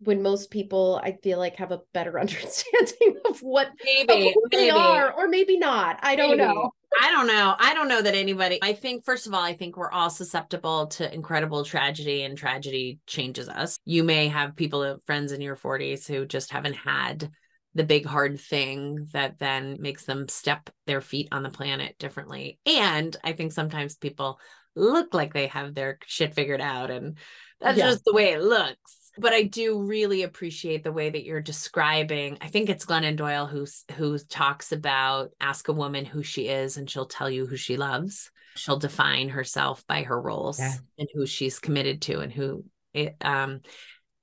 when 0.00 0.22
most 0.22 0.50
people 0.50 1.00
I 1.02 1.12
feel 1.22 1.38
like 1.38 1.56
have 1.56 1.72
a 1.72 1.80
better 1.92 2.18
understanding 2.20 3.16
of 3.28 3.40
what 3.40 3.70
maybe, 3.84 4.12
of 4.12 4.18
maybe. 4.18 4.34
they 4.52 4.70
are, 4.70 5.12
or 5.12 5.28
maybe 5.28 5.58
not. 5.58 5.98
I 6.02 6.16
don't 6.16 6.36
maybe. 6.36 6.52
know. 6.52 6.70
I 7.00 7.10
don't 7.10 7.26
know. 7.26 7.54
I 7.58 7.74
don't 7.74 7.88
know 7.88 8.00
that 8.00 8.14
anybody. 8.14 8.58
I 8.62 8.72
think 8.72 9.04
first 9.04 9.26
of 9.26 9.34
all, 9.34 9.42
I 9.42 9.54
think 9.54 9.76
we're 9.76 9.90
all 9.90 10.10
susceptible 10.10 10.86
to 10.88 11.12
incredible 11.12 11.64
tragedy, 11.64 12.22
and 12.22 12.36
tragedy 12.36 12.98
changes 13.06 13.48
us. 13.48 13.78
You 13.84 14.04
may 14.04 14.28
have 14.28 14.56
people, 14.56 14.82
uh, 14.82 14.96
friends 15.04 15.32
in 15.32 15.40
your 15.40 15.56
40s, 15.56 16.06
who 16.06 16.26
just 16.26 16.50
haven't 16.50 16.74
had 16.74 17.30
the 17.74 17.84
big 17.84 18.06
hard 18.06 18.40
thing 18.40 19.06
that 19.12 19.38
then 19.38 19.76
makes 19.80 20.04
them 20.04 20.28
step 20.28 20.70
their 20.86 21.00
feet 21.00 21.28
on 21.30 21.42
the 21.42 21.50
planet 21.50 21.96
differently. 21.98 22.58
And 22.64 23.14
I 23.22 23.32
think 23.32 23.52
sometimes 23.52 23.96
people 23.96 24.40
look 24.74 25.12
like 25.12 25.34
they 25.34 25.48
have 25.48 25.74
their 25.74 25.98
shit 26.06 26.34
figured 26.34 26.60
out, 26.60 26.90
and 26.90 27.18
that's 27.60 27.78
yeah. 27.78 27.90
just 27.90 28.04
the 28.04 28.14
way 28.14 28.32
it 28.32 28.42
looks 28.42 28.97
but 29.18 29.32
I 29.32 29.42
do 29.42 29.82
really 29.82 30.22
appreciate 30.22 30.84
the 30.84 30.92
way 30.92 31.10
that 31.10 31.24
you're 31.24 31.40
describing. 31.40 32.38
I 32.40 32.48
think 32.48 32.68
it's 32.68 32.86
Glennon 32.86 33.16
Doyle 33.16 33.46
who 33.46 33.66
who 33.94 34.18
talks 34.18 34.72
about 34.72 35.30
ask 35.40 35.68
a 35.68 35.72
woman 35.72 36.04
who 36.04 36.22
she 36.22 36.48
is 36.48 36.76
and 36.76 36.88
she'll 36.88 37.06
tell 37.06 37.28
you 37.28 37.46
who 37.46 37.56
she 37.56 37.76
loves. 37.76 38.30
She'll 38.56 38.78
define 38.78 39.28
herself 39.28 39.84
by 39.86 40.02
her 40.02 40.20
roles 40.20 40.58
yeah. 40.58 40.74
and 40.98 41.08
who 41.14 41.26
she's 41.26 41.58
committed 41.58 42.02
to 42.02 42.20
and 42.20 42.32
who 42.32 42.64
it 42.94 43.16
um 43.20 43.60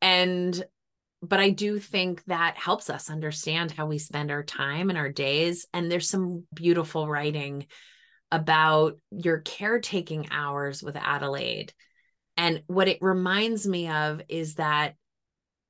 and 0.01 0.63
but 1.21 1.39
I 1.39 1.49
do 1.49 1.79
think 1.79 2.23
that 2.25 2.57
helps 2.57 2.89
us 2.89 3.09
understand 3.09 3.71
how 3.71 3.87
we 3.87 3.97
spend 3.97 4.31
our 4.31 4.43
time 4.43 4.89
and 4.89 4.97
our 4.97 5.09
days. 5.09 5.65
And 5.73 5.91
there's 5.91 6.09
some 6.09 6.45
beautiful 6.53 7.07
writing 7.07 7.65
about 8.31 8.97
your 9.11 9.39
caretaking 9.39 10.27
hours 10.31 10.83
with 10.83 10.95
Adelaide. 10.95 11.73
And 12.37 12.63
what 12.67 12.87
it 12.87 13.01
reminds 13.01 13.67
me 13.67 13.87
of 13.87 14.21
is 14.27 14.55
that 14.55 14.95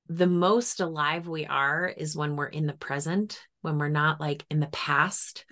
the 0.08 0.28
most 0.28 0.80
alive 0.80 1.28
we 1.28 1.46
are 1.46 1.88
is 1.88 2.16
when 2.16 2.36
we're 2.36 2.48
in 2.48 2.68
the 2.68 2.74
present, 2.74 3.40
when 3.62 3.78
we're 3.78 3.90
not 3.90 4.20
like 4.20 4.46
in 4.50 4.60
the 4.60 4.68
past, 4.68 5.46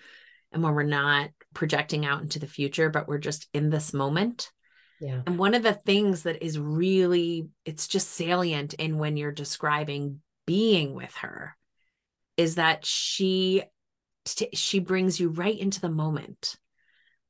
and 0.51 0.61
when 0.63 0.73
we're 0.73 0.83
not 0.83 1.29
projecting 1.53 2.05
out 2.05 2.21
into 2.21 2.39
the 2.39 2.47
future, 2.47 2.89
but 2.89 3.07
we're 3.07 3.17
just 3.17 3.47
in 3.53 3.69
this 3.69 3.93
moment. 3.93 4.51
Yeah. 5.01 5.21
And 5.25 5.37
one 5.37 5.53
of 5.55 5.63
the 5.63 5.73
things 5.73 6.23
that 6.23 6.43
is 6.43 6.57
really, 6.57 7.47
it's 7.65 7.87
just 7.87 8.11
salient 8.11 8.75
in 8.75 8.97
when 8.97 9.17
you're 9.17 9.31
describing 9.31 10.21
being 10.45 10.93
with 10.93 11.13
her 11.15 11.55
is 12.37 12.55
that 12.55 12.85
she 12.85 13.63
she 14.53 14.79
brings 14.79 15.19
you 15.19 15.29
right 15.29 15.57
into 15.57 15.81
the 15.81 15.89
moment 15.89 16.55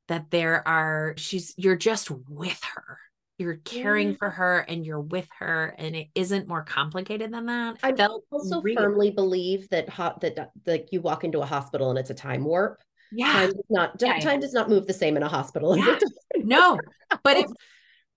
that 0.08 0.30
there 0.30 0.66
are 0.66 1.14
she's 1.16 1.54
you're 1.56 1.76
just 1.76 2.10
with 2.10 2.60
her 2.74 2.98
you're 3.38 3.56
caring 3.64 4.10
yeah. 4.10 4.16
for 4.18 4.30
her 4.30 4.58
and 4.60 4.86
you're 4.86 5.00
with 5.00 5.28
her 5.38 5.74
and 5.78 5.96
it 5.96 6.08
isn't 6.14 6.48
more 6.48 6.62
complicated 6.62 7.32
than 7.32 7.46
that 7.46 7.76
i 7.82 7.92
felt 7.92 8.24
also 8.30 8.60
real. 8.60 8.76
firmly 8.76 9.10
believe 9.10 9.68
that 9.70 9.88
hot 9.88 10.20
that 10.20 10.38
uh, 10.38 10.46
like 10.66 10.88
you 10.92 11.00
walk 11.00 11.24
into 11.24 11.40
a 11.40 11.46
hospital 11.46 11.90
and 11.90 11.98
it's 11.98 12.10
a 12.10 12.14
time 12.14 12.44
warp 12.44 12.80
yeah 13.12 13.32
time 13.32 13.48
does 13.48 13.64
not 13.70 13.92
yeah, 14.00 14.18
time 14.20 14.40
does 14.40 14.52
not 14.52 14.68
move 14.68 14.86
the 14.86 14.92
same 14.92 15.16
in 15.16 15.22
a 15.22 15.28
hospital 15.28 15.76
yeah. 15.76 15.98
no 16.36 16.78
but 17.22 17.36
if 17.36 17.46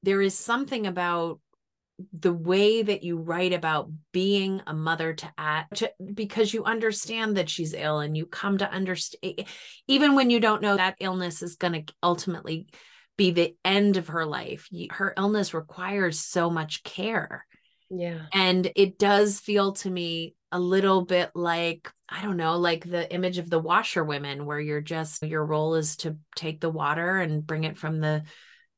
there 0.04 0.22
is 0.22 0.38
something 0.38 0.86
about 0.86 1.40
the 2.14 2.34
way 2.34 2.84
that 2.84 3.02
you 3.04 3.18
write 3.18 3.54
about 3.54 3.90
being 4.12 4.62
a 4.68 4.74
mother 4.74 5.14
to 5.14 5.28
act 5.36 5.84
because 6.14 6.54
you 6.54 6.64
understand 6.64 7.38
that 7.38 7.50
she's 7.50 7.74
ill 7.74 8.00
and 8.00 8.16
you 8.16 8.28
come 8.28 8.60
to 8.60 8.72
understand 8.72 9.46
even 9.88 10.14
when 10.14 10.30
you 10.30 10.40
don't 10.40 10.62
know 10.62 10.78
that 10.78 10.96
illness 11.00 11.42
is 11.42 11.56
going 11.56 11.74
to 11.74 11.94
ultimately 12.04 12.68
be 13.18 13.32
the 13.32 13.56
end 13.66 13.98
of 13.98 14.10
her 14.10 14.26
life. 14.26 14.70
Her 14.92 15.14
illness 15.18 15.54
requires 15.54 16.20
so 16.20 16.50
much 16.50 16.84
care. 16.84 17.46
Yeah. 17.90 18.28
And 18.34 18.72
it 18.76 19.00
does 19.00 19.40
feel 19.40 19.74
to 19.74 19.90
me 19.90 20.36
a 20.52 20.60
little 20.60 21.04
bit 21.04 21.32
like, 21.34 21.92
I 22.08 22.22
don't 22.22 22.38
know, 22.38 22.58
like 22.58 22.90
the 22.90 23.12
image 23.14 23.38
of 23.38 23.50
the 23.50 23.60
washerwomen, 23.60 24.46
where 24.46 24.60
you're 24.60 24.82
just, 24.82 25.24
your 25.24 25.46
role 25.46 25.76
is 25.76 25.98
to 25.98 26.18
take 26.36 26.62
the 26.62 26.70
water 26.70 27.20
and 27.20 27.46
bring 27.46 27.64
it 27.64 27.78
from 27.78 28.00
the 28.00 28.24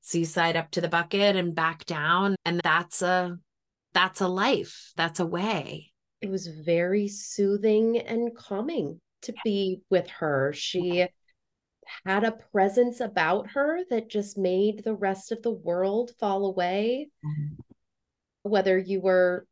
seaside 0.02 0.56
up 0.56 0.72
to 0.72 0.82
the 0.82 0.88
bucket 0.88 1.36
and 1.36 1.54
back 1.54 1.86
down. 1.86 2.36
And 2.46 2.62
that's 2.64 3.02
a, 3.02 3.38
that's 3.94 4.22
a 4.22 4.28
life. 4.28 4.94
That's 4.96 5.20
a 5.20 5.26
way. 5.26 5.92
It 6.22 6.30
was 6.30 6.48
very 6.48 7.08
soothing 7.08 7.98
and 7.98 8.36
calming 8.36 9.00
to 9.24 9.34
be 9.44 9.82
with 9.90 10.08
her. 10.08 10.54
She, 10.54 11.08
had 12.06 12.24
a 12.24 12.38
presence 12.52 13.00
about 13.00 13.52
her 13.52 13.80
that 13.90 14.10
just 14.10 14.38
made 14.38 14.84
the 14.84 14.94
rest 14.94 15.32
of 15.32 15.42
the 15.42 15.52
world 15.52 16.12
fall 16.20 16.46
away. 16.46 17.10
Mm-hmm. 17.26 17.62
Whether 18.44 18.78
you 18.78 19.02
were 19.02 19.46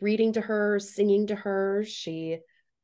reading 0.00 0.32
to 0.32 0.40
her, 0.40 0.78
singing 0.78 1.26
to 1.28 1.34
her, 1.34 1.84
she 1.86 2.38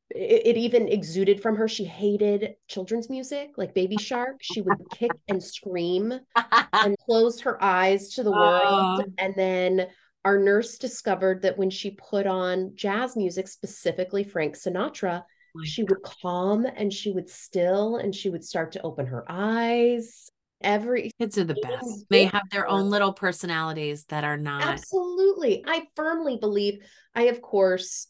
it, 0.09 0.47
it, 0.47 0.57
even 0.57 0.87
exuded 0.87 1.41
from 1.41 1.57
her. 1.57 1.67
She 1.67 1.83
hated 1.83 2.55
children's 2.67 3.09
music 3.09 3.51
like 3.57 3.73
Baby 3.73 3.97
Shark. 3.97 4.37
She 4.41 4.61
would 4.61 4.77
kick 4.93 5.11
and 5.27 5.43
scream 5.43 6.17
and 6.73 6.97
close 6.99 7.41
her 7.41 7.61
eyes 7.61 8.09
to 8.13 8.23
the 8.23 8.31
world. 8.31 9.03
And 9.17 9.35
then 9.35 9.87
our 10.23 10.39
nurse 10.39 10.77
discovered 10.77 11.41
that 11.41 11.57
when 11.57 11.69
she 11.69 11.91
put 11.91 12.25
on 12.25 12.73
jazz 12.75 13.17
music, 13.17 13.47
specifically 13.47 14.23
Frank 14.23 14.55
Sinatra, 14.55 15.23
she 15.63 15.83
would 15.83 16.01
calm 16.03 16.65
and 16.65 16.91
she 16.91 17.11
would 17.11 17.29
still 17.29 17.97
and 17.97 18.13
she 18.13 18.29
would 18.29 18.43
start 18.43 18.71
to 18.73 18.81
open 18.81 19.05
her 19.05 19.25
eyes. 19.27 20.29
Every 20.61 21.11
kids 21.19 21.37
are 21.37 21.43
the 21.43 21.55
best. 21.61 22.05
they 22.09 22.25
have 22.25 22.49
their 22.51 22.67
own 22.67 22.89
little 22.89 23.13
personalities 23.13 24.05
that 24.05 24.23
are 24.23 24.37
not 24.37 24.63
absolutely. 24.63 25.63
I 25.67 25.87
firmly 25.95 26.37
believe 26.37 26.79
i 27.15 27.23
of 27.23 27.41
course 27.41 28.07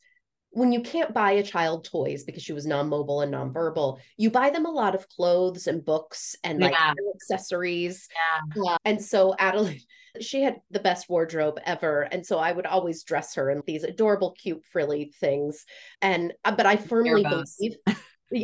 when 0.52 0.72
you 0.72 0.82
can't 0.82 1.14
buy 1.14 1.32
a 1.32 1.44
child 1.44 1.86
toys 1.86 2.24
because 2.24 2.42
she 2.42 2.54
was 2.54 2.66
non-mobile 2.66 3.22
and 3.22 3.32
non-verbal 3.32 4.00
you 4.18 4.32
buy 4.32 4.50
them 4.50 4.66
a 4.66 4.72
lot 4.72 4.96
of 4.96 5.08
clothes 5.10 5.68
and 5.68 5.86
books 5.86 6.36
and 6.44 6.60
like 6.60 6.72
yeah. 6.72 6.94
accessories 7.16 8.08
yeah. 8.56 8.74
Uh, 8.74 8.78
and 8.86 9.04
so 9.04 9.36
adelaide 9.40 9.84
she 10.22 10.42
had 10.42 10.56
the 10.72 10.80
best 10.80 11.10
wardrobe 11.10 11.60
ever 11.66 12.02
and 12.02 12.26
so 12.26 12.40
i 12.40 12.52
would 12.52 12.66
always 12.66 13.04
dress 13.04 13.36
her 13.36 13.50
in 13.52 13.62
these 13.68 13.84
adorable 13.84 14.32
cute 14.32 14.64
frilly 14.72 15.14
things 15.20 15.66
and 16.02 16.34
uh, 16.44 16.52
but 16.56 16.66
i 16.66 16.76
firmly 16.76 17.24
believe 17.24 17.76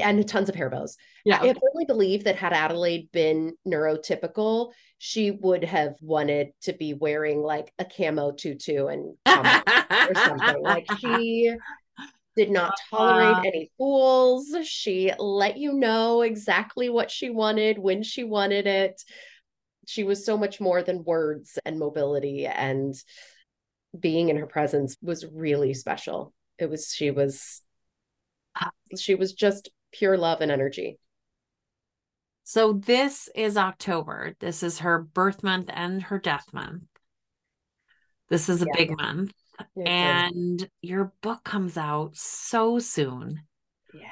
and 0.02 0.28
tons 0.28 0.50
of 0.50 0.56
hair 0.56 0.70
bows. 0.70 0.98
Yeah. 1.26 1.38
I 1.38 1.54
firmly 1.54 1.86
believe 1.88 2.24
that 2.24 2.36
had 2.36 2.54
Adelaide 2.54 3.12
been 3.12 3.56
neurotypical, 3.68 4.72
she 4.98 5.32
would 5.32 5.64
have 5.64 5.96
wanted 6.02 6.52
to 6.62 6.74
be 6.74 6.94
wearing 6.94 7.42
like 7.42 7.74
a 7.80 7.86
camo 7.86 8.32
tutu 8.32 8.88
and 8.88 9.16
or 9.28 10.16
something. 10.16 10.62
Like 10.62 10.86
she 11.00 11.54
did 12.36 12.50
not 12.50 12.74
tolerate 12.90 13.38
uh, 13.38 13.42
any 13.46 13.72
fools. 13.78 14.56
She 14.64 15.12
let 15.18 15.58
you 15.58 15.74
know 15.74 16.22
exactly 16.22 16.90
what 16.90 17.12
she 17.12 17.30
wanted 17.30 17.78
when 17.78 18.04
she 18.04 18.24
wanted 18.24 18.68
it. 18.68 19.02
She 19.88 20.04
was 20.04 20.26
so 20.26 20.38
much 20.38 20.60
more 20.60 20.82
than 20.82 21.04
words 21.04 21.60
and 21.66 21.78
mobility 21.78 22.46
and 22.48 22.96
being 23.98 24.30
in 24.30 24.38
her 24.38 24.48
presence 24.48 24.98
was 25.02 25.26
really 25.32 25.74
special. 25.74 26.34
It 26.58 26.70
was 26.70 26.92
she 26.94 27.12
was 27.12 27.62
she 28.98 29.16
was 29.16 29.34
just 29.34 29.70
pure 29.92 30.18
love 30.18 30.42
and 30.42 30.52
energy. 30.52 30.98
So 32.46 32.74
this 32.74 33.30
is 33.36 33.58
october. 33.58 34.36
This 34.40 34.64
is 34.64 34.80
her 34.80 35.00
birth 35.02 35.44
month 35.44 35.70
and 35.72 36.04
her 36.04 36.20
death 36.20 36.46
month. 36.54 36.84
This 38.30 38.50
is 38.50 38.62
a 38.62 38.66
yeah. 38.66 38.78
big 38.78 38.98
month 38.98 39.34
and 39.86 40.68
your 40.82 41.14
book 41.22 41.44
comes 41.44 41.78
out 41.78 42.16
so 42.16 42.80
soon 42.80 43.42
yeah 43.94 44.10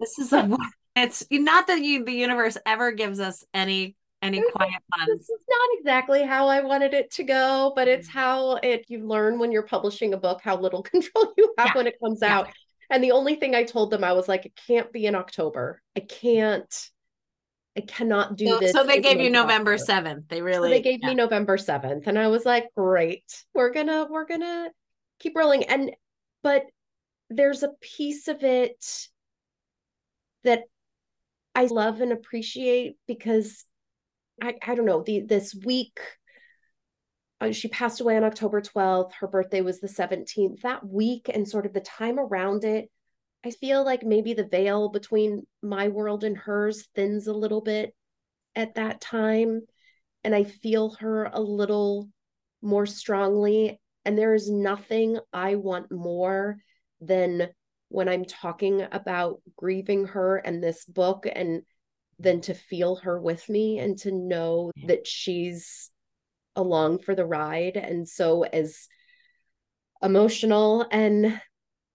this 0.00 0.18
is 0.18 0.32
a 0.32 0.56
it's 0.96 1.24
not 1.30 1.66
that 1.66 1.80
you 1.80 2.04
the 2.04 2.12
universe 2.12 2.56
ever 2.66 2.92
gives 2.92 3.20
us 3.20 3.44
any 3.54 3.96
any 4.22 4.42
quiet 4.52 4.82
months. 4.96 5.12
This 5.12 5.30
is 5.30 5.44
not 5.48 5.78
exactly 5.78 6.22
how 6.22 6.48
I 6.48 6.60
wanted 6.60 6.94
it 6.94 7.10
to 7.12 7.24
go, 7.24 7.72
but 7.74 7.88
it's 7.88 8.08
mm. 8.08 8.12
how 8.12 8.56
it 8.56 8.84
you 8.88 9.06
learn 9.06 9.38
when 9.38 9.52
you're 9.52 9.62
publishing 9.62 10.14
a 10.14 10.16
book 10.16 10.40
how 10.42 10.58
little 10.58 10.82
control 10.82 11.32
you 11.36 11.54
have 11.58 11.68
yeah. 11.68 11.72
when 11.74 11.86
it 11.86 11.98
comes 12.02 12.20
yeah. 12.22 12.38
out. 12.38 12.48
And 12.90 13.04
the 13.04 13.12
only 13.12 13.36
thing 13.36 13.54
I 13.54 13.64
told 13.64 13.90
them 13.90 14.02
I 14.02 14.12
was 14.12 14.28
like, 14.28 14.46
it 14.46 14.58
can't 14.66 14.92
be 14.92 15.06
in 15.06 15.14
October. 15.14 15.80
I 15.96 16.00
can't. 16.00 16.90
I 17.76 17.82
cannot 17.82 18.36
do 18.36 18.46
so, 18.46 18.58
this. 18.58 18.72
So 18.72 18.82
they 18.82 19.00
gave 19.00 19.20
you 19.20 19.30
November 19.30 19.78
seventh. 19.78 20.26
They 20.28 20.42
really 20.42 20.70
so 20.70 20.74
they 20.74 20.82
gave 20.82 20.98
yeah. 21.02 21.10
me 21.10 21.14
November 21.14 21.56
seventh, 21.56 22.08
and 22.08 22.18
I 22.18 22.26
was 22.26 22.44
like, 22.44 22.66
great. 22.76 23.22
We're 23.54 23.70
gonna 23.70 24.08
we're 24.10 24.26
gonna 24.26 24.70
keep 25.20 25.36
rolling. 25.36 25.64
And 25.64 25.92
but 26.42 26.64
there's 27.28 27.62
a 27.62 27.72
piece 27.80 28.26
of 28.28 28.42
it 28.42 29.08
that 30.42 30.64
I 31.54 31.66
love 31.66 32.00
and 32.00 32.12
appreciate 32.12 32.96
because 33.06 33.64
I, 34.42 34.54
I 34.66 34.74
don't 34.74 34.86
know, 34.86 35.02
the 35.02 35.20
this 35.20 35.54
week 35.54 36.00
uh, 37.40 37.52
she 37.52 37.68
passed 37.68 38.00
away 38.00 38.16
on 38.16 38.24
October 38.24 38.60
12th. 38.60 39.12
Her 39.14 39.26
birthday 39.26 39.60
was 39.62 39.80
the 39.80 39.88
17th. 39.88 40.60
That 40.62 40.86
week 40.86 41.30
and 41.32 41.48
sort 41.48 41.66
of 41.66 41.72
the 41.72 41.80
time 41.80 42.18
around 42.18 42.64
it, 42.64 42.90
I 43.44 43.50
feel 43.50 43.84
like 43.84 44.02
maybe 44.02 44.34
the 44.34 44.46
veil 44.46 44.90
between 44.90 45.46
my 45.62 45.88
world 45.88 46.22
and 46.22 46.36
hers 46.36 46.86
thins 46.94 47.26
a 47.26 47.32
little 47.32 47.62
bit 47.62 47.94
at 48.54 48.74
that 48.74 49.00
time. 49.00 49.62
And 50.22 50.34
I 50.34 50.44
feel 50.44 50.96
her 51.00 51.24
a 51.32 51.40
little 51.40 52.10
more 52.60 52.84
strongly. 52.84 53.79
And 54.04 54.16
there 54.16 54.34
is 54.34 54.50
nothing 54.50 55.18
I 55.32 55.56
want 55.56 55.92
more 55.92 56.58
than 57.00 57.48
when 57.88 58.08
I'm 58.08 58.24
talking 58.24 58.86
about 58.92 59.40
grieving 59.56 60.06
her 60.06 60.36
and 60.36 60.62
this 60.62 60.84
book 60.84 61.26
and 61.30 61.62
than 62.18 62.40
to 62.42 62.54
feel 62.54 62.96
her 62.96 63.20
with 63.20 63.48
me 63.48 63.78
and 63.78 63.98
to 63.98 64.12
know 64.12 64.70
that 64.86 65.06
she's 65.06 65.90
along 66.54 67.00
for 67.00 67.14
the 67.14 67.24
ride. 67.24 67.76
And 67.76 68.08
so, 68.08 68.44
as 68.44 68.88
emotional 70.02 70.86
and 70.90 71.40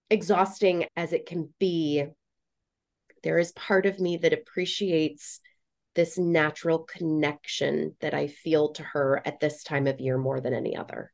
exhausting 0.09 0.85
as 0.95 1.13
it 1.13 1.25
can 1.25 1.53
be, 1.59 2.05
there 3.23 3.39
is 3.39 3.51
part 3.53 3.85
of 3.85 3.99
me 3.99 4.17
that 4.17 4.33
appreciates 4.33 5.39
this 5.95 6.17
natural 6.17 6.79
connection 6.79 7.95
that 8.01 8.13
I 8.13 8.27
feel 8.27 8.73
to 8.73 8.83
her 8.83 9.21
at 9.25 9.39
this 9.39 9.63
time 9.63 9.87
of 9.87 9.99
year 9.99 10.17
more 10.17 10.41
than 10.41 10.53
any 10.53 10.75
other. 10.75 11.11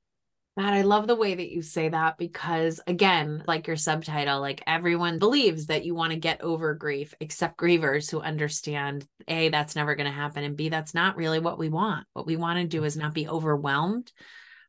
God, 0.58 0.74
I 0.74 0.82
love 0.82 1.08
the 1.08 1.16
way 1.16 1.34
that 1.34 1.50
you 1.50 1.62
say 1.62 1.88
that 1.88 2.18
because, 2.18 2.82
again, 2.86 3.42
like 3.48 3.68
your 3.68 3.78
subtitle, 3.78 4.42
like 4.42 4.62
everyone 4.68 5.18
believes 5.18 5.68
that 5.68 5.86
you 5.86 5.96
want 5.96 6.12
to 6.12 6.20
get 6.20 6.42
over 6.42 6.74
grief, 6.74 7.14
except 7.22 7.58
grievers 7.58 8.12
who 8.12 8.20
understand 8.20 9.08
A, 9.30 9.48
that's 9.48 9.78
never 9.78 9.96
going 9.96 10.08
to 10.08 10.12
happen, 10.12 10.44
and 10.44 10.58
B, 10.58 10.68
that's 10.68 10.94
not 10.94 11.16
really 11.16 11.40
what 11.40 11.58
we 11.58 11.70
want. 11.70 12.06
What 12.12 12.26
we 12.26 12.36
want 12.36 12.60
to 12.60 12.68
do 12.68 12.84
is 12.84 12.98
not 12.98 13.14
be 13.14 13.30
overwhelmed 13.30 14.12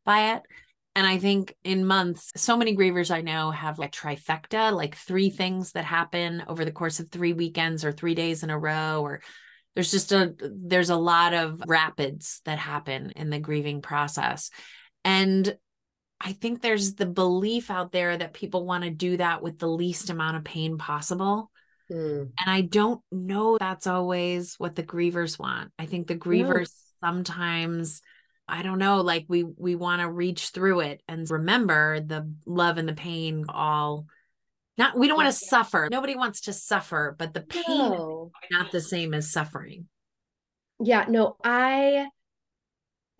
by 0.05 0.35
it. 0.35 0.43
And 0.95 1.05
I 1.05 1.19
think 1.19 1.57
in 1.65 1.85
months, 1.85 2.31
so 2.37 2.57
many 2.57 2.77
grievers 2.77 3.11
I 3.11 3.23
know 3.23 3.51
have 3.51 3.79
like 3.79 3.93
trifecta, 3.93 4.73
like 4.73 4.95
three 4.95 5.31
things 5.31 5.73
that 5.73 5.85
happen 5.85 6.45
over 6.47 6.65
the 6.65 6.71
course 6.71 7.01
of 7.01 7.11
three 7.11 7.33
weekends 7.33 7.85
or 7.85 7.91
three 7.91 8.15
days 8.15 8.45
in 8.45 8.51
a 8.51 8.59
row, 8.59 9.01
or 9.03 9.21
there's 9.75 9.91
just 9.91 10.13
a 10.13 10.35
there's 10.39 10.91
a 10.91 10.97
lot 10.97 11.33
of 11.33 11.61
rapids 11.67 12.41
that 12.45 12.59
happen 12.59 13.11
in 13.17 13.31
the 13.31 13.41
grieving 13.41 13.81
process. 13.81 14.51
And 15.05 15.57
I 16.25 16.33
think 16.33 16.63
there's 16.63 16.95
the 16.95 17.07
belief 17.07 17.71
out 17.71 17.91
there 17.91 18.17
that 18.17 18.33
people 18.33 18.65
want 18.65 18.85
to 18.85 18.91
do 18.91 19.17
that 19.17 19.43
with 19.43 19.59
the 19.59 19.69
least 19.69 20.09
amount 20.09 20.37
of 20.37 20.45
pain 20.45 20.79
possible. 20.79 21.51
Mm. 21.91 22.31
And 22.39 22.51
I 22.51 22.61
don't 22.61 23.01
know 23.11 23.59
that's 23.59 23.87
always 23.87 24.55
what 24.59 24.77
the 24.77 24.85
grievers 24.85 25.39
want. 25.39 25.73
I 25.79 25.87
think 25.87 26.07
the 26.07 26.17
grievers 26.17 26.71
no. 27.03 27.09
sometimes 27.09 28.03
I 28.49 28.63
don't 28.63 28.79
know, 28.79 29.01
like 29.01 29.25
we 29.29 29.45
we 29.45 29.77
want 29.77 30.03
to 30.03 30.11
reach 30.11 30.49
through 30.49 30.81
it 30.81 31.03
and 31.09 31.29
remember 31.31 32.01
the 32.01 32.33
love 32.45 32.77
and 32.77 32.89
the 32.89 32.93
pain 32.93 33.45
all 33.49 34.07
not 34.79 34.97
we 34.97 35.09
don't 35.09 35.17
want 35.17 35.33
to 35.33 35.47
suffer. 35.47 35.89
Nobody 35.91 36.17
wants 36.17 36.43
to 36.43 36.53
suffer, 36.53 37.15
but 37.19 37.35
the 37.35 37.43
pain 37.43 37.63
no. 37.67 38.31
not 38.51 38.71
the 38.73 38.81
same 38.81 39.15
as 39.15 39.33
suffering. 39.33 39.89
Yeah, 40.81 41.07
no, 41.09 41.37
I 41.45 42.09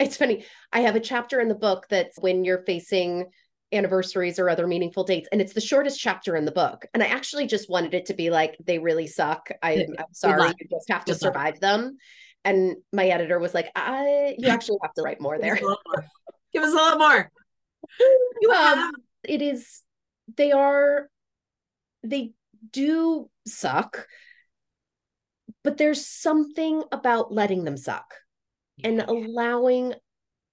it's 0.03 0.17
funny. 0.17 0.45
I 0.73 0.81
have 0.81 0.97
a 0.97 1.01
chapter 1.01 1.41
in 1.41 1.49
the 1.49 1.55
book 1.55 1.87
that's 1.89 2.19
when 2.19 2.45
you're 2.45 2.65
facing 2.65 3.27
anniversaries 3.73 4.39
or 4.39 4.51
other 4.51 4.67
meaningful 4.67 5.03
dates 5.03 5.31
and 5.33 5.41
it's 5.41 5.55
the 5.55 5.61
shortest 5.61 5.99
chapter 5.99 6.37
in 6.37 6.45
the 6.45 6.53
book 6.53 6.85
and 6.93 7.03
i 7.03 7.07
actually 7.07 7.47
just 7.47 7.71
wanted 7.71 7.95
it 7.95 8.05
to 8.05 8.13
be 8.13 8.29
like 8.29 8.55
they 8.67 8.79
really 8.79 9.07
suck 9.07 9.49
I, 9.63 9.87
am 9.99 10.13
sorry 10.13 10.53
you 10.61 10.69
just 10.71 10.91
have 10.91 11.07
to 11.07 11.15
survive 11.15 11.59
them 11.59 11.97
and 12.45 12.77
my 12.93 13.07
editor 13.07 13.39
was 13.39 13.55
like, 13.55 13.71
I 13.75 14.35
you 14.39 14.49
actually 14.49 14.79
have 14.83 14.95
to 14.95 15.03
write 15.03 15.21
more 15.21 15.39
there. 15.39 15.57
Give 15.57 16.63
us 16.63 16.73
a 16.73 16.75
little 16.75 16.99
more. 16.99 17.31
You 18.41 18.51
um, 18.57 18.93
it 19.25 19.43
is 19.43 19.83
they 20.37 20.53
are 20.53 21.09
they 22.03 22.33
do 22.71 23.31
suck, 23.47 24.07
but 25.63 25.79
there's 25.79 26.07
something 26.07 26.83
about 26.91 27.33
letting 27.33 27.65
them 27.65 27.77
suck. 27.77 28.15
And 28.85 29.01
allowing 29.03 29.95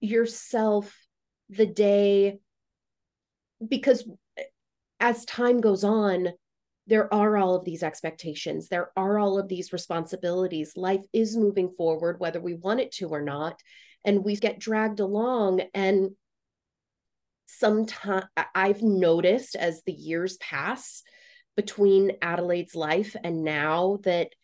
yourself 0.00 0.94
the 1.48 1.66
day 1.66 2.38
because 3.66 4.08
as 4.98 5.24
time 5.24 5.60
goes 5.60 5.84
on 5.84 6.28
there 6.86 7.12
are 7.12 7.36
all 7.36 7.54
of 7.54 7.64
these 7.64 7.82
expectations 7.82 8.68
there 8.68 8.90
are 8.96 9.18
all 9.18 9.38
of 9.38 9.48
these 9.48 9.72
responsibilities 9.72 10.72
life 10.76 11.04
is 11.12 11.36
moving 11.36 11.70
forward 11.76 12.18
whether 12.18 12.40
we 12.40 12.54
want 12.54 12.80
it 12.80 12.92
to 12.92 13.08
or 13.08 13.22
not 13.22 13.60
and 14.04 14.24
we 14.24 14.36
get 14.36 14.58
dragged 14.58 15.00
along 15.00 15.60
and 15.74 16.10
sometimes 17.46 18.24
i've 18.54 18.82
noticed 18.82 19.56
as 19.56 19.82
the 19.84 19.92
years 19.92 20.36
pass 20.38 21.02
between 21.56 22.12
adelaide's 22.22 22.74
life 22.74 23.16
and 23.22 23.44
now 23.44 23.98
that 24.04 24.28
eh, 24.28 24.39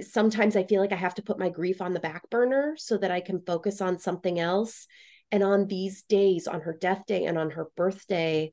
sometimes 0.00 0.56
i 0.56 0.64
feel 0.64 0.80
like 0.80 0.92
i 0.92 0.96
have 0.96 1.14
to 1.14 1.22
put 1.22 1.38
my 1.38 1.48
grief 1.48 1.80
on 1.80 1.94
the 1.94 2.00
back 2.00 2.28
burner 2.30 2.74
so 2.76 2.96
that 2.96 3.10
i 3.10 3.20
can 3.20 3.40
focus 3.40 3.80
on 3.80 3.98
something 3.98 4.38
else 4.38 4.86
and 5.32 5.42
on 5.42 5.66
these 5.66 6.02
days 6.02 6.46
on 6.46 6.60
her 6.60 6.76
death 6.78 7.04
day 7.06 7.24
and 7.24 7.38
on 7.38 7.50
her 7.50 7.68
birthday 7.76 8.52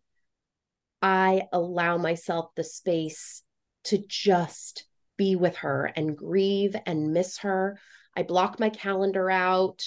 I 1.04 1.50
allow 1.52 1.98
myself 1.98 2.56
the 2.56 2.64
space 2.64 3.44
to 3.84 4.02
just 4.08 4.86
be 5.18 5.36
with 5.36 5.58
her 5.58 5.92
and 5.98 6.16
grieve 6.16 6.78
and 6.86 7.12
miss 7.12 7.40
her. 7.40 7.78
I 8.16 8.24
block 8.24 8.58
my 8.58 8.70
calendar 8.70 9.30
out. 9.30 9.84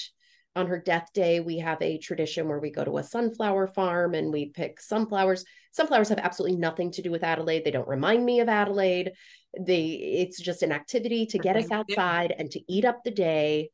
On 0.55 0.67
her 0.67 0.79
death 0.79 1.09
day, 1.13 1.39
we 1.39 1.57
have 1.57 1.81
a 1.81 1.97
tradition 1.97 2.47
where 2.47 2.59
we 2.59 2.71
go 2.71 2.83
to 2.83 2.99
a 2.99 3.03
sunflower 3.03 3.67
farm 3.67 4.13
and 4.13 4.31
we 4.31 4.49
pick 4.49 4.79
sunflowers. 4.79 5.43
Sunflowers 5.71 6.09
have 6.09 6.19
absolutely 6.19 6.57
nothing 6.57 6.91
to 6.91 7.01
do 7.01 7.09
with 7.09 7.23
Adelaide. 7.23 7.63
They 7.65 7.71
don't 7.71 7.87
remind 7.87 8.23
me 8.23 8.39
of 8.39 8.49
Adelaide. 8.49 9.13
They 9.59 9.85
it's 9.85 10.39
just 10.41 10.63
an 10.63 10.71
activity 10.71 11.25
to 11.27 11.39
get 11.39 11.55
us 11.55 11.65
mm-hmm. 11.65 11.73
outside 11.73 12.33
and 12.37 12.49
to 12.51 12.61
eat 12.71 12.85
up 12.85 13.03
the 13.03 13.11
day. 13.11 13.69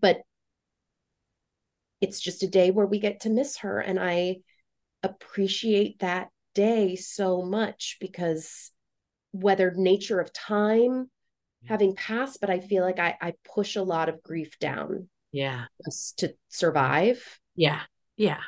But 0.00 0.22
it's 2.00 2.20
just 2.20 2.42
a 2.42 2.48
day 2.48 2.70
where 2.70 2.86
we 2.86 2.98
get 2.98 3.20
to 3.20 3.30
miss 3.30 3.58
her 3.58 3.78
and 3.78 3.98
I 3.98 4.38
appreciate 5.02 6.00
that 6.00 6.28
day 6.54 6.96
so 6.96 7.42
much 7.42 7.98
because 8.00 8.70
whether 9.30 9.72
nature 9.74 10.20
of 10.20 10.32
time 10.32 11.10
having 11.64 11.94
passed, 11.94 12.40
but 12.40 12.50
I 12.50 12.58
feel 12.58 12.82
like 12.82 12.98
I, 12.98 13.16
I 13.20 13.34
push 13.54 13.76
a 13.76 13.82
lot 13.82 14.08
of 14.08 14.22
grief 14.22 14.58
down. 14.58 15.08
Yeah. 15.30 15.66
Just 15.84 16.18
to 16.18 16.34
survive. 16.48 17.38
Yeah. 17.54 17.80
Yeah. 18.16 18.40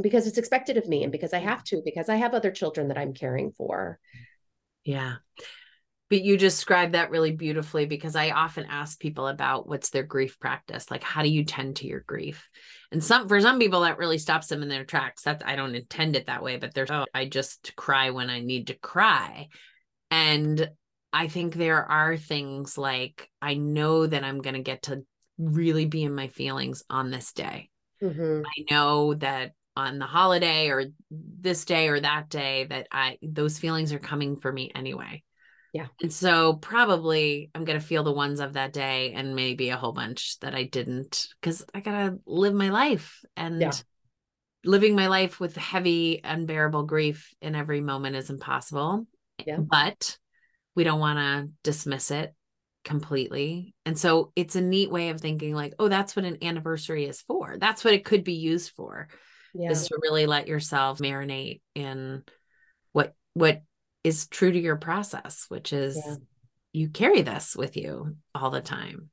Because 0.00 0.26
it's 0.26 0.38
expected 0.38 0.78
of 0.78 0.88
me 0.88 1.02
and 1.02 1.12
because 1.12 1.34
I 1.34 1.38
have 1.38 1.62
to, 1.64 1.82
because 1.84 2.08
I 2.08 2.16
have 2.16 2.32
other 2.32 2.50
children 2.50 2.88
that 2.88 2.98
I'm 2.98 3.12
caring 3.12 3.52
for. 3.52 3.98
Yeah 4.84 5.16
but 6.10 6.22
you 6.22 6.38
described 6.38 6.94
that 6.94 7.10
really 7.10 7.32
beautifully 7.32 7.84
because 7.84 8.16
I 8.16 8.30
often 8.30 8.64
ask 8.68 8.98
people 8.98 9.28
about 9.28 9.68
what's 9.68 9.90
their 9.90 10.02
grief 10.02 10.38
practice. 10.40 10.90
Like, 10.90 11.02
how 11.02 11.22
do 11.22 11.28
you 11.28 11.44
tend 11.44 11.76
to 11.76 11.86
your 11.86 12.00
grief? 12.00 12.48
And 12.90 13.04
some 13.04 13.28
for 13.28 13.40
some 13.40 13.58
people 13.58 13.80
that 13.82 13.98
really 13.98 14.18
stops 14.18 14.46
them 14.46 14.62
in 14.62 14.68
their 14.68 14.84
tracks. 14.84 15.22
That's 15.22 15.44
I 15.44 15.56
don't 15.56 15.74
intend 15.74 16.16
it 16.16 16.26
that 16.26 16.42
way, 16.42 16.56
but 16.56 16.72
there's 16.72 16.90
oh, 16.90 17.04
I 17.12 17.26
just 17.26 17.76
cry 17.76 18.10
when 18.10 18.30
I 18.30 18.40
need 18.40 18.68
to 18.68 18.74
cry. 18.74 19.48
And 20.10 20.70
I 21.12 21.28
think 21.28 21.54
there 21.54 21.84
are 21.84 22.16
things 22.16 22.78
like 22.78 23.30
I 23.42 23.54
know 23.54 24.06
that 24.06 24.24
I'm 24.24 24.40
gonna 24.40 24.62
get 24.62 24.84
to 24.84 25.04
really 25.36 25.84
be 25.84 26.02
in 26.02 26.14
my 26.14 26.28
feelings 26.28 26.84
on 26.88 27.10
this 27.10 27.32
day. 27.32 27.68
Mm-hmm. 28.02 28.42
I 28.46 28.74
know 28.74 29.14
that 29.14 29.52
on 29.76 29.98
the 29.98 30.06
holiday 30.06 30.70
or 30.70 30.86
this 31.10 31.64
day 31.64 31.88
or 31.88 32.00
that 32.00 32.28
day 32.28 32.66
that 32.68 32.88
I 32.90 33.18
those 33.22 33.58
feelings 33.58 33.92
are 33.92 33.98
coming 33.98 34.36
for 34.36 34.50
me 34.50 34.72
anyway. 34.74 35.22
Yeah. 35.78 35.86
And 36.02 36.12
so 36.12 36.54
probably 36.54 37.52
I'm 37.54 37.64
going 37.64 37.78
to 37.78 37.86
feel 37.86 38.02
the 38.02 38.12
ones 38.12 38.40
of 38.40 38.54
that 38.54 38.72
day 38.72 39.12
and 39.12 39.36
maybe 39.36 39.68
a 39.68 39.76
whole 39.76 39.92
bunch 39.92 40.36
that 40.40 40.52
I 40.52 40.64
didn't 40.64 41.28
because 41.40 41.64
I 41.72 41.78
got 41.78 41.92
to 41.92 42.18
live 42.26 42.52
my 42.52 42.70
life 42.70 43.20
and 43.36 43.60
yeah. 43.60 43.70
living 44.64 44.96
my 44.96 45.06
life 45.06 45.38
with 45.38 45.54
heavy, 45.54 46.20
unbearable 46.24 46.82
grief 46.82 47.32
in 47.40 47.54
every 47.54 47.80
moment 47.80 48.16
is 48.16 48.28
impossible. 48.28 49.06
Yeah. 49.46 49.58
But 49.58 50.18
we 50.74 50.82
don't 50.82 50.98
want 50.98 51.18
to 51.20 51.52
dismiss 51.62 52.10
it 52.10 52.34
completely. 52.84 53.76
And 53.86 53.96
so 53.96 54.32
it's 54.34 54.56
a 54.56 54.60
neat 54.60 54.90
way 54.90 55.10
of 55.10 55.20
thinking 55.20 55.54
like, 55.54 55.74
oh, 55.78 55.86
that's 55.86 56.16
what 56.16 56.24
an 56.24 56.38
anniversary 56.42 57.06
is 57.06 57.20
for. 57.20 57.56
That's 57.56 57.84
what 57.84 57.94
it 57.94 58.04
could 58.04 58.24
be 58.24 58.34
used 58.34 58.72
for. 58.74 59.06
Yeah. 59.54 59.70
Is 59.70 59.86
to 59.86 59.98
really 60.02 60.26
let 60.26 60.48
yourself 60.48 60.98
marinate 60.98 61.60
in 61.76 62.24
what 62.90 63.14
what 63.34 63.62
is 64.04 64.26
true 64.28 64.52
to 64.52 64.58
your 64.58 64.76
process, 64.76 65.46
which 65.48 65.72
is 65.72 65.96
yeah. 65.96 66.16
you 66.72 66.88
carry 66.88 67.22
this 67.22 67.56
with 67.56 67.76
you 67.76 68.16
all 68.34 68.50
the 68.50 68.60
time. 68.60 69.10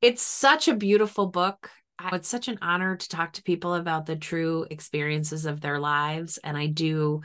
It's 0.00 0.22
such 0.22 0.68
a 0.68 0.74
beautiful 0.74 1.26
book. 1.26 1.70
It's 2.12 2.28
such 2.28 2.48
an 2.48 2.58
honor 2.62 2.96
to 2.96 3.08
talk 3.08 3.34
to 3.34 3.42
people 3.42 3.74
about 3.74 4.06
the 4.06 4.16
true 4.16 4.66
experiences 4.70 5.44
of 5.44 5.60
their 5.60 5.78
lives. 5.78 6.38
And 6.38 6.56
I 6.56 6.66
do 6.66 7.20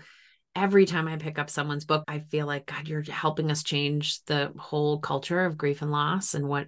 every 0.56 0.86
time 0.86 1.08
I 1.08 1.18
pick 1.18 1.38
up 1.38 1.50
someone's 1.50 1.86
book, 1.86 2.04
I 2.08 2.20
feel 2.20 2.48
like, 2.48 2.66
God, 2.66 2.88
you're 2.88 3.04
helping 3.04 3.52
us 3.52 3.64
change 3.64 4.24
the 4.26 4.54
whole 4.58 5.00
culture 5.00 5.46
of 5.46 5.58
grief 5.58 5.82
and 5.82 5.92
loss 5.92 6.34
and 6.34 6.48
what, 6.48 6.68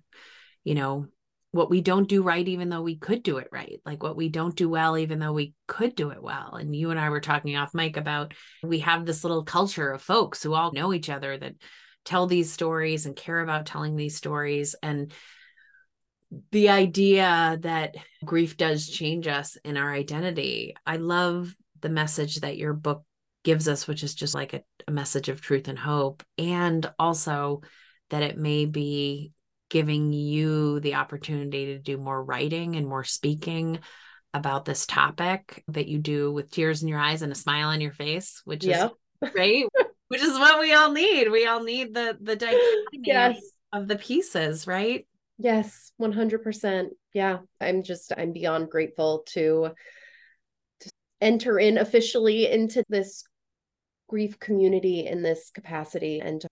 you 0.64 0.76
know, 0.76 1.08
what 1.52 1.70
we 1.70 1.82
don't 1.82 2.10
do 2.10 2.22
right 2.22 2.48
even 2.48 2.70
though 2.70 2.82
we 2.82 2.98
could 2.98 3.24
do 3.24 3.38
it 3.38 3.48
right 3.52 3.80
like 3.86 4.04
what 4.04 4.18
we 4.18 4.30
don't 4.30 4.56
do 4.56 4.70
well 4.70 4.98
even 4.98 5.18
though 5.18 5.34
we 5.34 5.54
could 5.68 5.96
do 5.96 6.10
it 6.12 6.22
well. 6.22 6.56
And 6.56 6.76
you 6.76 6.92
and 6.92 7.00
i 7.00 7.10
were 7.10 7.22
talking 7.22 7.56
off 7.56 7.74
mic 7.74 7.98
about 7.98 8.34
we 8.64 8.80
have 8.80 9.06
this 9.06 9.24
little 9.24 9.44
culture 9.44 9.92
of 9.92 10.02
folks 10.02 10.44
who 10.44 10.54
all 10.54 10.72
know 10.72 10.94
each 10.94 11.10
other 11.10 11.38
that 11.38 11.56
tell 12.06 12.28
these 12.28 12.52
stories 12.52 13.06
and 13.06 13.16
care 13.16 13.40
about 13.40 13.66
telling 13.66 13.96
these 13.96 14.16
stories. 14.16 14.76
And 14.82 15.12
the 16.52 16.70
idea 16.70 17.58
that 17.62 17.96
grief 18.24 18.58
does 18.58 18.90
change 18.90 19.28
us 19.28 19.56
in 19.64 19.78
our 19.78 19.94
identity 19.94 20.76
i 20.86 20.98
love 20.98 21.56
the 21.80 21.88
message 21.88 22.42
that 22.42 22.58
your 22.58 22.74
book 22.74 23.06
gives 23.48 23.70
us 23.70 23.88
which 23.88 24.04
is 24.04 24.14
just 24.14 24.36
like 24.36 24.54
a, 24.54 24.62
a 24.90 24.92
message 24.92 25.30
of 25.30 25.40
truth 25.40 25.70
and 25.70 25.80
hope. 25.80 26.22
And 26.38 26.92
also 27.00 27.62
that 28.10 28.22
it 28.22 28.38
may 28.38 28.66
be 28.66 29.32
giving 29.70 30.14
you 30.14 30.80
the 30.80 30.96
opportunity 30.96 31.68
to 31.68 31.80
do 31.80 31.98
more 31.98 32.24
writing 32.24 32.76
and 32.76 32.88
more 32.88 33.04
speaking 33.04 33.80
about 34.34 34.66
this 34.66 34.86
topic 34.86 35.64
that 35.68 35.88
you 35.88 36.00
do 36.00 36.32
with 36.32 36.52
tears 36.52 36.82
in 36.82 36.88
your 36.88 37.00
eyes 37.00 37.22
and 37.22 37.32
a 37.32 37.36
smile 37.36 37.70
on 37.70 37.82
your 37.82 37.92
face, 37.92 38.42
which 38.46 38.64
yep. 38.64 38.92
is 39.22 39.30
great, 39.32 39.68
which 40.08 40.22
is 40.22 40.38
what 40.38 40.60
we 40.60 40.74
all 40.74 40.92
need. 40.92 41.32
We 41.32 41.48
all 41.48 41.64
need 41.64 41.94
the 41.94 42.18
the 42.22 42.36
dichotomy 42.36 43.02
yes. 43.04 43.40
of 43.74 43.88
the 43.88 43.98
pieces, 43.98 44.68
right? 44.68 45.06
Yes, 45.40 45.92
100%. 46.02 46.88
Yeah, 47.14 47.40
I'm 47.62 47.84
just 47.84 48.12
I'm 48.18 48.34
beyond 48.34 48.70
grateful 48.70 49.24
to 49.28 49.72
to 50.80 50.92
enter 51.22 51.60
in 51.60 51.78
officially 51.78 52.52
into 52.52 52.84
this 52.90 53.24
grief 54.10 54.40
community 54.40 55.06
in 55.06 55.22
this 55.22 55.52
capacity 55.54 56.22
and 56.22 56.42
to 56.42 56.48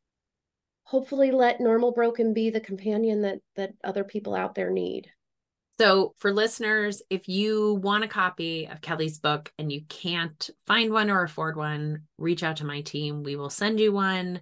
hopefully 0.85 1.31
let 1.31 1.59
normal 1.59 1.91
broken 1.91 2.33
be 2.33 2.49
the 2.49 2.61
companion 2.61 3.21
that 3.23 3.39
that 3.55 3.73
other 3.83 4.03
people 4.03 4.33
out 4.33 4.55
there 4.55 4.71
need 4.71 5.07
So, 5.77 6.13
for 6.19 6.31
listeners, 6.31 7.01
if 7.09 7.27
you 7.27 7.81
want 7.83 8.05
a 8.05 8.07
copy 8.07 8.67
of 8.67 8.79
Kelly's 8.81 9.19
book 9.19 9.51
and 9.59 9.71
you 9.71 9.81
can't 9.89 10.49
find 10.65 10.93
one 10.93 11.09
or 11.09 11.23
afford 11.23 11.57
one, 11.57 12.03
reach 12.17 12.43
out 12.43 12.57
to 12.57 12.65
my 12.65 12.81
team. 12.81 13.23
We 13.23 13.35
will 13.35 13.49
send 13.49 13.79
you 13.79 13.91
one. 13.91 14.41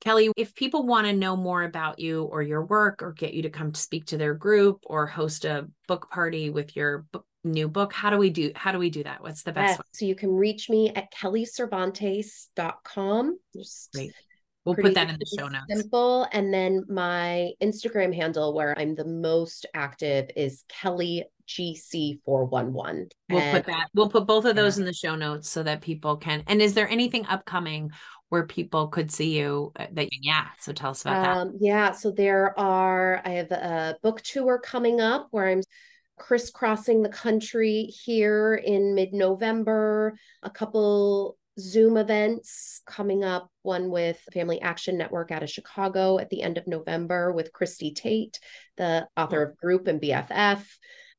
Kelly, 0.00 0.30
if 0.36 0.54
people 0.54 0.86
want 0.86 1.06
to 1.06 1.12
know 1.12 1.36
more 1.36 1.62
about 1.62 1.98
you 1.98 2.22
or 2.24 2.42
your 2.42 2.64
work 2.64 3.02
or 3.02 3.12
get 3.12 3.34
you 3.34 3.42
to 3.42 3.50
come 3.50 3.72
to 3.72 3.80
speak 3.80 4.06
to 4.06 4.16
their 4.18 4.34
group 4.34 4.80
or 4.86 5.06
host 5.06 5.44
a 5.44 5.68
book 5.88 6.10
party 6.10 6.50
with 6.50 6.76
your 6.76 7.06
book, 7.10 7.26
new 7.42 7.68
book, 7.68 7.92
how 7.92 8.10
do 8.10 8.18
we 8.18 8.30
do 8.30 8.52
how 8.54 8.70
do 8.72 8.78
we 8.78 8.90
do 8.90 9.02
that? 9.02 9.22
What's 9.22 9.42
the 9.42 9.52
best 9.52 9.78
yes, 9.78 9.80
So 9.92 10.04
you 10.04 10.14
can 10.14 10.32
reach 10.34 10.70
me 10.70 10.90
at 10.90 11.12
kellycervantes.com. 11.12 13.38
Just 13.54 13.92
Great. 13.92 14.12
We'll 14.64 14.76
put 14.76 14.94
that 14.94 15.10
in 15.10 15.18
the 15.18 15.38
show 15.38 15.48
notes. 15.48 15.66
Simple. 15.68 16.26
And 16.32 16.52
then 16.52 16.84
my 16.88 17.52
Instagram 17.62 18.14
handle 18.14 18.54
where 18.54 18.78
I'm 18.78 18.94
the 18.94 19.04
most 19.04 19.66
active 19.74 20.30
is 20.36 20.64
Kelly 20.68 21.24
GC411. 21.48 23.10
We'll 23.28 23.40
and, 23.40 23.56
put 23.56 23.66
that, 23.66 23.88
we'll 23.94 24.08
put 24.08 24.26
both 24.26 24.46
of 24.46 24.56
those 24.56 24.78
yeah. 24.78 24.82
in 24.82 24.86
the 24.86 24.94
show 24.94 25.16
notes 25.16 25.50
so 25.50 25.62
that 25.62 25.82
people 25.82 26.16
can. 26.16 26.44
And 26.46 26.62
is 26.62 26.72
there 26.72 26.88
anything 26.88 27.26
upcoming 27.26 27.90
where 28.30 28.46
people 28.46 28.88
could 28.88 29.12
see 29.12 29.38
you 29.38 29.70
uh, 29.78 29.86
that 29.92 30.08
yeah 30.20 30.46
so 30.58 30.72
tell 30.72 30.90
us 30.90 31.02
about 31.02 31.36
um, 31.36 31.52
that 31.52 31.58
yeah 31.60 31.92
so 31.92 32.10
there 32.10 32.58
are 32.58 33.22
i 33.24 33.28
have 33.28 33.50
a 33.52 33.96
book 34.02 34.20
tour 34.22 34.58
coming 34.58 35.00
up 35.00 35.28
where 35.30 35.46
i'm 35.46 35.62
crisscrossing 36.18 37.02
the 37.02 37.08
country 37.08 37.84
here 37.84 38.54
in 38.54 38.92
mid-november 38.94 40.18
a 40.42 40.50
couple 40.50 41.36
Zoom 41.58 41.96
events 41.96 42.80
coming 42.86 43.22
up, 43.22 43.48
one 43.62 43.90
with 43.90 44.18
Family 44.32 44.60
Action 44.60 44.98
Network 44.98 45.30
out 45.30 45.42
of 45.42 45.50
Chicago 45.50 46.18
at 46.18 46.30
the 46.30 46.42
end 46.42 46.58
of 46.58 46.66
November 46.66 47.32
with 47.32 47.52
Christie 47.52 47.92
Tate, 47.92 48.40
the 48.76 49.06
author 49.16 49.42
of 49.42 49.56
Group 49.56 49.86
and 49.86 50.00
BFF, 50.00 50.64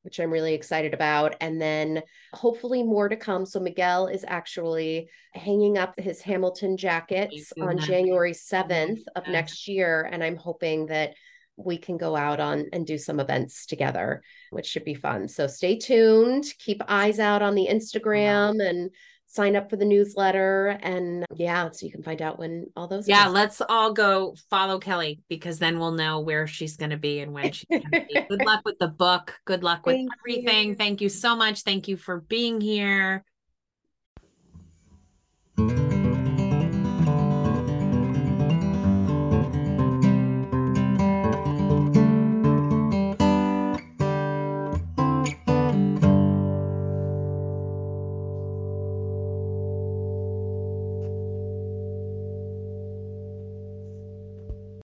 which 0.02 0.20
I'm 0.20 0.30
really 0.30 0.54
excited 0.54 0.94
about. 0.94 1.36
And 1.40 1.60
then 1.60 2.02
hopefully 2.32 2.82
more 2.82 3.08
to 3.08 3.16
come. 3.16 3.46
So 3.46 3.60
Miguel 3.60 4.08
is 4.08 4.24
actually 4.28 5.08
hanging 5.32 5.78
up 5.78 5.98
his 5.98 6.20
Hamilton 6.20 6.76
jackets 6.76 7.52
on 7.60 7.78
January 7.78 8.32
7th 8.32 9.00
of 9.16 9.26
next 9.28 9.66
year. 9.66 10.08
And 10.10 10.22
I'm 10.22 10.36
hoping 10.36 10.86
that 10.86 11.14
we 11.56 11.78
can 11.78 11.96
go 11.96 12.14
out 12.14 12.38
on 12.38 12.66
and 12.74 12.86
do 12.86 12.98
some 12.98 13.18
events 13.18 13.64
together, 13.64 14.22
which 14.50 14.66
should 14.66 14.84
be 14.84 14.94
fun. 14.94 15.26
So 15.26 15.46
stay 15.46 15.78
tuned, 15.78 16.44
keep 16.58 16.82
eyes 16.86 17.18
out 17.18 17.40
on 17.40 17.54
the 17.54 17.68
Instagram 17.70 18.62
and 18.62 18.90
sign 19.36 19.54
up 19.54 19.68
for 19.68 19.76
the 19.76 19.84
newsletter 19.84 20.78
and 20.82 21.24
yeah 21.34 21.70
so 21.70 21.84
you 21.84 21.92
can 21.92 22.02
find 22.02 22.22
out 22.22 22.38
when 22.38 22.66
all 22.74 22.88
those 22.88 23.06
yeah 23.06 23.28
let's 23.28 23.60
all 23.68 23.92
go 23.92 24.34
follow 24.50 24.78
kelly 24.78 25.20
because 25.28 25.58
then 25.58 25.78
we'll 25.78 25.92
know 25.92 26.20
where 26.20 26.46
she's 26.46 26.76
going 26.76 26.90
to 26.90 26.96
be 26.96 27.20
and 27.20 27.32
when 27.32 27.52
she's 27.52 27.66
going 27.70 27.82
to 27.82 27.90
be. 27.90 28.06
Good 28.28 28.44
luck 28.44 28.62
with 28.64 28.78
the 28.78 28.88
book. 28.88 29.34
Good 29.44 29.62
luck 29.62 29.86
with 29.86 29.96
thank 29.96 30.10
everything. 30.20 30.68
You. 30.70 30.74
thank 30.74 31.00
you 31.00 31.08
so 31.08 31.36
much. 31.36 31.62
Thank 31.62 31.88
you 31.88 31.96
for 31.96 32.20
being 32.20 32.60
here 32.60 33.24